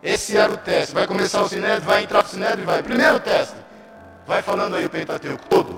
Esse 0.01 0.37
era 0.37 0.49
o 0.49 0.55
teste. 0.55 0.93
Vai 0.93 1.05
começar 1.05 1.41
o 1.41 1.49
Sinédrio, 1.49 1.81
vai 1.81 2.03
entrar 2.03 2.19
para 2.19 2.29
o 2.29 2.31
Sinédrio 2.31 2.61
e 2.61 2.65
vai. 2.65 2.81
Primeiro 2.81 3.19
teste. 3.19 3.57
Vai 4.25 4.41
falando 4.41 4.77
aí 4.77 4.85
o 4.85 4.89
Pentateuco 4.89 5.45
todo. 5.49 5.77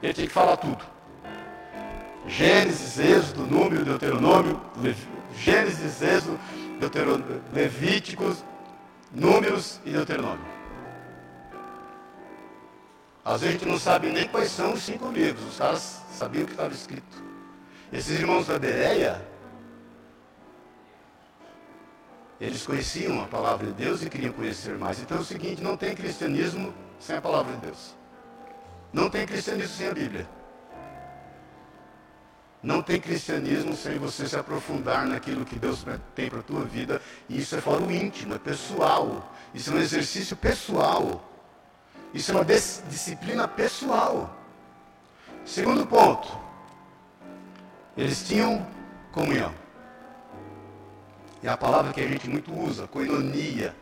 Ele 0.00 0.14
tinha 0.14 0.28
que 0.28 0.32
falar 0.32 0.58
tudo. 0.58 0.84
Gênesis, 2.28 2.96
Êxodo, 2.96 3.42
Número, 3.48 3.84
Deuteronômio, 3.84 4.60
Gênesis, 5.36 6.02
Êxodo, 6.02 6.38
Deuteronômio, 6.78 7.42
Levíticos, 7.52 8.44
Números 9.12 9.80
e 9.84 9.90
Deuteronômio. 9.90 10.55
Às 13.26 13.40
vezes 13.40 13.56
a 13.56 13.58
gente 13.58 13.68
não 13.68 13.76
sabe 13.76 14.12
nem 14.12 14.28
quais 14.28 14.52
são 14.52 14.74
os 14.74 14.84
cinco 14.84 15.10
livros. 15.10 15.48
Os 15.48 15.58
caras 15.58 16.00
sabiam 16.12 16.44
o 16.44 16.46
que 16.46 16.52
estava 16.52 16.72
escrito. 16.72 17.24
Esses 17.92 18.20
irmãos 18.20 18.46
da 18.46 18.56
Bereia, 18.56 19.20
eles 22.40 22.64
conheciam 22.64 23.20
a 23.20 23.26
palavra 23.26 23.66
de 23.66 23.72
Deus 23.72 24.00
e 24.04 24.08
queriam 24.08 24.32
conhecer 24.32 24.78
mais. 24.78 25.00
Então 25.00 25.16
é 25.16 25.20
o 25.20 25.24
seguinte, 25.24 25.60
não 25.60 25.76
tem 25.76 25.92
cristianismo 25.92 26.72
sem 27.00 27.16
a 27.16 27.20
palavra 27.20 27.52
de 27.54 27.62
Deus. 27.62 27.96
Não 28.92 29.10
tem 29.10 29.26
cristianismo 29.26 29.74
sem 29.74 29.88
a 29.88 29.92
Bíblia. 29.94 30.28
Não 32.62 32.80
tem 32.80 33.00
cristianismo 33.00 33.74
sem 33.74 33.98
você 33.98 34.28
se 34.28 34.36
aprofundar 34.36 35.04
naquilo 35.04 35.44
que 35.44 35.58
Deus 35.58 35.84
tem 36.14 36.30
para 36.30 36.38
a 36.38 36.44
tua 36.44 36.64
vida. 36.64 37.02
E 37.28 37.40
isso 37.40 37.56
é 37.56 37.60
fora 37.60 37.82
o 37.82 37.90
íntimo, 37.90 38.34
é 38.34 38.38
pessoal. 38.38 39.34
Isso 39.52 39.70
é 39.70 39.74
um 39.74 39.78
exercício 39.78 40.36
pessoal. 40.36 41.35
Isso 42.14 42.32
é 42.32 42.34
uma 42.34 42.44
disciplina 42.44 43.46
pessoal. 43.46 44.34
Segundo 45.44 45.86
ponto, 45.86 46.28
eles 47.96 48.26
tinham 48.26 48.66
comunhão. 49.12 49.52
É 51.42 51.48
a 51.48 51.56
palavra 51.56 51.92
que 51.92 52.00
a 52.00 52.08
gente 52.08 52.28
muito 52.28 52.52
usa, 52.52 52.88
coinonia. 52.88 53.74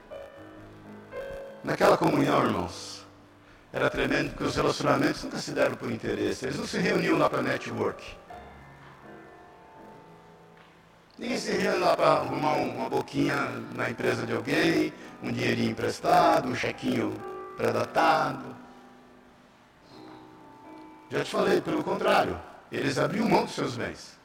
Naquela 1.63 1.97
comunhão, 1.97 2.45
irmãos, 2.45 3.07
era 3.73 3.89
tremendo 3.89 4.31
porque 4.31 4.45
os 4.45 4.57
relacionamentos 4.57 5.25
nunca 5.25 5.39
se 5.39 5.53
deram 5.53 5.75
por 5.75 5.91
interesse. 5.91 6.45
Eles 6.45 6.59
não 6.59 6.67
se 6.67 6.79
reuniam 6.79 7.17
lá 7.17 7.31
para 7.31 7.43
network. 7.43 8.05
Ninguém 11.17 11.39
se 11.39 11.53
reúne 11.53 11.79
lá 11.79 11.97
para 11.97 12.07
arrumar 12.09 12.55
uma 12.55 12.91
boquinha 12.91 13.37
na 13.75 13.89
empresa 13.89 14.27
de 14.27 14.33
alguém, 14.33 14.93
um 15.23 15.31
dinheirinho 15.31 15.71
emprestado, 15.71 16.49
um 16.49 16.57
chequinho 16.57 17.15
pré-datado. 17.57 18.55
Já 21.11 21.25
te 21.25 21.31
falei, 21.31 21.61
pelo 21.61 21.83
contrário, 21.85 22.41
eles 22.71 22.99
abriam 22.99 23.29
mão 23.29 23.45
dos 23.45 23.55
seus 23.55 23.77
bens. 23.77 24.19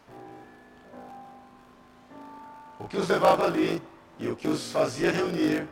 O 2.79 2.87
que 2.87 2.97
os 2.97 3.07
levava 3.09 3.45
ali 3.45 3.81
e 4.17 4.27
o 4.27 4.35
que 4.35 4.47
os 4.47 4.71
fazia 4.71 5.11
reunir, 5.11 5.67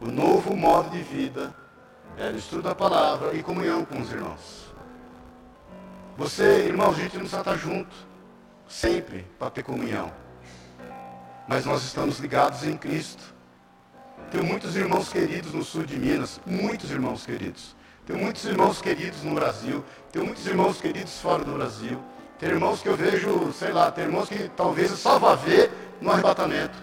o 0.00 0.06
novo 0.06 0.56
modo 0.56 0.90
de 0.90 1.02
vida, 1.02 1.54
era 2.16 2.34
o 2.34 2.38
estudo 2.38 2.62
da 2.62 2.74
palavra 2.74 3.34
e 3.34 3.42
comunhão 3.42 3.84
com 3.84 4.00
os 4.00 4.10
irmãos. 4.10 4.74
Você, 6.16 6.66
irmão, 6.66 6.90
a 6.90 6.94
gente 6.94 7.16
não 7.16 7.24
estar 7.24 7.56
junto, 7.56 7.94
sempre, 8.68 9.26
para 9.38 9.50
ter 9.50 9.62
comunhão 9.62 10.12
mas 11.50 11.64
nós 11.64 11.82
estamos 11.82 12.20
ligados 12.20 12.62
em 12.62 12.76
Cristo. 12.76 13.34
Tenho 14.30 14.44
muitos 14.44 14.76
irmãos 14.76 15.08
queridos 15.08 15.52
no 15.52 15.64
sul 15.64 15.84
de 15.84 15.98
Minas, 15.98 16.40
muitos 16.46 16.90
irmãos 16.90 17.26
queridos. 17.26 17.74
Tenho 18.06 18.18
muitos 18.18 18.44
irmãos 18.44 18.80
queridos 18.80 19.22
no 19.22 19.34
Brasil, 19.34 19.84
tenho 20.12 20.24
muitos 20.24 20.46
irmãos 20.46 20.80
queridos 20.80 21.20
fora 21.20 21.44
do 21.44 21.52
Brasil. 21.52 22.00
Tem 22.38 22.48
irmãos 22.48 22.80
que 22.80 22.88
eu 22.88 22.96
vejo, 22.96 23.52
sei 23.52 23.72
lá, 23.72 23.90
tem 23.90 24.04
irmãos 24.04 24.28
que 24.28 24.48
talvez 24.56 24.90
eu 24.90 24.96
só 24.96 25.18
vá 25.18 25.34
ver 25.34 25.70
no 26.00 26.10
arrebatamento 26.10 26.78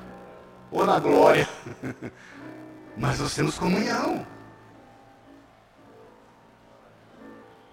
ou 0.69 0.85
na 0.85 0.99
glória. 0.99 1.47
Mas 2.95 3.19
nós 3.19 3.33
temos 3.33 3.57
comunhão. 3.57 4.25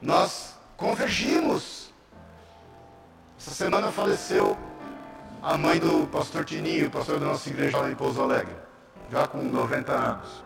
Nós 0.01 0.55
convergimos. 0.77 1.93
Essa 3.39 3.51
semana 3.51 3.91
faleceu 3.91 4.57
a 5.43 5.59
mãe 5.59 5.79
do 5.79 6.07
pastor 6.07 6.45
Tininho, 6.45 6.91
pastor 6.91 7.19
da 7.19 7.27
nossa 7.27 7.51
igreja 7.51 7.79
lá 7.79 7.91
em 7.91 7.95
Pouso 7.95 8.23
Alegre, 8.23 8.55
já 9.11 9.27
com 9.27 9.43
90 9.43 9.93
anos. 9.93 10.45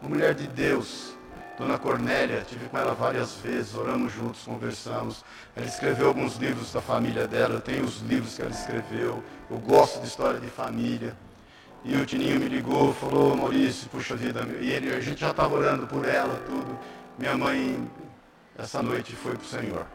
Uma 0.00 0.10
mulher 0.10 0.34
de 0.34 0.46
Deus, 0.46 1.14
Dona 1.58 1.78
Cornélia, 1.78 2.44
tive 2.46 2.68
com 2.68 2.76
ela 2.76 2.94
várias 2.94 3.34
vezes, 3.36 3.74
oramos 3.74 4.12
juntos, 4.12 4.42
conversamos. 4.42 5.24
Ela 5.54 5.66
escreveu 5.66 6.08
alguns 6.08 6.36
livros 6.36 6.72
da 6.72 6.80
família 6.80 7.26
dela, 7.28 7.54
eu 7.54 7.60
tenho 7.60 7.84
os 7.84 8.00
livros 8.00 8.34
que 8.34 8.42
ela 8.42 8.50
escreveu. 8.50 9.22
Eu 9.50 9.58
gosto 9.58 10.00
de 10.00 10.06
história 10.06 10.40
de 10.40 10.48
família. 10.48 11.16
E 11.84 11.96
o 11.96 12.06
Tininho 12.06 12.40
me 12.40 12.48
ligou, 12.48 12.94
falou, 12.94 13.36
Maurício, 13.36 13.88
puxa 13.90 14.16
vida, 14.16 14.40
e 14.58 14.70
ele, 14.70 14.92
a 14.94 15.00
gente 15.00 15.20
já 15.20 15.30
estava 15.30 15.54
orando 15.54 15.86
por 15.86 16.06
ela, 16.06 16.42
tudo. 16.46 16.78
Minha 17.18 17.36
mãe, 17.36 17.90
essa 18.58 18.82
noite, 18.82 19.14
foi 19.14 19.32
para 19.32 19.42
o 19.42 19.46
Senhor. 19.46 19.86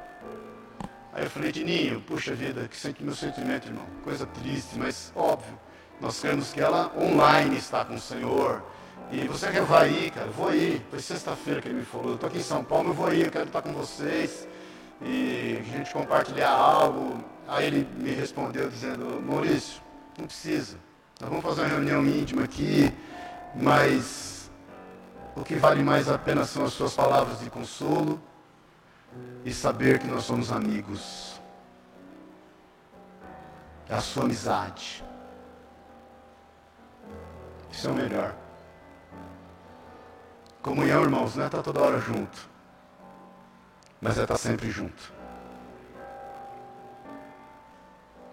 Aí 1.11 1.23
eu 1.23 1.29
falei, 1.29 1.51
Tininho, 1.51 1.99
puxa 2.01 2.33
vida, 2.35 2.67
que 2.67 3.03
meu 3.03 3.15
sentimento, 3.15 3.67
irmão. 3.67 3.85
Coisa 4.03 4.25
triste, 4.27 4.77
mas 4.77 5.11
óbvio. 5.15 5.59
Nós 5.99 6.19
queremos 6.19 6.53
que 6.53 6.61
ela 6.61 6.91
online 6.97 7.57
está 7.57 7.83
com 7.83 7.95
o 7.95 7.99
Senhor. 7.99 8.63
E 9.11 9.27
você 9.27 9.51
quer 9.51 9.63
vai 9.63 9.89
ir, 9.89 10.11
cara? 10.11 10.27
Vou 10.27 10.53
ir. 10.53 10.85
Foi 10.89 10.99
sexta-feira 10.99 11.61
que 11.61 11.67
ele 11.67 11.79
me 11.79 11.85
falou. 11.85 12.09
Eu 12.09 12.15
estou 12.15 12.29
aqui 12.29 12.37
em 12.37 12.43
São 12.43 12.63
Paulo, 12.63 12.89
eu 12.89 12.93
vou 12.93 13.13
ir, 13.13 13.25
eu 13.25 13.31
quero 13.31 13.45
estar 13.45 13.61
com 13.61 13.73
vocês. 13.73 14.47
E 15.01 15.57
a 15.59 15.77
gente 15.77 15.91
compartilhar 15.91 16.51
algo. 16.51 17.23
Aí 17.47 17.65
ele 17.65 17.87
me 17.97 18.11
respondeu 18.11 18.69
dizendo, 18.69 19.21
Maurício, 19.21 19.81
não 20.17 20.25
precisa. 20.25 20.77
Nós 21.19 21.29
vamos 21.29 21.43
fazer 21.43 21.61
uma 21.61 21.69
reunião 21.69 22.05
íntima 22.05 22.43
aqui, 22.43 22.93
mas 23.55 24.49
o 25.35 25.43
que 25.43 25.55
vale 25.55 25.83
mais 25.83 26.07
a 26.07 26.17
pena 26.17 26.45
são 26.45 26.63
as 26.63 26.73
suas 26.73 26.93
palavras 26.93 27.39
de 27.39 27.49
consolo 27.49 28.21
e 29.43 29.53
saber 29.53 29.99
que 29.99 30.07
nós 30.07 30.23
somos 30.23 30.51
amigos. 30.51 31.41
É 33.89 33.95
a 33.95 34.01
sua 34.01 34.23
amizade. 34.23 35.03
Isso 37.71 37.87
é 37.87 37.91
o 37.91 37.93
melhor. 37.93 38.35
Comunhão, 40.61 41.03
irmãos, 41.03 41.35
não 41.35 41.43
é 41.43 41.47
estar 41.47 41.63
toda 41.63 41.81
hora 41.81 41.99
junto, 41.99 42.49
mas 44.01 44.17
é 44.17 44.23
estar 44.23 44.37
sempre 44.37 44.69
junto. 44.69 45.13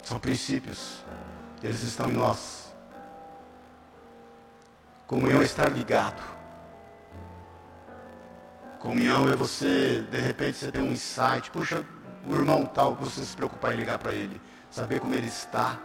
São 0.03 0.19
princípios, 0.19 1.05
eles 1.63 1.83
estão 1.83 2.09
em 2.09 2.15
nós. 2.15 2.73
Comunhão 5.07 5.41
é 5.41 5.45
estar 5.45 5.69
ligado. 5.69 6.21
Comunhão 8.81 9.29
é 9.29 9.37
você, 9.37 10.03
de 10.11 10.19
repente, 10.19 10.59
você 10.59 10.71
tem 10.71 10.83
um 10.83 10.93
insight. 10.93 11.51
Puxa, 11.51 11.85
o 12.27 12.35
irmão 12.35 12.67
tal, 12.67 12.95
você 12.95 13.25
se 13.25 13.37
preocupar 13.37 13.73
em 13.73 13.77
ligar 13.77 13.99
para 13.99 14.13
ele. 14.13 14.41
Saber 14.71 15.01
como 15.01 15.15
ele 15.15 15.29
está. 15.29 15.79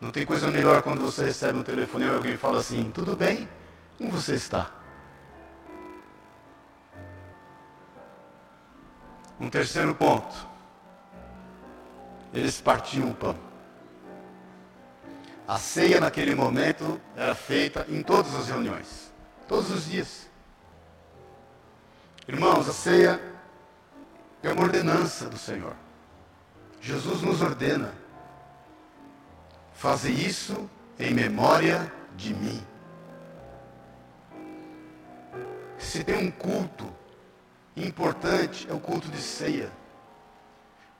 Não 0.00 0.10
tem 0.10 0.24
coisa 0.24 0.50
melhor 0.50 0.82
quando 0.82 1.02
você 1.02 1.26
recebe 1.26 1.58
um 1.58 1.62
telefone 1.62 2.06
e 2.06 2.08
alguém 2.08 2.36
fala 2.36 2.60
assim, 2.60 2.90
tudo 2.90 3.14
bem? 3.14 3.46
Como 3.98 4.10
você 4.10 4.34
está? 4.34 4.70
Um 9.38 9.50
terceiro 9.50 9.94
ponto. 9.94 10.48
Eles 12.32 12.60
partiam 12.60 13.10
o 13.10 13.14
pão. 13.14 13.36
A 15.46 15.58
ceia 15.58 16.00
naquele 16.00 16.34
momento 16.34 17.00
era 17.16 17.34
feita 17.34 17.84
em 17.88 18.02
todas 18.02 18.34
as 18.34 18.48
reuniões, 18.48 19.12
todos 19.48 19.70
os 19.70 19.86
dias. 19.86 20.28
Irmãos, 22.26 22.68
a 22.68 22.72
ceia 22.72 23.20
é 24.42 24.52
uma 24.52 24.62
ordenança 24.62 25.28
do 25.28 25.36
Senhor. 25.36 25.74
Jesus 26.80 27.20
nos 27.20 27.42
ordena. 27.42 27.99
Fazer 29.80 30.10
isso 30.10 30.68
em 30.98 31.14
memória 31.14 31.90
de 32.14 32.34
mim. 32.34 32.62
Se 35.78 36.04
tem 36.04 36.18
um 36.18 36.30
culto 36.30 36.86
importante, 37.74 38.68
é 38.68 38.74
o 38.74 38.78
culto 38.78 39.08
de 39.08 39.16
ceia. 39.16 39.72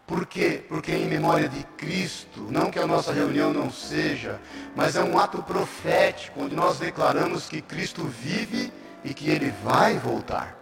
Por 0.06 0.24
quê? 0.24 0.64
Porque 0.66 0.92
é 0.92 0.96
em 0.96 1.06
memória 1.06 1.46
de 1.46 1.62
Cristo, 1.76 2.48
não 2.50 2.70
que 2.70 2.78
a 2.78 2.86
nossa 2.86 3.12
reunião 3.12 3.52
não 3.52 3.70
seja, 3.70 4.40
mas 4.74 4.96
é 4.96 5.04
um 5.04 5.18
ato 5.18 5.42
profético, 5.42 6.40
onde 6.40 6.56
nós 6.56 6.78
declaramos 6.78 7.50
que 7.50 7.60
Cristo 7.60 8.04
vive 8.04 8.72
e 9.04 9.12
que 9.12 9.28
Ele 9.28 9.50
vai 9.62 9.98
voltar. 9.98 10.56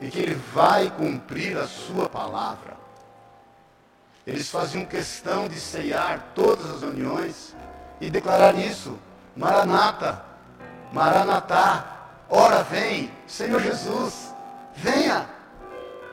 E 0.00 0.08
que 0.08 0.20
Ele 0.20 0.40
vai 0.54 0.90
cumprir 0.90 1.58
a 1.58 1.66
Sua 1.66 2.08
palavra. 2.08 2.83
Eles 4.26 4.48
faziam 4.50 4.86
questão 4.86 5.48
de 5.48 5.60
ceiar 5.60 6.32
todas 6.34 6.70
as 6.70 6.80
reuniões 6.80 7.54
e 8.00 8.08
declarar 8.08 8.54
isso. 8.54 8.98
Maranata, 9.36 10.22
Maranatá, 10.92 12.06
ora 12.28 12.62
vem, 12.62 13.10
Senhor 13.26 13.60
Jesus, 13.60 14.34
venha. 14.74 15.28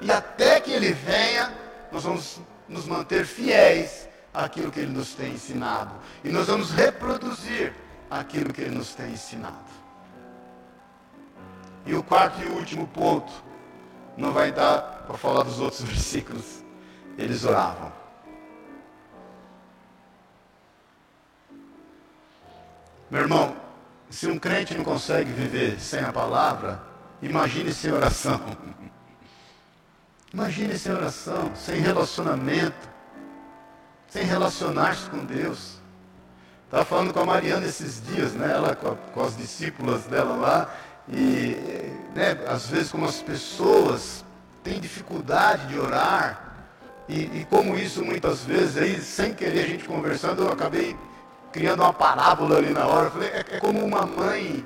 E 0.02 0.12
até 0.12 0.60
que 0.60 0.72
Ele 0.72 0.92
venha, 0.92 1.54
nós 1.92 2.04
vamos 2.04 2.42
nos 2.68 2.86
manter 2.86 3.26
fiéis 3.26 4.10
àquilo 4.34 4.72
que 4.72 4.80
Ele 4.80 4.92
nos 4.92 5.14
tem 5.14 5.34
ensinado. 5.34 5.92
E 6.24 6.30
nós 6.30 6.48
vamos 6.48 6.72
reproduzir 6.72 7.74
aquilo 8.10 8.52
que 8.54 8.62
Ele 8.62 8.76
nos 8.76 8.94
tem 8.94 9.12
ensinado. 9.12 9.72
E 11.86 11.94
o 11.94 12.04
quarto 12.04 12.42
e 12.42 12.46
último 12.46 12.88
ponto, 12.88 13.32
não 14.18 14.32
vai 14.32 14.52
dar 14.52 15.04
para 15.08 15.18
falar 15.18 15.44
dos 15.44 15.60
outros 15.60 15.82
versículos. 15.88 16.62
Eles 17.18 17.46
oravam. 17.46 18.01
Meu 23.12 23.24
irmão, 23.24 23.58
se 24.10 24.26
um 24.28 24.40
crente 24.40 24.74
não 24.74 24.86
consegue 24.86 25.34
viver 25.34 25.82
sem 25.82 26.00
a 26.00 26.14
palavra, 26.14 26.82
imagine 27.22 27.74
sem 27.74 27.92
oração. 27.92 28.40
Imagine 30.34 30.78
sem 30.78 30.94
oração, 30.94 31.52
sem 31.54 31.82
relacionamento, 31.82 32.90
sem 34.08 34.24
relacionar-se 34.24 35.10
com 35.10 35.26
Deus. 35.26 35.82
Estava 36.64 36.86
falando 36.86 37.14
com 37.14 37.20
a 37.20 37.26
Mariana 37.26 37.66
esses 37.66 38.02
dias, 38.02 38.32
né? 38.32 38.50
Ela 38.50 38.78
com, 38.78 38.92
a, 38.92 38.96
com 38.96 39.22
as 39.22 39.36
discípulas 39.36 40.04
dela 40.04 40.38
lá, 40.38 40.74
e 41.10 41.58
né, 42.16 42.38
às 42.48 42.68
vezes 42.68 42.94
como 42.94 43.04
as 43.04 43.22
pessoas 43.22 44.24
têm 44.64 44.80
dificuldade 44.80 45.68
de 45.68 45.78
orar, 45.78 46.66
e, 47.10 47.24
e, 47.24 47.48
como 47.50 47.78
isso 47.78 48.06
muitas 48.06 48.46
vezes, 48.46 48.78
aí, 48.78 49.02
sem 49.02 49.34
querer 49.34 49.66
a 49.66 49.68
gente 49.68 49.84
conversando, 49.84 50.44
eu 50.44 50.50
acabei 50.50 50.96
criando 51.52 51.82
uma 51.82 51.94
parábola 51.94 52.58
ali 52.58 52.72
na 52.72 52.88
hora. 52.88 53.10
Falei, 53.10 53.30
é, 53.30 53.46
é 53.52 53.60
como 53.60 53.84
uma 53.84 54.06
mãe 54.06 54.66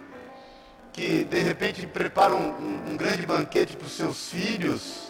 que 0.93 1.23
de 1.23 1.39
repente 1.39 1.85
prepara 1.87 2.33
um, 2.33 2.49
um, 2.49 2.91
um 2.91 2.97
grande 2.97 3.25
banquete 3.25 3.75
para 3.75 3.85
os 3.85 3.93
seus 3.93 4.29
filhos 4.29 5.05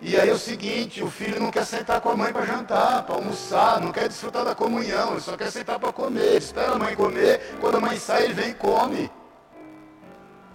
e 0.00 0.14
aí 0.18 0.28
é 0.28 0.32
o 0.32 0.38
seguinte, 0.38 1.02
o 1.02 1.10
filho 1.10 1.40
não 1.40 1.50
quer 1.50 1.64
sentar 1.64 2.00
com 2.00 2.10
a 2.10 2.16
mãe 2.16 2.30
para 2.30 2.44
jantar, 2.44 3.02
para 3.04 3.14
almoçar, 3.14 3.80
não 3.80 3.90
quer 3.90 4.08
desfrutar 4.08 4.44
da 4.44 4.54
comunhão, 4.54 5.12
ele 5.12 5.20
só 5.20 5.36
quer 5.36 5.50
sentar 5.50 5.78
para 5.78 5.92
comer. 5.92 6.20
Ele 6.20 6.36
espera 6.36 6.72
a 6.72 6.78
mãe 6.78 6.94
comer, 6.94 7.56
quando 7.60 7.78
a 7.78 7.80
mãe 7.80 7.98
sai, 7.98 8.24
ele 8.24 8.34
vem 8.34 8.50
e 8.50 8.54
come. 8.54 9.10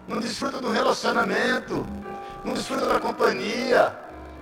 Não 0.08 0.20
desfruta 0.20 0.62
do 0.62 0.72
relacionamento, 0.72 1.86
não 2.46 2.54
desfruta 2.54 2.86
da 2.86 3.00
companhia. 3.00 3.98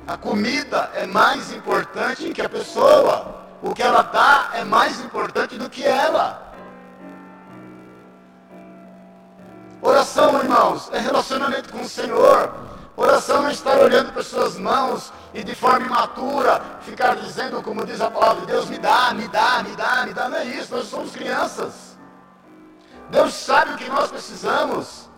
A 0.05 0.17
comida 0.17 0.91
é 0.93 1.05
mais 1.05 1.51
importante 1.53 2.29
que 2.31 2.41
a 2.41 2.49
pessoa. 2.49 3.47
O 3.62 3.74
que 3.74 3.84
ela 3.84 4.01
dá 4.01 4.51
é 4.53 4.64
mais 4.64 4.99
importante 5.01 5.57
do 5.57 5.70
que 5.70 5.84
ela. 5.84 6.49
Oração, 9.82 10.39
irmãos, 10.39 10.89
é 10.91 10.99
relacionamento 10.99 11.72
com 11.72 11.82
o 11.82 11.88
Senhor. 11.88 12.53
Oração 12.95 13.47
é 13.47 13.51
estar 13.51 13.78
olhando 13.78 14.12
para 14.12 14.24
suas 14.24 14.57
mãos 14.57 15.14
e 15.34 15.41
de 15.41 15.55
forma 15.55 15.86
imatura 15.86 16.62
ficar 16.82 17.16
dizendo, 17.16 17.62
como 17.62 17.86
diz 17.86 18.01
a 18.01 18.12
palavra 18.12 18.41
de 18.41 18.47
Deus, 18.47 18.70
me 18.70 18.78
dá, 18.78 19.14
me 19.14 19.28
dá, 19.30 19.64
me 19.64 19.76
dá, 19.76 20.05
me 20.05 20.14
dá. 20.14 20.28
Não 20.28 20.38
é 20.38 20.45
isso, 20.45 20.76
nós 20.76 20.88
somos 20.88 21.12
crianças. 21.12 21.97
Deus 23.10 23.34
sabe 23.34 23.74
o 23.74 23.78
que 23.78 23.89
nós 23.89 24.12
precisamos. 24.12 25.10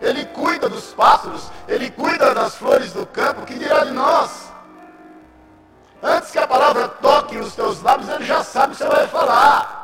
Ele 0.00 0.24
cuida 0.26 0.68
dos 0.68 0.92
pássaros, 0.94 1.50
Ele 1.66 1.90
cuida 1.90 2.34
das 2.34 2.54
flores 2.54 2.92
do 2.92 3.06
campo, 3.06 3.46
que 3.46 3.58
dirá 3.58 3.84
de 3.84 3.92
nós? 3.92 4.47
Antes 6.02 6.30
que 6.30 6.38
a 6.38 6.46
palavra 6.46 6.88
toque 6.88 7.38
os 7.38 7.54
teus 7.54 7.82
lábios, 7.82 8.08
Ele 8.08 8.24
já 8.24 8.44
sabe 8.44 8.72
o 8.72 8.76
que 8.76 8.82
você 8.82 8.88
vai 8.88 9.06
falar. 9.08 9.78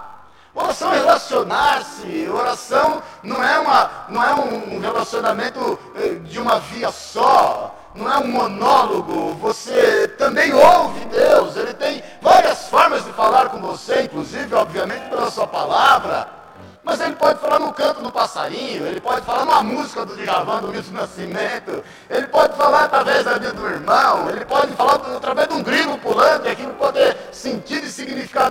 Oração 0.55 0.93
é 0.93 0.99
relacionar-se. 0.99 2.29
Oração 2.29 3.03
não 3.23 3.43
é, 3.43 3.59
uma, 3.59 3.91
não 4.09 4.23
é 4.23 4.35
um 4.35 4.81
relacionamento 4.81 5.79
eh, 5.97 6.15
de 6.23 6.39
uma 6.39 6.61
via 6.61 6.93
só. 6.93 7.75
Não 7.95 8.11
é 8.11 8.19
um 8.19 8.29
monólogo. 8.29 9.35
Você 9.35 10.07
também 10.17 10.55
ouve 10.55 11.05
Deus. 11.07 11.57
Ele 11.57 11.75
tem 11.75 12.03
várias 12.23 12.69
formas 12.69 13.05
de 13.05 13.13
falar 13.13 13.49
com 13.49 13.59
você, 13.59 14.03
inclusive, 14.03 14.55
obviamente, 14.55 15.09
pela 15.09 15.31
sua 15.31 15.47
palavra. 15.47 16.45
Mas 16.85 17.01
ele 17.01 17.17
pode 17.17 17.41
falar 17.41 17.59
no 17.59 17.73
canto 17.73 18.03
do 18.03 18.13
passarinho, 18.13 18.87
ele 18.87 19.01
pode 19.01 19.23
falar 19.23 19.47
numa 19.47 19.63
música 19.63 20.05
do 20.05 20.15
Djavan, 20.15 20.61
do 20.61 20.69
Milton 20.69 20.93
Nascimento, 20.93 21.83
ele 22.11 22.27
pode 22.27 22.55
falar 22.59 22.85
através 22.85 23.25
da 23.25 23.39
vida 23.39 23.55
do 23.55 23.67
irmão, 23.67 24.29
ele 24.29 24.45
pode 24.45 24.73
falar 24.75 24.97
através 25.17 25.49
de 25.49 25.55
um 25.55 25.63
grilo 25.63 25.94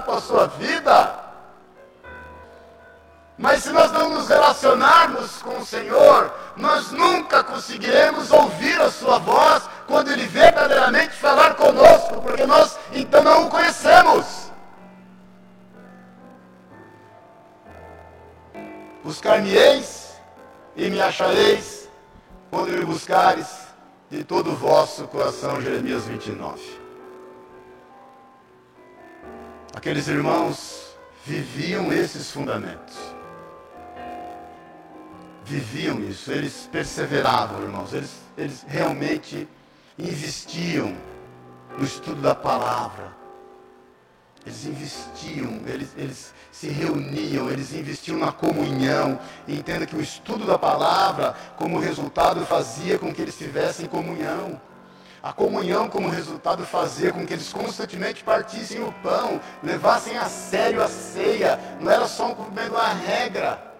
para 0.03 0.15
a 0.15 0.21
sua 0.21 0.47
vida. 0.47 1.23
Mas 3.37 3.63
se 3.63 3.71
nós 3.71 3.91
não 3.91 4.09
nos 4.09 4.27
relacionarmos 4.27 5.41
com 5.41 5.57
o 5.57 5.65
Senhor, 5.65 6.31
nós 6.55 6.91
nunca 6.91 7.43
conseguiremos 7.43 8.31
ouvir 8.31 8.79
a 8.79 8.91
Sua 8.91 9.17
voz 9.17 9.63
quando 9.87 10.11
Ele 10.11 10.25
verdadeiramente 10.27 11.15
falar 11.15 11.55
conosco, 11.55 12.21
porque 12.21 12.45
nós 12.45 12.77
então 12.91 13.23
não 13.23 13.47
o 13.47 13.49
conhecemos. 13.49 14.51
Buscar-me-eis 19.03 20.13
e 20.75 20.89
me 20.89 21.01
achareis 21.01 21.89
quando 22.49 22.69
me 22.69 22.85
buscares 22.85 23.47
de 24.09 24.23
todo 24.23 24.51
o 24.51 24.55
vosso 24.55 25.07
coração. 25.07 25.59
Jeremias 25.59 26.05
29. 26.05 26.82
Aqueles 29.73 30.07
irmãos 30.07 30.95
viviam 31.25 31.91
esses 31.91 32.31
fundamentos. 32.31 32.95
Viviam 35.45 35.99
isso, 35.99 36.31
eles 36.31 36.69
perseveravam, 36.71 37.61
irmãos, 37.63 37.93
eles, 37.93 38.11
eles 38.37 38.65
realmente 38.67 39.47
investiam 39.97 40.95
no 41.77 41.83
estudo 41.83 42.21
da 42.21 42.33
palavra 42.33 43.23
eles 44.45 44.65
investiam, 44.65 45.61
eles, 45.65 45.89
eles 45.97 46.33
se 46.51 46.67
reuniam, 46.67 47.49
eles 47.49 47.73
investiam 47.73 48.17
na 48.17 48.31
comunhão. 48.31 49.17
E 49.47 49.55
entenda 49.55 49.85
que 49.85 49.95
o 49.95 50.01
estudo 50.01 50.45
da 50.45 50.57
palavra, 50.57 51.33
como 51.55 51.79
resultado, 51.79 52.45
fazia 52.45 52.99
com 52.99 53.13
que 53.13 53.21
eles 53.21 53.37
tivessem 53.37 53.85
comunhão. 53.85 54.59
A 55.23 55.31
comunhão, 55.31 55.87
como 55.87 56.09
resultado, 56.09 56.65
fazia 56.65 57.13
com 57.13 57.25
que 57.25 57.31
eles 57.31 57.53
constantemente 57.53 58.21
partissem 58.21 58.83
o 58.83 58.91
pão, 59.01 59.39
levassem 59.63 60.17
a 60.17 60.25
sério 60.25 60.83
a 60.83 60.89
ceia. 60.89 61.57
Não 61.79 61.89
era 61.89 62.05
só 62.09 62.27
um 62.27 62.35
cumprimento 62.35 62.73
uma 62.73 62.89
regra 62.89 63.73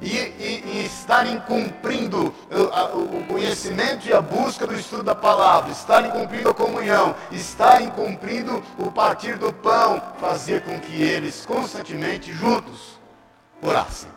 e, 0.00 0.08
e, 0.08 0.62
e 0.64 0.86
estarem 0.86 1.40
cumprindo 1.40 2.32
o, 2.48 3.18
o 3.18 3.26
conhecimento 3.26 4.06
e 4.06 4.12
a 4.12 4.20
busca 4.20 4.68
do 4.68 4.76
estudo 4.76 5.02
da 5.02 5.16
palavra, 5.16 5.72
estarem 5.72 6.12
cumprindo 6.12 6.50
a 6.50 6.54
comunhão, 6.54 7.16
estarem 7.32 7.90
cumprindo 7.90 8.62
o 8.78 8.88
partir 8.92 9.36
do 9.36 9.52
pão, 9.52 10.00
fazer 10.20 10.62
com 10.62 10.78
que 10.78 11.02
eles 11.02 11.44
constantemente 11.44 12.32
juntos 12.32 13.00
orassem 13.60 14.10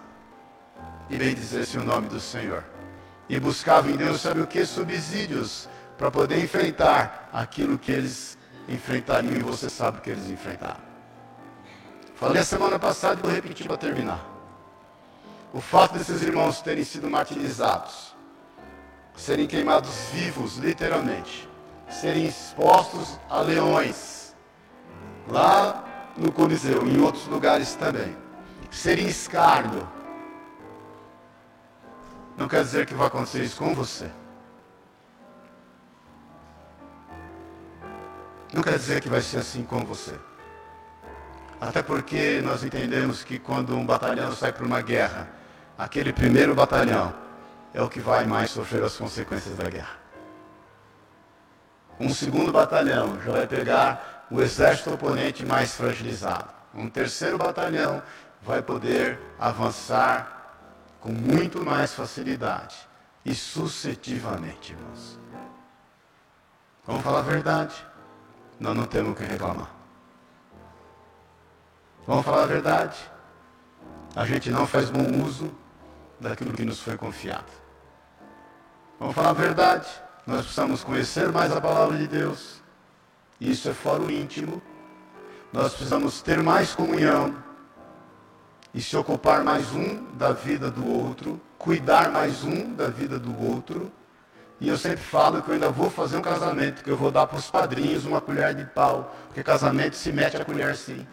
e 1.10 1.18
bendizessem 1.18 1.82
o 1.82 1.84
nome 1.84 2.08
do 2.08 2.20
Senhor. 2.20 2.64
E 3.28 3.40
buscavam 3.40 3.90
em 3.90 3.98
Deus, 3.98 4.22
sabe 4.22 4.42
o 4.42 4.48
que? 4.48 4.64
Subsídios 4.64 5.68
para 6.00 6.10
poder 6.10 6.42
enfrentar 6.42 7.30
aquilo 7.34 7.78
que 7.78 7.92
eles 7.92 8.38
enfrentariam 8.70 9.36
e 9.36 9.44
você 9.44 9.70
sabe 9.70 10.00
que 10.00 10.10
eles 10.10 10.30
enfrentaram. 10.30 10.80
Falei 12.16 12.42
a 12.42 12.46
semana 12.46 12.80
passada 12.80 13.20
e 13.20 13.22
vou 13.22 13.32
repetir 13.32 13.68
para 13.68 13.76
terminar 13.78 14.26
o 15.54 15.60
fato 15.60 15.98
desses 15.98 16.22
irmãos 16.22 16.62
terem 16.62 16.84
sido 16.84 17.10
martirizados, 17.10 18.16
serem 19.16 19.46
queimados 19.46 19.90
vivos, 20.14 20.58
literalmente, 20.58 21.50
serem 21.90 22.28
expostos 22.28 23.20
a 23.30 23.42
leões, 23.42 24.36
lá 25.28 26.12
no 26.16 26.32
Coliseu, 26.32 26.88
em 26.88 27.02
outros 27.02 27.26
lugares 27.26 27.76
também, 27.76 28.16
serem 28.72 29.08
escárnio, 29.08 29.88
não 32.38 32.48
quer 32.48 32.64
dizer 32.64 32.86
que 32.86 32.94
vai 32.94 33.08
acontecer 33.08 33.44
isso 33.44 33.58
com 33.58 33.74
você. 33.74 34.10
Não 38.54 38.64
quer 38.64 38.78
dizer 38.78 39.02
que 39.02 39.10
vai 39.10 39.22
ser 39.22 39.38
assim 39.38 39.64
com 39.64 39.86
você. 39.86 40.16
Até 41.62 41.84
porque 41.84 42.42
nós 42.42 42.64
entendemos 42.64 43.24
que 43.24 43.38
quando 43.38 43.76
um 43.76 43.86
batalhão 43.86 44.32
sai 44.32 44.52
para 44.52 44.66
uma 44.66 44.82
guerra, 44.82 45.28
aquele 45.78 46.12
primeiro 46.12 46.56
batalhão 46.56 47.14
é 47.74 47.82
o 47.82 47.90
que 47.90 48.00
vai 48.00 48.26
mais 48.26 48.52
sofrer 48.52 48.84
as 48.84 48.96
consequências 48.96 49.56
da 49.56 49.70
guerra. 49.70 50.00
Um 52.00 52.14
segundo 52.14 52.52
batalhão 52.52 53.22
já 53.22 53.32
vai 53.32 53.46
pegar 53.46 54.26
o 54.32 54.42
exército 54.42 54.94
oponente 54.94 55.46
mais 55.46 55.76
fragilizado. 55.76 56.48
Um 56.74 56.90
terceiro 56.90 57.38
batalhão 57.38 58.02
vai 58.42 58.62
poder 58.62 59.20
avançar 59.38 60.58
com 61.02 61.10
muito 61.10 61.64
mais 61.64 61.94
facilidade 61.94 62.76
e 63.26 63.36
sucessivamente, 63.36 64.72
irmãos. 64.72 65.20
Vamos 66.86 67.04
falar 67.04 67.20
a 67.20 67.24
verdade? 67.24 67.89
Nós 68.60 68.76
não 68.76 68.86
temos 68.86 69.14
o 69.14 69.16
que 69.16 69.24
reclamar. 69.24 69.70
Vamos 72.06 72.26
falar 72.26 72.44
a 72.44 72.48
verdade? 72.48 72.98
A 74.16 74.26
gente 74.26 74.50
não 74.50 74.68
faz 74.68 74.90
bom 74.90 75.24
uso 75.24 75.52
daquilo 76.20 76.54
que 76.54 76.66
nos 76.66 76.82
foi 76.82 76.98
confiado. 76.98 77.52
Vamos 79.00 79.16
falar 79.16 79.30
a 79.30 79.34
verdade. 79.34 79.88
Nós 80.28 80.42
precisamos 80.42 80.84
conhecer 80.84 81.32
mais 81.32 81.52
a 81.52 81.62
palavra 81.62 81.98
de 81.98 82.08
Deus. 82.08 82.62
Isso 83.40 83.70
é 83.70 83.74
fora 83.74 84.02
o 84.02 84.12
íntimo. 84.12 84.62
Nós 85.54 85.74
precisamos 85.74 86.22
ter 86.22 86.44
mais 86.44 86.76
comunhão 86.76 87.36
e 88.74 88.82
se 88.82 88.96
ocupar 88.98 89.44
mais 89.44 89.72
um 89.72 90.04
da 90.14 90.32
vida 90.32 90.70
do 90.70 90.86
outro, 90.88 91.40
cuidar 91.58 92.12
mais 92.12 92.44
um 92.44 92.74
da 92.76 92.88
vida 92.88 93.18
do 93.18 93.36
outro. 93.42 93.92
E 94.62 94.68
eu 94.68 94.78
sempre 94.78 95.00
falo 95.00 95.42
que 95.42 95.50
eu 95.50 95.54
ainda 95.54 95.70
vou 95.70 95.90
fazer 95.90 96.18
um 96.18 96.22
casamento, 96.22 96.84
que 96.84 96.90
eu 96.90 96.98
vou 96.98 97.10
dar 97.10 97.26
para 97.26 97.38
os 97.38 97.50
padrinhos 97.50 98.06
uma 98.06 98.20
colher 98.20 98.54
de 98.54 98.66
pau, 98.66 99.16
porque 99.28 99.42
casamento 99.42 99.96
se 99.96 100.12
mete 100.12 100.36
a 100.36 100.44
colher 100.44 100.76
sim. 100.76 101.08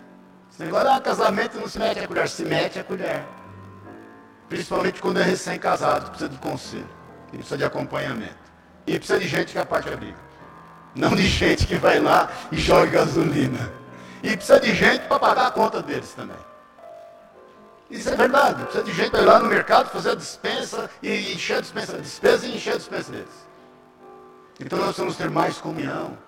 Esse 0.51 0.65
ah, 0.75 1.01
casamento 1.01 1.59
não 1.59 1.69
se 1.69 1.79
mete 1.79 2.01
a 2.01 2.09
colher, 2.09 2.29
se 2.29 2.45
mete 2.45 2.79
a 2.79 2.85
colher. 2.85 3.25
Principalmente 4.49 5.01
quando 5.01 5.21
é 5.21 5.23
recém-casado, 5.23 6.11
precisa 6.11 6.29
de 6.29 6.39
conselho, 6.39 6.89
precisa 7.31 7.57
de 7.57 7.65
acompanhamento. 7.65 8.47
E 8.87 8.99
precisa 8.99 9.19
de 9.19 9.29
gente 9.29 9.53
que 9.53 9.59
aparte 9.59 9.89
a 9.89 9.97
briga. 9.97 10.19
Não 10.95 11.15
de 11.15 11.27
gente 11.27 11.67
que 11.67 11.77
vai 11.77 12.01
lá 12.01 12.31
e 12.51 12.57
joga 12.57 12.87
gasolina. 12.87 13.71
E 14.23 14.37
precisa 14.37 14.59
de 14.59 14.75
gente 14.75 15.07
para 15.07 15.19
pagar 15.19 15.47
a 15.49 15.51
conta 15.51 15.83
deles 15.83 16.13
também. 16.15 16.37
Isso 17.91 18.09
é 18.09 18.17
verdade. 18.17 18.63
Precisa 18.65 18.85
de 18.85 18.93
gente 18.93 19.11
para 19.11 19.23
ir 19.23 19.27
lá 19.27 19.39
no 19.39 19.49
mercado, 19.49 19.91
fazer 19.91 20.11
a 20.11 20.15
dispensa 20.15 20.91
e 21.03 21.33
encher 21.33 21.59
a 21.59 21.61
dispensa, 21.61 21.99
despesa 21.99 22.47
e 22.47 22.57
encher 22.57 22.75
a 22.75 22.77
dispensa 22.77 23.13
deles. 23.13 23.47
Então 24.59 24.79
nós 24.79 24.89
precisamos 24.89 25.17
ter 25.17 25.31
mais 25.31 25.59
comunhão. 25.59 26.19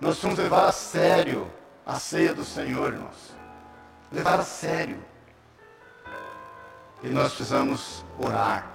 Nós 0.00 0.12
precisamos 0.18 0.38
levar 0.38 0.68
a 0.68 0.72
sério 0.72 1.50
a 1.88 1.98
ceia 1.98 2.34
do 2.34 2.44
Senhor, 2.44 2.92
irmãos. 2.92 3.34
Levar 4.12 4.38
a 4.40 4.44
sério. 4.44 5.02
E 7.02 7.08
nós 7.08 7.32
precisamos 7.32 8.04
orar. 8.18 8.70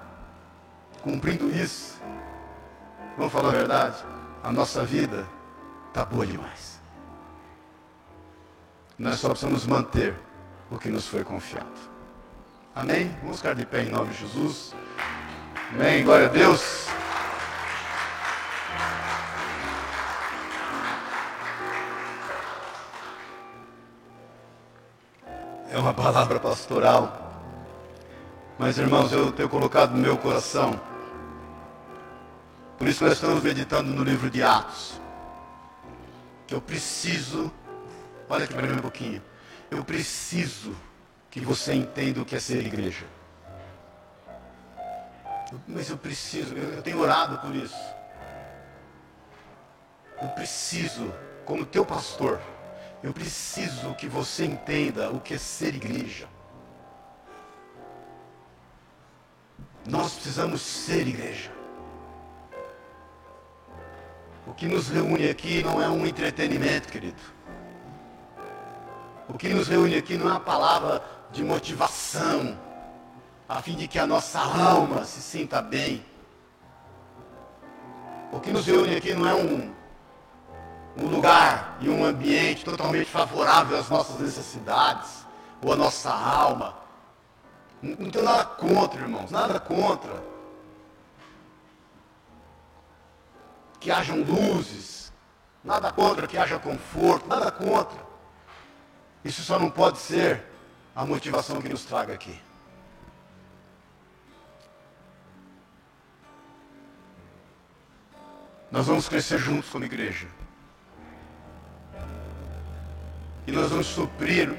Cumprindo 1.00 1.48
isso, 1.48 2.00
vamos 3.16 3.32
falar 3.32 3.50
a 3.50 3.52
verdade? 3.52 4.04
A 4.42 4.50
nossa 4.50 4.84
vida 4.84 5.28
está 5.88 6.04
boa 6.04 6.26
demais. 6.26 6.80
Nós 8.98 9.20
só 9.20 9.28
precisamos 9.28 9.64
manter 9.64 10.16
o 10.68 10.76
que 10.76 10.88
nos 10.88 11.06
foi 11.06 11.22
confiado. 11.22 11.93
Amém? 12.74 13.16
Vamos 13.22 13.36
ficar 13.38 13.54
de 13.54 13.64
pé 13.64 13.82
em 13.82 13.90
nome 13.90 14.12
de 14.12 14.20
Jesus. 14.20 14.74
Amém. 15.72 16.04
Glória 16.04 16.26
a 16.26 16.30
Deus. 16.30 16.86
É 25.70 25.78
uma 25.78 25.94
palavra 25.94 26.38
pastoral 26.38 27.24
mas, 28.58 28.78
irmãos, 28.78 29.10
eu 29.12 29.32
tenho 29.32 29.48
colocado 29.48 29.90
no 29.90 29.98
meu 29.98 30.16
coração. 30.16 30.80
Por 32.78 32.86
isso 32.86 33.02
nós 33.04 33.14
estamos 33.14 33.42
meditando 33.42 33.90
no 33.90 34.04
livro 34.04 34.30
de 34.30 34.42
Atos. 34.42 35.00
Que 36.46 36.54
eu 36.54 36.60
preciso, 36.60 37.52
olha 38.28 38.44
aqui 38.44 38.54
para 38.54 38.66
mim 38.66 38.74
um 38.74 38.82
pouquinho. 38.82 39.20
Eu 39.70 39.82
preciso 39.84 40.74
que 41.34 41.40
você 41.40 41.74
entenda 41.74 42.22
o 42.22 42.24
que 42.24 42.36
é 42.36 42.38
ser 42.38 42.64
igreja. 42.64 43.04
Mas 45.66 45.90
eu 45.90 45.98
preciso, 45.98 46.54
eu 46.54 46.80
tenho 46.80 47.00
orado 47.00 47.38
por 47.38 47.52
isso. 47.56 47.74
Eu 50.22 50.28
preciso, 50.28 51.12
como 51.44 51.66
teu 51.66 51.84
pastor, 51.84 52.40
eu 53.02 53.12
preciso 53.12 53.96
que 53.96 54.06
você 54.06 54.44
entenda 54.44 55.10
o 55.10 55.18
que 55.18 55.34
é 55.34 55.38
ser 55.38 55.74
igreja. 55.74 56.28
Nós 59.84 60.14
precisamos 60.14 60.60
ser 60.62 61.08
igreja. 61.08 61.50
O 64.46 64.54
que 64.54 64.68
nos 64.68 64.88
reúne 64.88 65.28
aqui 65.28 65.64
não 65.64 65.82
é 65.82 65.88
um 65.88 66.06
entretenimento, 66.06 66.86
querido. 66.92 67.20
O 69.28 69.36
que 69.36 69.48
nos 69.48 69.66
reúne 69.66 69.96
aqui 69.96 70.16
não 70.16 70.28
é 70.28 70.30
uma 70.30 70.40
palavra 70.40 71.13
de 71.34 71.44
motivação, 71.44 72.58
a 73.48 73.60
fim 73.60 73.76
de 73.76 73.86
que 73.86 73.98
a 73.98 74.06
nossa 74.06 74.40
alma 74.40 75.04
se 75.04 75.20
sinta 75.20 75.60
bem. 75.60 76.04
O 78.32 78.40
que 78.40 78.50
nos 78.50 78.66
reúne 78.66 78.96
aqui 78.96 79.12
não 79.12 79.28
é 79.28 79.34
um, 79.34 79.74
um 80.96 81.06
lugar 81.08 81.76
e 81.80 81.88
um 81.88 82.04
ambiente 82.04 82.64
totalmente 82.64 83.10
favorável 83.10 83.78
às 83.78 83.88
nossas 83.90 84.18
necessidades 84.18 85.26
ou 85.62 85.72
à 85.72 85.76
nossa 85.76 86.10
alma 86.10 86.84
não 87.84 88.10
tenho 88.10 88.24
nada 88.24 88.44
contra, 88.44 89.00
irmãos, 89.00 89.30
nada 89.30 89.60
contra. 89.60 90.22
Que 93.78 93.90
hajam 93.90 94.22
luzes, 94.22 95.12
nada 95.62 95.92
contra 95.92 96.26
que 96.26 96.38
haja 96.38 96.58
conforto, 96.58 97.28
nada 97.28 97.50
contra. 97.50 97.98
Isso 99.22 99.42
só 99.42 99.58
não 99.58 99.70
pode 99.70 99.98
ser 99.98 100.42
a 100.94 101.04
motivação 101.04 101.60
que 101.60 101.68
nos 101.68 101.84
traga 101.84 102.14
aqui. 102.14 102.40
Nós 108.70 108.86
vamos 108.86 109.08
crescer 109.08 109.38
juntos 109.38 109.70
como 109.70 109.84
igreja. 109.84 110.26
E 113.46 113.52
nós 113.52 113.70
vamos 113.70 113.86
suprir 113.86 114.56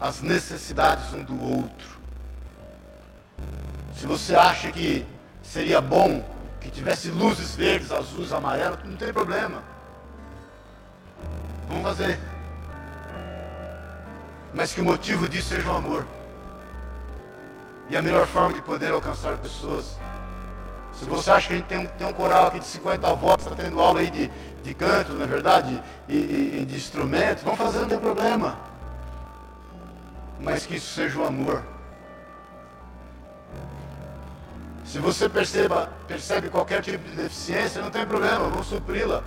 as 0.00 0.20
necessidades 0.20 1.12
um 1.12 1.22
do 1.22 1.42
outro. 1.42 2.00
Se 3.96 4.06
você 4.06 4.34
acha 4.34 4.72
que 4.72 5.06
seria 5.42 5.80
bom 5.80 6.24
que 6.60 6.70
tivesse 6.70 7.10
luzes 7.10 7.54
verdes, 7.54 7.90
azuis, 7.92 8.32
amarelas, 8.32 8.82
não 8.84 8.96
tem 8.96 9.12
problema. 9.12 9.62
Vamos 11.68 11.82
fazer. 11.82 12.18
Mas 14.52 14.72
que 14.72 14.80
o 14.80 14.84
motivo 14.84 15.28
disso 15.28 15.54
seja 15.54 15.70
o 15.70 15.76
amor. 15.76 16.06
E 17.88 17.96
a 17.96 18.02
melhor 18.02 18.26
forma 18.26 18.52
de 18.52 18.62
poder 18.62 18.92
alcançar 18.92 19.36
pessoas. 19.38 19.96
Se 20.92 21.04
você 21.04 21.30
acha 21.30 21.48
que 21.48 21.54
a 21.54 21.56
gente 21.56 21.66
tem 21.66 21.78
um, 21.78 21.86
tem 21.86 22.06
um 22.06 22.12
coral 22.12 22.48
aqui 22.48 22.58
de 22.58 22.66
50 22.66 23.14
votos, 23.14 23.46
está 23.46 23.56
tendo 23.56 23.80
aula 23.80 24.00
aí 24.00 24.10
de, 24.10 24.30
de 24.62 24.74
canto, 24.74 25.12
na 25.14 25.24
é 25.24 25.26
verdade, 25.26 25.82
e, 26.08 26.60
e, 26.60 26.66
de 26.66 26.76
instrumentos, 26.76 27.42
vamos 27.42 27.58
fazer, 27.58 27.80
não 27.80 27.88
tem 27.88 27.98
problema. 27.98 28.58
Mas 30.40 30.66
que 30.66 30.76
isso 30.76 30.92
seja 30.94 31.18
o 31.18 31.26
amor. 31.26 31.62
Se 34.84 34.98
você 34.98 35.28
perceba, 35.28 35.88
percebe 36.08 36.48
qualquer 36.48 36.82
tipo 36.82 37.08
de 37.08 37.16
deficiência, 37.16 37.80
não 37.80 37.90
tem 37.90 38.04
problema, 38.04 38.48
vou 38.48 38.64
supri-la. 38.64 39.22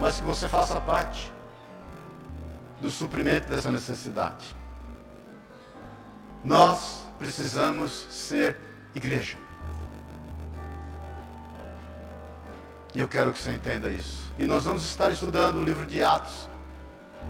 Mas 0.00 0.20
que 0.20 0.22
você 0.22 0.48
faça 0.48 0.80
parte 0.80 1.33
do 2.80 2.90
suprimento 2.90 3.48
dessa 3.48 3.70
necessidade. 3.70 4.54
Nós 6.44 7.04
precisamos 7.18 8.06
ser 8.10 8.56
igreja. 8.94 9.36
E 12.94 13.00
eu 13.00 13.08
quero 13.08 13.32
que 13.32 13.38
você 13.38 13.50
entenda 13.50 13.88
isso. 13.88 14.30
E 14.38 14.46
nós 14.46 14.64
vamos 14.64 14.84
estar 14.84 15.10
estudando 15.10 15.56
o 15.56 15.64
livro 15.64 15.84
de 15.86 16.02
Atos. 16.02 16.48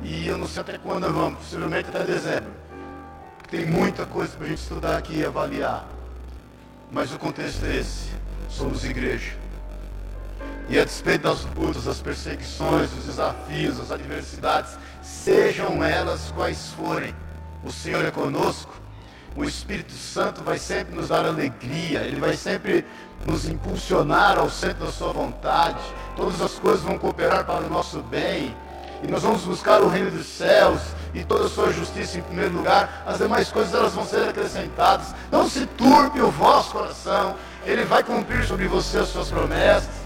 E 0.03 0.27
eu 0.27 0.37
não 0.37 0.47
sei 0.47 0.61
até 0.61 0.77
quando 0.77 1.11
vamos, 1.13 1.39
possivelmente 1.39 1.89
até 1.89 2.05
dezembro. 2.05 2.53
Tem 3.51 3.65
muita 3.65 4.05
coisa 4.05 4.37
para 4.37 4.47
a 4.47 4.49
gente 4.49 4.59
estudar 4.59 4.97
aqui 4.99 5.19
e 5.19 5.25
avaliar. 5.25 5.89
Mas 6.91 7.13
o 7.13 7.19
contexto 7.19 7.65
é 7.65 7.77
esse. 7.77 8.11
Somos 8.51 8.85
igreja. 8.85 9.33
E 10.69 10.79
a 10.79 10.85
despeito 10.85 11.25
das 11.25 11.45
lutas, 11.55 11.85
das 11.85 12.01
perseguições, 12.01 12.91
dos 12.91 13.05
desafios, 13.05 13.79
das 13.79 13.91
adversidades, 13.91 14.77
sejam 15.05 15.85
elas 15.85 16.33
quais 16.35 16.71
forem, 16.71 17.15
o 17.63 17.71
Senhor 17.71 18.05
é 18.05 18.11
conosco. 18.11 18.73
O 19.37 19.45
Espírito 19.45 19.93
Santo 19.93 20.43
vai 20.43 20.59
sempre 20.59 20.95
nos 20.95 21.09
dar 21.09 21.27
alegria, 21.27 22.03
ele 22.03 22.21
vai 22.21 22.37
sempre 22.37 22.87
nos 23.27 23.47
impulsionar 23.47 24.39
ao 24.39 24.49
centro 24.49 24.87
da 24.87 24.93
sua 24.93 25.13
vontade. 25.13 25.81
Todas 26.17 26.41
as 26.41 26.53
coisas 26.53 26.83
vão 26.83 26.97
cooperar 26.99 27.45
para 27.45 27.67
o 27.67 27.69
nosso 27.69 28.01
bem. 28.03 28.57
E 29.03 29.09
nós 29.09 29.23
vamos 29.23 29.43
buscar 29.43 29.83
o 29.83 29.89
reino 29.89 30.11
dos 30.11 30.27
céus 30.27 30.81
e 31.13 31.25
toda 31.25 31.47
a 31.47 31.49
sua 31.49 31.73
justiça 31.73 32.19
em 32.19 32.23
primeiro 32.23 32.55
lugar, 32.55 33.03
as 33.07 33.19
demais 33.19 33.51
coisas 33.51 33.75
elas 33.75 33.93
vão 33.93 34.07
ser 34.07 34.29
acrescentadas. 34.29 35.15
Não 35.31 35.49
se 35.49 35.67
turbe 35.67 36.21
o 36.23 36.31
vosso 36.31 36.71
coração, 36.71 37.35
ele 37.67 37.85
vai 37.85 38.03
cumprir 38.03 38.45
sobre 38.45 38.67
você 38.67 38.99
as 38.99 39.09
suas 39.09 39.31
promessas. 39.31 40.05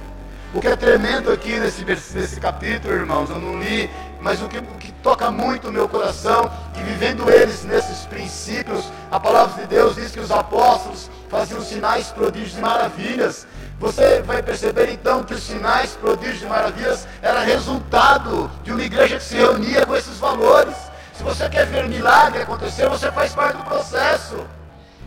O 0.55 0.61
que 0.61 0.68
é 0.68 0.76
tremendo 0.76 1.30
aqui 1.30 1.59
nesse, 1.61 1.84
nesse 1.84 2.40
capítulo, 2.40 2.94
irmãos, 2.94 3.28
eu 3.28 3.38
não 3.38 3.61
li, 3.61 3.90
mas 4.20 4.42
o 4.42 4.48
que, 4.48 4.58
o 4.58 4.62
que 4.78 4.92
toca 4.92 5.30
muito 5.30 5.68
o 5.68 5.72
meu 5.72 5.88
coração, 5.88 6.50
que 6.74 6.82
vivendo 6.82 7.30
eles 7.30 7.64
nesses 7.64 8.04
princípios, 8.06 8.84
a 9.10 9.20
palavra 9.20 9.62
de 9.62 9.68
Deus 9.68 9.94
diz 9.94 10.10
que 10.10 10.20
os 10.20 10.30
apóstolos 10.30 11.10
faziam 11.28 11.60
sinais, 11.60 12.08
prodígios 12.08 12.58
e 12.58 12.60
maravilhas. 12.60 13.46
Você 13.78 14.22
vai 14.22 14.42
perceber 14.42 14.90
então 14.90 15.22
que 15.22 15.34
os 15.34 15.42
sinais, 15.42 15.92
prodígios 15.92 16.42
e 16.42 16.46
maravilhas 16.46 17.06
era 17.22 17.40
resultado 17.40 18.50
de 18.64 18.72
uma 18.72 18.82
igreja 18.82 19.18
que 19.18 19.22
se 19.22 19.36
reunia 19.36 19.86
com 19.86 19.94
esses 19.94 20.18
valores. 20.18 20.74
Se 21.14 21.22
você 21.22 21.48
quer 21.48 21.66
ver 21.66 21.88
milagre 21.88 22.42
acontecer, 22.42 22.88
você 22.88 23.10
faz 23.12 23.32
parte 23.34 23.56
do 23.56 23.64
processo. 23.64 24.44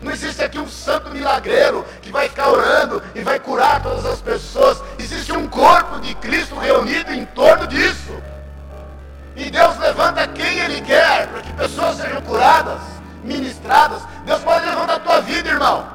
Não 0.02 0.10
existe 0.10 0.42
aqui 0.42 0.58
um 0.58 0.68
santo 0.68 1.10
milagreiro 1.10 1.84
que 2.00 2.10
vai 2.10 2.28
ficar 2.28 2.50
orando 2.50 3.00
e 3.14 3.20
vai 3.20 3.38
curar 3.38 3.82
todas 3.82 4.04
as 4.04 4.20
pessoas. 4.20 4.82
Existe 4.98 5.32
um 5.32 5.46
corpo 5.46 6.00
de 6.00 6.14
Cristo 6.16 6.56
reunido 6.56 7.12
em 7.12 7.24
torno 7.26 7.66
disso. 7.66 8.12
E 9.36 9.50
Deus 9.50 9.78
levanta 9.78 10.26
quem 10.28 10.58
Ele 10.58 10.80
quer 10.82 11.26
para 11.28 11.42
que 11.42 11.52
pessoas 11.54 11.96
sejam 11.96 12.20
curadas, 12.22 12.80
ministradas. 13.24 14.02
Deus 14.24 14.40
pode 14.40 14.66
levantar 14.66 14.96
a 14.96 15.00
tua 15.00 15.20
vida, 15.20 15.48
irmão. 15.48 15.86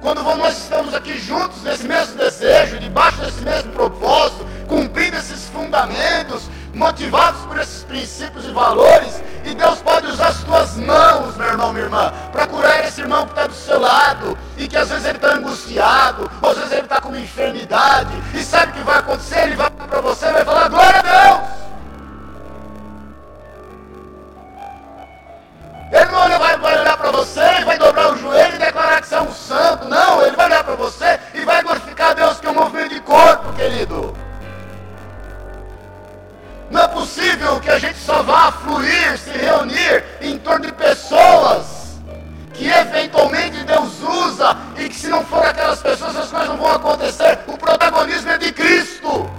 Quando 0.00 0.22
nós 0.22 0.58
estamos 0.58 0.92
aqui 0.92 1.18
juntos 1.18 1.62
nesse 1.62 1.86
mesmo 1.86 2.18
desejo, 2.18 2.78
debaixo 2.78 3.18
desse 3.22 3.40
mesmo 3.40 3.72
propósito, 3.72 4.46
cumprindo 4.68 5.16
esses 5.16 5.48
fundamentos, 5.48 6.50
motivados 6.74 7.40
por 7.42 7.58
esses 7.58 7.84
princípios 7.84 8.44
e 8.44 8.50
valores, 8.50 9.22
e 9.44 9.54
Deus 9.54 9.78
pode 9.78 10.06
usar 10.08 10.28
as 10.28 10.42
tuas 10.42 10.76
mãos, 10.76 11.36
meu 11.36 11.46
irmão, 11.46 11.72
minha 11.72 11.84
irmã, 11.86 12.12
para 12.32 12.46
curar 12.46 12.84
esse 12.84 13.00
irmão 13.00 13.24
que 13.24 13.32
está 13.32 13.46
do 13.46 13.54
seu 13.54 13.80
lado, 13.80 14.36
e 14.58 14.68
que 14.68 14.76
às 14.76 14.90
vezes 14.90 15.06
ele 15.06 15.16
está 15.16 15.34
angustiado, 15.36 16.30
ou 16.42 16.50
às 16.50 16.56
vezes 16.56 16.72
ele 16.72 16.82
está 16.82 17.00
com 17.00 17.08
uma 17.08 17.20
enfermidade, 17.20 18.12
e 18.34 18.44
sabe 18.44 18.72
o 18.72 18.74
que 18.74 18.82
vai 18.82 18.98
acontecer? 18.98 19.44
Ele 19.44 19.56
vai 19.56 19.70
para 19.70 20.00
você 20.02 20.26
e 20.26 20.32
vai 20.32 20.44
falar, 20.44 20.68
glória 20.68 20.98
a 20.98 21.02
Deus! 21.02 21.63
Ele 25.94 26.10
não 26.10 26.38
vai, 26.40 26.56
vai 26.56 26.80
olhar 26.80 26.96
para 26.96 27.12
você 27.12 27.40
e 27.60 27.64
vai 27.64 27.78
dobrar 27.78 28.12
o 28.12 28.16
joelho 28.16 28.56
e 28.56 28.58
declarar 28.58 29.00
que 29.00 29.06
você 29.06 29.14
é 29.14 29.22
um 29.22 29.32
santo. 29.32 29.88
Não, 29.88 30.26
ele 30.26 30.34
vai 30.34 30.46
olhar 30.46 30.64
para 30.64 30.74
você 30.74 31.20
e 31.32 31.44
vai 31.44 31.62
glorificar 31.62 32.16
Deus 32.16 32.40
que 32.40 32.46
é 32.48 32.50
um 32.50 32.54
movimento 32.54 32.94
de 32.94 33.00
corpo, 33.00 33.52
querido. 33.52 34.12
Não 36.68 36.82
é 36.82 36.88
possível 36.88 37.60
que 37.60 37.70
a 37.70 37.78
gente 37.78 37.96
só 38.00 38.24
vá 38.24 38.50
fluir, 38.50 39.16
se 39.16 39.30
reunir 39.30 40.04
em 40.20 40.36
torno 40.36 40.66
de 40.66 40.72
pessoas 40.72 42.00
que 42.52 42.68
eventualmente 42.68 43.62
Deus 43.62 44.02
usa 44.02 44.56
e 44.76 44.88
que 44.88 44.96
se 44.96 45.06
não 45.06 45.24
for 45.24 45.46
aquelas 45.46 45.80
pessoas 45.80 46.16
as 46.16 46.28
coisas 46.28 46.48
não 46.48 46.56
vão 46.56 46.72
acontecer. 46.72 47.38
O 47.46 47.56
protagonismo 47.56 48.32
é 48.32 48.38
de 48.38 48.52
Cristo. 48.52 49.30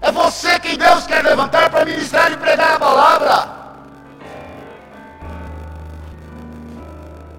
É 0.00 0.10
você 0.10 0.58
quem 0.58 0.76
Deus 0.76 1.06
quer 1.06 1.22
levantar 1.22 1.70
para 1.70 1.84
ministrar 1.84 2.32
e 2.32 2.36
pregar 2.36 2.74
a 2.74 2.78
palavra. 2.80 3.67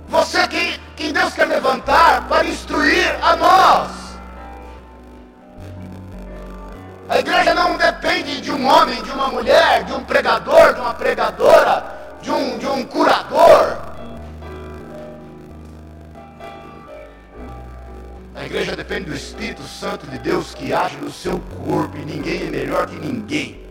Você 0.09 0.47
quem, 0.47 0.79
quem 0.95 1.13
Deus 1.13 1.33
quer 1.33 1.45
levantar 1.45 2.27
para 2.27 2.47
instruir 2.47 3.15
a 3.21 3.35
nós. 3.35 3.91
A 7.07 7.19
igreja 7.19 7.53
não 7.53 7.77
depende 7.77 8.41
de 8.41 8.51
um 8.51 8.67
homem, 8.67 9.01
de 9.03 9.11
uma 9.11 9.27
mulher, 9.27 9.83
de 9.83 9.93
um 9.93 10.03
pregador, 10.03 10.73
de 10.73 10.81
uma 10.81 10.93
pregadora, 10.95 11.85
de 12.21 12.31
um, 12.31 12.57
de 12.57 12.65
um 12.65 12.83
curador. 12.85 13.77
A 18.35 18.45
igreja 18.45 18.75
depende 18.75 19.11
do 19.11 19.15
Espírito 19.15 19.63
Santo 19.63 20.07
de 20.07 20.17
Deus 20.17 20.55
que 20.55 20.73
age 20.73 20.97
no 20.97 21.11
seu 21.11 21.39
corpo 21.67 21.97
e 21.97 22.05
ninguém 22.05 22.47
é 22.47 22.49
melhor 22.49 22.87
que 22.87 22.95
ninguém. 22.95 23.63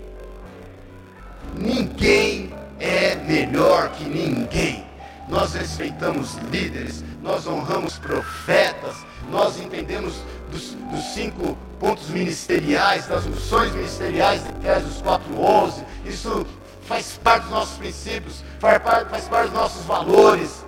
Ninguém 1.56 2.54
é 2.78 3.16
melhor 3.16 3.88
que 3.90 4.04
ninguém. 4.04 4.87
Nós 5.28 5.54
respeitamos 5.54 6.36
líderes, 6.50 7.04
nós 7.22 7.46
honramos 7.46 7.98
profetas, 7.98 8.96
nós 9.30 9.60
entendemos 9.60 10.14
dos, 10.50 10.74
dos 10.90 11.04
cinco 11.12 11.56
pontos 11.78 12.08
ministeriais, 12.08 13.06
das 13.06 13.24
funções 13.24 13.72
ministeriais 13.74 14.42
de 14.42 14.48
Efésios 14.50 15.02
4.11. 15.02 15.84
Isso 16.06 16.46
faz 16.82 17.20
parte 17.22 17.42
dos 17.42 17.50
nossos 17.50 17.76
princípios, 17.76 18.42
faz 18.58 18.82
parte, 18.82 19.10
faz 19.10 19.28
parte 19.28 19.50
dos 19.50 19.60
nossos 19.60 19.84
valores. 19.84 20.64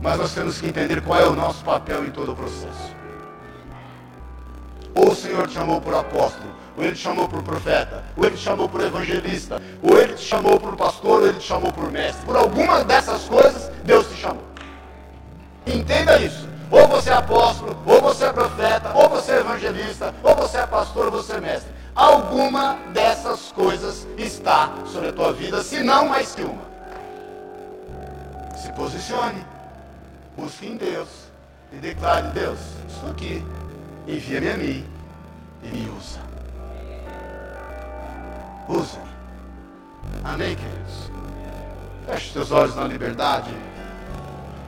Mas 0.00 0.18
nós 0.18 0.32
temos 0.32 0.58
que 0.58 0.66
entender 0.66 1.02
qual 1.02 1.20
é 1.20 1.28
o 1.28 1.34
nosso 1.34 1.62
papel 1.62 2.06
em 2.06 2.10
todo 2.10 2.32
o 2.32 2.36
processo. 2.36 2.99
Ou 4.94 5.12
o 5.12 5.14
Senhor 5.14 5.46
te 5.46 5.54
chamou 5.54 5.80
por 5.80 5.94
apóstolo, 5.94 6.50
ou 6.76 6.84
Ele 6.84 6.94
te 6.94 7.00
chamou 7.00 7.28
por 7.28 7.42
profeta, 7.42 8.04
ou 8.16 8.24
Ele 8.24 8.36
te 8.36 8.42
chamou 8.42 8.68
por 8.68 8.80
evangelista, 8.80 9.60
ou 9.82 9.98
Ele 9.98 10.14
te 10.14 10.24
chamou 10.24 10.58
por 10.58 10.76
pastor, 10.76 11.20
ou 11.20 11.26
Ele 11.26 11.38
te 11.38 11.46
chamou 11.46 11.72
por 11.72 11.90
mestre. 11.90 12.24
Por 12.24 12.36
alguma 12.36 12.84
dessas 12.84 13.22
coisas, 13.24 13.70
Deus 13.84 14.08
te 14.08 14.16
chamou. 14.16 14.42
Entenda 15.66 16.18
isso. 16.18 16.48
Ou 16.70 16.86
você 16.86 17.10
é 17.10 17.14
apóstolo, 17.14 17.76
ou 17.84 18.00
você 18.00 18.26
é 18.26 18.32
profeta, 18.32 18.92
ou 18.94 19.08
você 19.08 19.32
é 19.32 19.40
evangelista, 19.40 20.14
ou 20.22 20.36
você 20.36 20.58
é 20.58 20.66
pastor, 20.66 21.06
ou 21.06 21.12
você 21.12 21.34
é 21.34 21.40
mestre. 21.40 21.70
Alguma 21.94 22.78
dessas 22.92 23.50
coisas 23.52 24.06
está 24.16 24.72
sobre 24.86 25.08
a 25.08 25.12
tua 25.12 25.32
vida, 25.32 25.62
se 25.62 25.82
não 25.82 26.08
mais 26.08 26.34
que 26.34 26.42
uma. 26.42 26.70
Se 28.56 28.72
posicione, 28.72 29.44
busque 30.36 30.66
em 30.66 30.76
Deus 30.76 31.08
e 31.72 31.76
declare: 31.76 32.28
Deus, 32.28 32.58
estou 32.88 33.10
aqui, 33.10 33.44
Envia-me 34.10 34.50
a 34.50 34.56
mim 34.56 34.84
e 35.62 35.68
me 35.68 35.88
usa. 35.90 36.18
Usa-me. 38.68 39.08
Amém, 40.24 40.56
queridos? 40.56 41.12
Feche 42.06 42.32
seus 42.32 42.50
olhos 42.50 42.74
na 42.74 42.88
liberdade. 42.88 43.54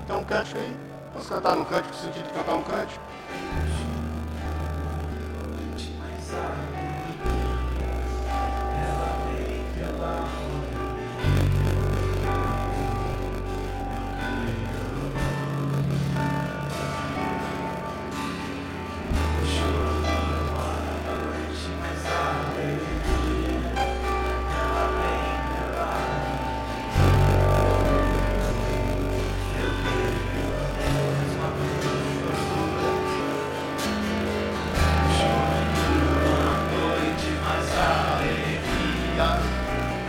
Tem 0.07 0.14
um 0.14 0.22
cântico 0.22 0.61
aí? 0.61 0.76
Vamos 1.12 1.28
cantar 1.28 1.59
um 1.59 1.64
cântico, 1.64 1.88
no 1.88 2.01
sentido 2.01 2.28
de 2.28 2.32
cantar 2.34 2.55
um 2.55 2.62
cântico? 2.62 3.05
Ah. 6.34 6.72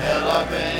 ela 0.01 0.43
vem. 0.45 0.72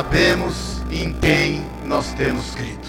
Sabemos 0.00 0.80
em 0.90 1.12
quem 1.12 1.62
nós 1.84 2.14
temos 2.14 2.54
crido. 2.54 2.88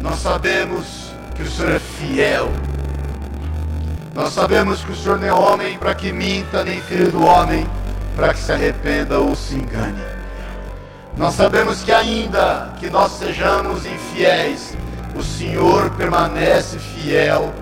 Nós 0.00 0.18
sabemos 0.18 1.12
que 1.36 1.42
o 1.42 1.48
Senhor 1.48 1.76
é 1.76 1.78
fiel. 1.78 2.52
Nós 4.12 4.32
sabemos 4.32 4.82
que 4.82 4.90
o 4.90 4.96
Senhor 4.96 5.20
não 5.20 5.28
é 5.28 5.32
homem 5.32 5.78
para 5.78 5.94
que 5.94 6.12
minta, 6.12 6.64
nem 6.64 6.80
filho 6.80 7.12
do 7.12 7.24
homem 7.24 7.64
para 8.16 8.34
que 8.34 8.40
se 8.40 8.50
arrependa 8.50 9.20
ou 9.20 9.36
se 9.36 9.54
engane. 9.54 10.02
Nós 11.16 11.34
sabemos 11.34 11.84
que 11.84 11.92
ainda 11.92 12.74
que 12.80 12.90
nós 12.90 13.12
sejamos 13.12 13.86
infiéis, 13.86 14.76
o 15.14 15.22
Senhor 15.22 15.88
permanece 15.90 16.80
fiel 16.80 17.54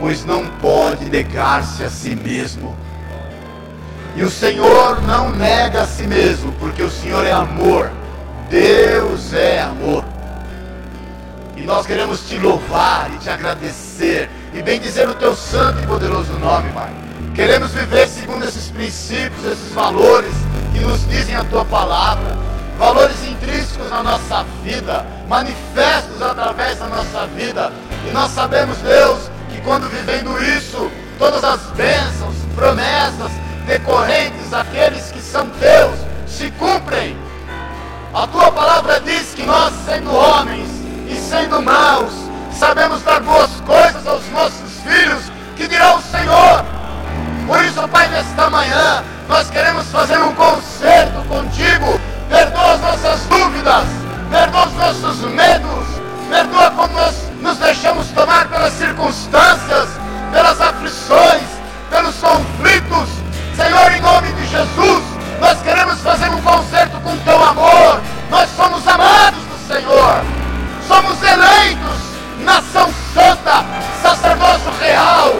pois 0.00 0.24
não 0.24 0.44
pode 0.60 1.04
negar-se 1.04 1.84
a 1.84 1.88
si 1.88 2.16
mesmo. 2.16 2.76
E 4.16 4.22
o 4.22 4.30
Senhor 4.30 5.02
não 5.02 5.30
nega 5.30 5.82
a 5.82 5.86
si 5.86 6.06
mesmo, 6.06 6.52
porque 6.60 6.82
o 6.82 6.90
Senhor 6.90 7.24
é 7.24 7.32
amor. 7.32 7.90
Deus 8.48 9.32
é 9.32 9.60
amor. 9.60 10.04
E 11.56 11.62
nós 11.62 11.86
queremos 11.86 12.28
te 12.28 12.38
louvar 12.38 13.10
e 13.12 13.18
te 13.18 13.30
agradecer 13.30 14.30
e 14.52 14.62
bendizer 14.62 15.08
o 15.08 15.14
teu 15.14 15.34
santo 15.34 15.82
e 15.82 15.86
poderoso 15.86 16.32
nome, 16.34 16.70
Pai. 16.72 16.92
Queremos 17.34 17.72
viver 17.72 18.08
segundo 18.08 18.44
esses 18.44 18.70
princípios, 18.70 19.44
esses 19.44 19.72
valores 19.72 20.32
que 20.72 20.80
nos 20.80 21.06
dizem 21.08 21.34
a 21.34 21.44
tua 21.44 21.64
palavra. 21.64 22.36
Valores 22.78 23.24
intrínsecos 23.24 23.90
na 23.90 24.02
nossa 24.02 24.44
vida, 24.62 25.06
manifestos 25.28 26.20
através 26.22 26.78
da 26.78 26.86
nossa 26.86 27.26
vida. 27.28 27.72
E 28.08 28.12
nós 28.12 28.30
sabemos, 28.30 28.78
Deus, 28.78 29.30
quando 29.64 29.88
vivendo 29.88 30.38
isso, 30.56 30.90
todas 31.18 31.42
as 31.42 31.60
bênçãos, 31.70 32.34
promessas 32.54 33.32
decorrentes 33.66 34.50
daqueles 34.50 35.10
que 35.10 35.20
são 35.20 35.48
teus 35.50 35.98
se 36.26 36.50
cumprem. 36.52 37.16
A 38.12 38.26
tua 38.26 38.50
palavra 38.52 39.00
diz 39.00 39.34
que 39.34 39.42
nós, 39.42 39.72
sendo 39.86 40.14
homens 40.14 40.68
e 41.08 41.16
sendo 41.16 41.60
maus, 41.60 42.12
sabemos 42.52 43.02
dar 43.02 43.20
boas 43.20 43.50
coisas 43.66 44.06
aos 44.06 44.26
nossos 44.30 44.80
filhos, 44.86 45.24
que 45.56 45.66
dirá 45.66 45.96
o 45.96 46.02
Senhor. 46.02 46.64
Por 47.46 47.64
isso, 47.64 47.86
Pai, 47.88 48.08
nesta 48.08 48.48
manhã, 48.48 49.04
nós 49.28 49.50
queremos 49.50 49.86
fazer 49.86 50.18
um 50.18 50.34
concerto 50.34 51.22
contigo. 51.28 52.00
Perdoa 52.28 52.72
as 52.72 52.80
nossas 52.80 53.20
dúvidas, 53.26 53.84
perdoa 54.30 54.66
os 54.66 54.74
nossos 54.74 55.30
medos, 55.30 55.86
perdoa 56.28 56.70
como 56.70 56.94
nós 56.94 57.14
nos 57.40 57.58
deixamos 57.58 58.08
tomar 58.08 58.48
pelas 58.48 58.72
circunstâncias, 58.72 59.88
pelas 60.32 60.60
aflições, 60.60 61.42
pelos 61.90 62.14
conflitos. 62.16 62.73
Senhor, 63.56 63.92
em 63.92 64.00
nome 64.00 64.32
de 64.32 64.46
Jesus, 64.46 65.04
nós 65.40 65.62
queremos 65.62 66.00
fazer 66.00 66.28
um 66.28 66.40
concerto 66.42 66.98
com 67.00 67.16
teu 67.18 67.42
amor. 67.42 68.00
Nós 68.30 68.50
somos 68.50 68.86
amados 68.88 69.40
do 69.44 69.68
Senhor, 69.68 70.24
somos 70.88 71.22
eleitos, 71.22 72.00
nação 72.40 72.92
santa, 73.14 73.64
sacerdócio 74.02 74.72
real, 74.80 75.34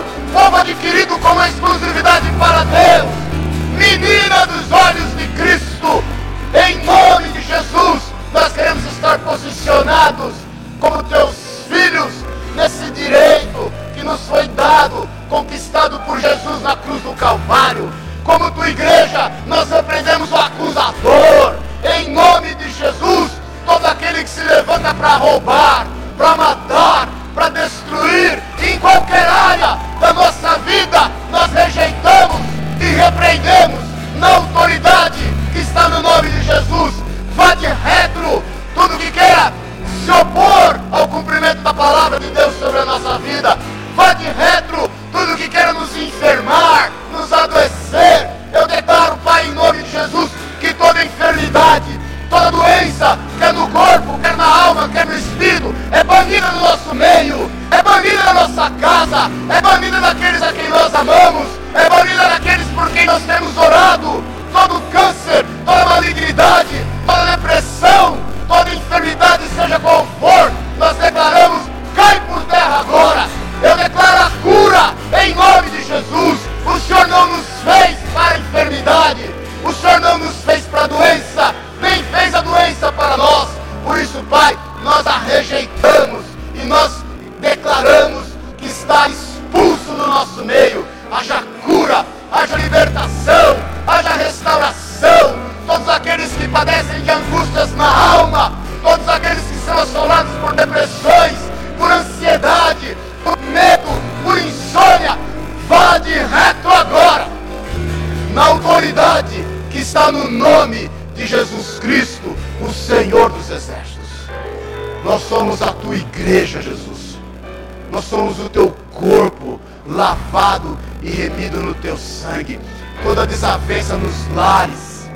Desavença 123.67 123.97
nos 123.97 124.37
lares, 124.37 125.09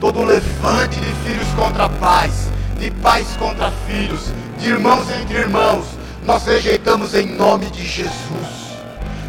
todo 0.00 0.24
levante 0.24 0.98
de 0.98 1.14
filhos 1.24 1.46
contra 1.54 1.88
pais, 1.88 2.50
de 2.80 2.90
pais 2.90 3.28
contra 3.38 3.70
filhos, 3.86 4.32
de 4.58 4.70
irmãos 4.70 5.06
entre 5.20 5.38
irmãos, 5.38 5.84
nós 6.26 6.44
rejeitamos 6.44 7.14
em 7.14 7.26
nome 7.26 7.66
de 7.66 7.86
Jesus. 7.86 8.74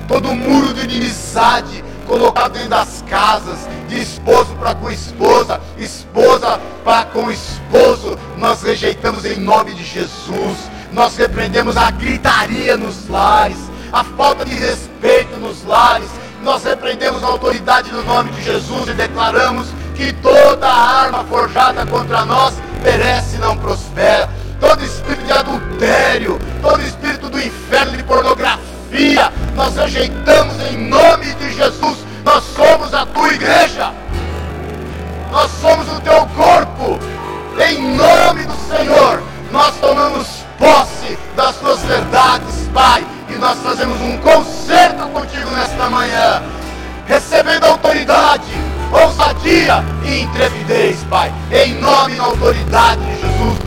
Todo 0.07 0.33
muro 0.33 0.73
de 0.73 0.85
inimizade 0.85 1.83
colocado 2.07 2.53
dentro 2.53 2.69
das 2.69 3.03
casas, 3.07 3.69
de 3.87 4.01
esposo 4.01 4.55
para 4.55 4.73
com 4.73 4.89
esposa, 4.89 5.61
esposa 5.77 6.59
para 6.83 7.05
com 7.05 7.29
esposo, 7.29 8.17
nós 8.39 8.63
rejeitamos 8.63 9.23
em 9.23 9.39
nome 9.39 9.71
de 9.75 9.83
Jesus. 9.83 10.57
Nós 10.91 11.15
repreendemos 11.15 11.77
a 11.77 11.91
gritaria 11.91 12.75
nos 12.75 13.07
lares, 13.07 13.57
a 13.91 14.03
falta 14.03 14.43
de 14.43 14.55
respeito 14.55 15.37
nos 15.39 15.63
lares. 15.63 16.09
Nós 16.43 16.61
repreendemos 16.65 17.23
a 17.23 17.27
autoridade 17.27 17.89
no 17.91 18.03
nome 18.03 18.29
de 18.31 18.43
Jesus 18.43 18.89
e 18.89 18.93
declaramos 18.93 19.69
que 19.95 20.11
toda 20.11 20.67
arma 20.67 21.23
forjada 21.23 21.85
contra 21.85 22.25
nós 22.25 22.55
perece 22.83 23.37
e 23.37 23.39
não 23.39 23.57
prospera. 23.57 24.29
Todo 24.59 24.83
espírito 24.83 25.23
de 25.25 25.31
adultério, 25.31 26.39
todo 26.61 26.81
espírito 26.81 27.29
do 27.29 27.39
inferno 27.39 27.95
de 27.95 28.03
pornografia, 28.03 29.31
nós 29.55 29.73
rejeitamos 29.75 30.55
em 30.69 30.89
nome 30.89 31.33
de 31.35 31.53
Jesus. 31.53 31.99
Nós 32.25 32.43
somos 32.55 32.93
a 32.93 33.05
tua 33.05 33.33
igreja. 33.33 33.93
Nós 35.31 35.49
somos 35.61 35.87
o 35.97 36.01
teu 36.01 36.25
corpo. 36.35 36.99
Em 37.57 37.95
nome 37.95 38.43
do 38.45 38.75
Senhor, 38.75 39.23
nós 39.49 39.73
tomamos 39.79 40.27
posse 40.59 41.17
das 41.37 41.55
tuas 41.55 41.79
verdades, 41.83 42.67
Pai. 42.73 43.12
E 43.33 43.35
nós 43.39 43.57
fazemos 43.59 43.99
um 43.99 44.15
concerto 44.17 45.07
contigo 45.07 45.49
nesta 45.49 45.89
manhã. 45.89 46.43
Recebendo 47.07 47.65
autoridade, 47.65 48.43
ousadia 48.91 49.83
e 50.05 50.21
intrepidez, 50.21 51.03
Pai. 51.09 51.33
Em 51.51 51.73
nome 51.81 52.15
na 52.15 52.25
autoridade 52.25 53.01
de 53.01 53.21
Jesus. 53.21 53.57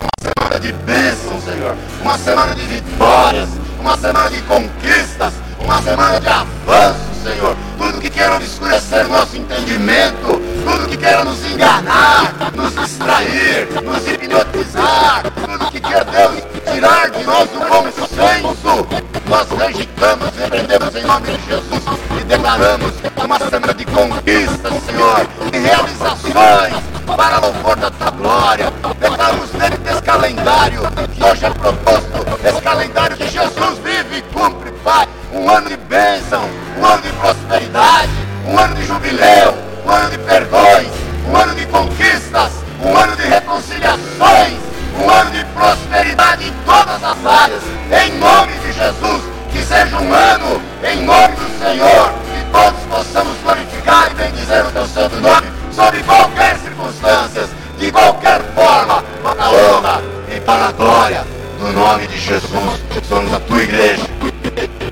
Uma 0.00 0.10
semana 0.22 0.60
de 0.60 0.72
bênção, 0.72 1.40
Senhor. 1.40 1.76
Uma 2.00 2.18
semana 2.18 2.54
de 2.54 2.62
vitórias. 2.62 3.48
Uma 3.80 3.96
semana 3.98 4.30
de 4.30 4.40
conquistas. 4.42 5.34
Uma 5.58 5.82
semana 5.82 6.20
de 6.20 6.28
avanço, 6.28 7.00
Senhor. 7.24 7.56
Tudo 7.78 8.00
que 8.00 8.10
queiram 8.10 8.40
escurecer 8.40 9.08
nosso 9.08 9.36
entendimento. 9.36 10.40
Tudo 10.64 10.88
que 10.88 10.96
queira 10.96 11.24
nos 11.24 11.44
enganar, 11.44 12.34
nos 12.54 12.74
distrair, 12.74 13.68
nos 13.82 14.06
hipnotizar. 14.06 15.22
Tudo 15.34 15.70
que 15.70 15.80
quer 15.80 16.04
Deus 16.04 16.42
tirar 16.72 17.10
de 17.10 17.24
nós 17.24 17.48
o 17.54 17.58
bom 17.60 17.90
senso. 17.90 18.86
Nós 19.28 19.48
rejeitamos 19.50 20.28
e 20.36 20.40
repreendemos 20.40 20.96
em 20.96 21.04
nome 21.04 21.26
de 21.26 21.46
Jesus 21.46 21.82
e 22.20 22.24
declaramos 22.24 22.92
uma 23.24 23.38
semana 23.38 23.74
de 23.74 23.84
conquistas, 23.84 24.72
Senhor, 24.84 25.26
de 25.50 25.58
realizações 25.58 26.74
para 27.16 27.38
louvor 27.38 27.76
da 27.76 27.90
tua 27.90 28.10
glória. 28.10 28.72
Declaramos 28.98 29.52
nele 29.52 29.76
desse 29.78 30.02
calendário 30.02 30.82
que 31.14 31.24
hoje 31.24 31.44
é 31.44 31.50
proposto, 31.50 32.26
esse 32.44 32.60
calendário 32.60 33.16
que 33.16 33.28
Jesus 33.28 33.78
vive 33.84 34.18
e 34.18 34.22
cumpre, 34.32 34.70
Pai. 34.82 35.06
Um 35.32 35.48
ano 35.48 35.68
de 35.68 35.76
bênção, 35.76 36.42
um 36.78 36.84
ano 36.84 37.02
de 37.02 37.08
prosperidade, 37.10 38.10
um 38.46 38.58
ano 38.58 38.74
de 38.74 38.84
jubileu, 38.84 39.54
um 39.90 39.92
ano 39.92 40.10
de 40.10 40.18
perdões, 40.18 40.88
um 41.28 41.36
ano 41.36 41.54
de 41.56 41.66
conquistas, 41.66 42.52
um 42.80 42.96
ano 42.96 43.16
de 43.16 43.22
reconciliações, 43.22 44.58
um 44.96 45.10
ano 45.10 45.30
de 45.32 45.44
prosperidade 45.46 46.44
em 46.46 46.52
todas 46.64 47.02
as 47.02 47.26
áreas, 47.26 47.62
em 47.90 48.12
nome 48.18 48.52
de 48.52 48.72
Jesus, 48.72 49.22
que 49.50 49.60
seja 49.64 49.98
um 49.98 50.14
ano, 50.14 50.62
em 50.84 51.02
nome 51.02 51.34
do 51.34 51.58
Senhor, 51.58 52.12
que 52.12 52.52
todos 52.52 52.80
possamos 52.88 53.36
glorificar 53.42 54.12
e 54.12 54.14
bendizer 54.14 54.64
o 54.64 54.70
teu 54.70 54.86
santo 54.86 55.16
nome, 55.16 55.48
sob 55.72 56.00
qualquer 56.04 56.56
circunstância, 56.58 57.48
de 57.76 57.90
qualquer 57.90 58.42
forma, 58.54 59.02
para 59.24 59.42
a 59.42 59.50
honra 59.50 60.02
e 60.32 60.40
para 60.40 60.68
a 60.68 60.72
glória 60.72 61.26
do 61.58 61.72
nome 61.72 62.06
de 62.06 62.16
Jesus. 62.16 62.80
Somos 63.08 63.34
a 63.34 63.40
tua 63.40 63.60
igreja, 63.60 64.06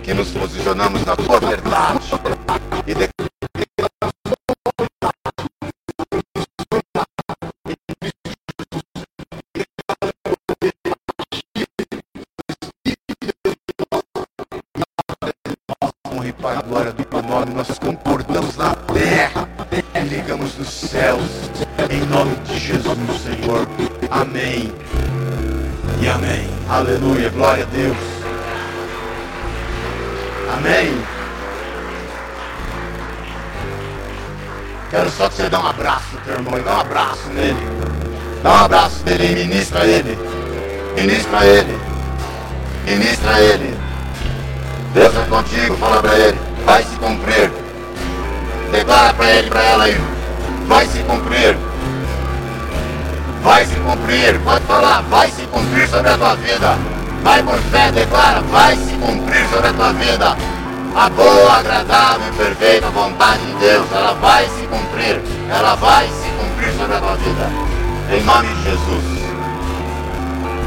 que 0.02 0.12
nos 0.12 0.28
posicionamos 0.30 1.04
na 1.04 1.14
tua 1.14 1.38
verdade 1.38 2.00
e 2.84 2.94
honra 2.94 3.67
para 16.40 16.60
a 16.60 16.62
glória 16.62 16.92
do 16.92 17.04
teu 17.04 17.22
nome, 17.22 17.52
nós 17.54 17.78
comportamos 17.78 18.56
na 18.56 18.74
terra 18.74 19.48
e 19.94 20.00
ligamos 20.00 20.56
nos 20.56 20.68
céus, 20.68 21.22
em 21.90 22.00
nome 22.06 22.34
de 22.44 22.58
Jesus, 22.58 22.98
Senhor. 23.22 23.66
Amém. 24.10 24.72
E 26.00 26.08
amém. 26.08 26.48
Aleluia. 26.68 27.28
Glória 27.30 27.64
a 27.64 27.66
Deus. 27.66 27.96
Amém. 30.56 31.02
Quero 34.90 35.10
só 35.10 35.28
que 35.28 35.34
você 35.34 35.50
dê 35.50 35.56
um 35.56 35.66
abraço 35.66 36.16
teu 36.24 36.34
irmão, 36.34 36.62
dá 36.62 36.76
um 36.76 36.80
abraço 36.80 37.28
nele. 37.30 37.68
Dá 38.42 38.50
um 38.50 38.64
abraço 38.64 39.02
nele 39.04 39.32
e 39.32 39.46
ministra 39.46 39.86
ele. 39.86 40.18
Ministra 40.94 41.44
ele. 41.44 41.78
Ministra 42.86 43.40
ele. 43.40 43.77
Deus 44.94 45.14
é 45.16 45.20
contigo, 45.28 45.76
fala 45.76 46.02
para 46.02 46.18
ele. 46.18 46.38
Vai 46.64 46.82
se 46.82 46.96
cumprir. 46.96 47.50
Declara 48.72 49.14
para 49.14 49.30
ele, 49.30 49.48
para 49.48 49.62
ela 49.62 49.84
aí. 49.84 50.00
Vai 50.66 50.86
se 50.86 50.98
cumprir. 51.00 51.56
Vai 53.42 53.66
se 53.66 53.74
cumprir. 53.76 54.38
Pode 54.40 54.64
falar, 54.64 55.02
vai 55.02 55.30
se 55.30 55.42
cumprir 55.42 55.88
sobre 55.88 56.10
a 56.10 56.18
tua 56.18 56.34
vida. 56.36 56.76
Vai 57.22 57.42
por 57.42 57.58
fé, 57.58 57.90
declara, 57.92 58.40
vai 58.42 58.76
se 58.76 58.94
cumprir 58.94 59.46
sobre 59.48 59.68
a 59.68 59.72
tua 59.72 59.92
vida. 59.92 60.36
A 60.94 61.08
boa, 61.10 61.58
agradável 61.58 62.28
e 62.28 62.36
perfeita 62.36 62.88
vontade 62.90 63.44
de 63.44 63.52
Deus, 63.54 63.86
ela 63.92 64.14
vai 64.14 64.44
se 64.48 64.66
cumprir. 64.66 65.20
Ela 65.50 65.74
vai 65.76 66.06
se 66.06 66.28
cumprir 66.30 66.72
sobre 66.78 66.96
a 66.96 67.00
tua 67.00 67.16
vida. 67.16 67.50
Em 68.10 68.22
nome 68.24 68.48
de 68.48 68.62
Jesus. 68.64 69.04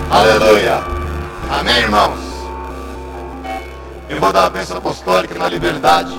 Aleluia. 0.10 0.81
Amém, 1.49 1.77
irmãos? 1.77 2.31
Eu 4.11 4.19
vou 4.19 4.33
dar 4.33 4.47
a 4.47 4.49
bênção 4.49 4.77
apostólica 4.77 5.39
na 5.39 5.47
liberdade, 5.47 6.13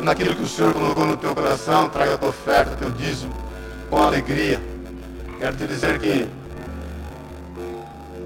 naquilo 0.00 0.34
que 0.34 0.42
o 0.42 0.48
Senhor 0.48 0.72
colocou 0.72 1.04
no 1.04 1.18
teu 1.18 1.34
coração, 1.34 1.86
traga 1.90 2.14
a 2.14 2.16
tua 2.18 2.30
oferta, 2.30 2.74
teu 2.76 2.90
dízimo, 2.90 3.30
com 3.90 3.98
alegria. 3.98 4.58
Quero 5.38 5.54
te 5.54 5.66
dizer 5.66 5.98
que 5.98 6.26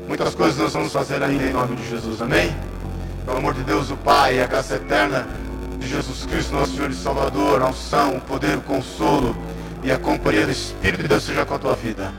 muitas 0.06 0.32
coisas 0.36 0.56
nós 0.58 0.72
vamos 0.72 0.92
fazer 0.92 1.20
ainda 1.24 1.44
em 1.44 1.52
nome 1.52 1.74
de 1.74 1.88
Jesus, 1.88 2.22
amém? 2.22 2.54
Pelo 3.26 3.38
amor 3.38 3.52
de 3.52 3.64
Deus, 3.64 3.90
o 3.90 3.96
Pai, 3.96 4.40
a 4.40 4.46
graça 4.46 4.76
eterna 4.76 5.26
de 5.80 5.88
Jesus 5.88 6.24
Cristo, 6.26 6.54
nosso 6.54 6.76
Senhor 6.76 6.88
e 6.88 6.94
Salvador, 6.94 7.60
a 7.60 7.70
unção, 7.70 8.16
o 8.16 8.20
poder, 8.20 8.58
o 8.58 8.60
consolo 8.60 9.36
e 9.82 9.90
a 9.90 9.98
companhia 9.98 10.46
do 10.46 10.52
Espírito 10.52 11.02
de 11.02 11.08
Deus 11.08 11.24
seja 11.24 11.44
com 11.44 11.54
a 11.54 11.58
tua 11.58 11.74
vida. 11.74 12.14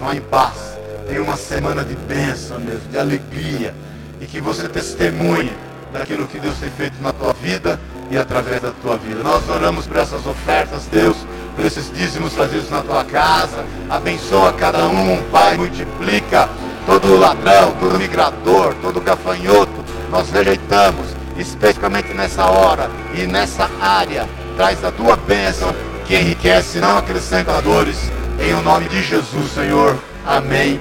Vá 0.00 0.12
em 0.12 0.20
paz. 0.20 0.76
Tenha 1.06 1.22
uma 1.22 1.36
semana 1.36 1.84
de 1.84 1.94
bênção 1.94 2.58
mesmo, 2.58 2.88
de 2.90 2.98
alegria 2.98 3.72
e 4.20 4.26
que 4.26 4.40
você 4.40 4.68
testemunhe 4.68 5.69
daquilo 5.92 6.26
que 6.26 6.38
Deus 6.38 6.56
tem 6.58 6.70
feito 6.70 7.00
na 7.02 7.12
tua 7.12 7.32
vida 7.32 7.78
e 8.10 8.16
através 8.16 8.60
da 8.60 8.70
tua 8.82 8.96
vida. 8.96 9.22
Nós 9.22 9.48
oramos 9.48 9.86
por 9.86 9.96
essas 9.96 10.26
ofertas, 10.26 10.86
Deus, 10.90 11.16
por 11.56 11.64
esses 11.64 11.92
dízimos 11.92 12.34
fazidos 12.34 12.70
na 12.70 12.82
tua 12.82 13.04
casa. 13.04 13.64
Abençoa 13.88 14.52
cada 14.52 14.86
um, 14.88 15.22
Pai, 15.30 15.56
multiplica 15.56 16.48
todo 16.86 17.16
ladrão, 17.16 17.72
todo 17.78 17.98
migrador, 17.98 18.74
todo 18.82 19.00
gafanhoto. 19.00 19.84
Nós 20.10 20.30
rejeitamos, 20.30 21.14
especificamente 21.36 22.12
nessa 22.14 22.46
hora 22.46 22.90
e 23.14 23.26
nessa 23.26 23.70
área. 23.80 24.28
Traz 24.56 24.84
a 24.84 24.90
tua 24.90 25.16
bênção 25.16 25.72
que 26.04 26.16
enriquece, 26.16 26.80
não 26.80 26.98
acrescenta 26.98 27.60
dores. 27.62 28.10
Em 28.40 28.54
o 28.54 28.62
nome 28.62 28.88
de 28.88 29.02
Jesus, 29.02 29.52
Senhor. 29.52 29.96
Amém 30.26 30.80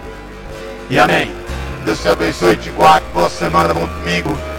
e 0.89 0.97
amém. 0.97 1.31
Deus 1.85 2.01
te 2.01 2.09
abençoe 2.09 2.53
e 2.53 2.57
te 2.57 2.69
guarde. 2.71 3.05
Boa 3.13 3.29
semana, 3.29 3.73
bom 3.73 3.85
domingo. 3.85 4.58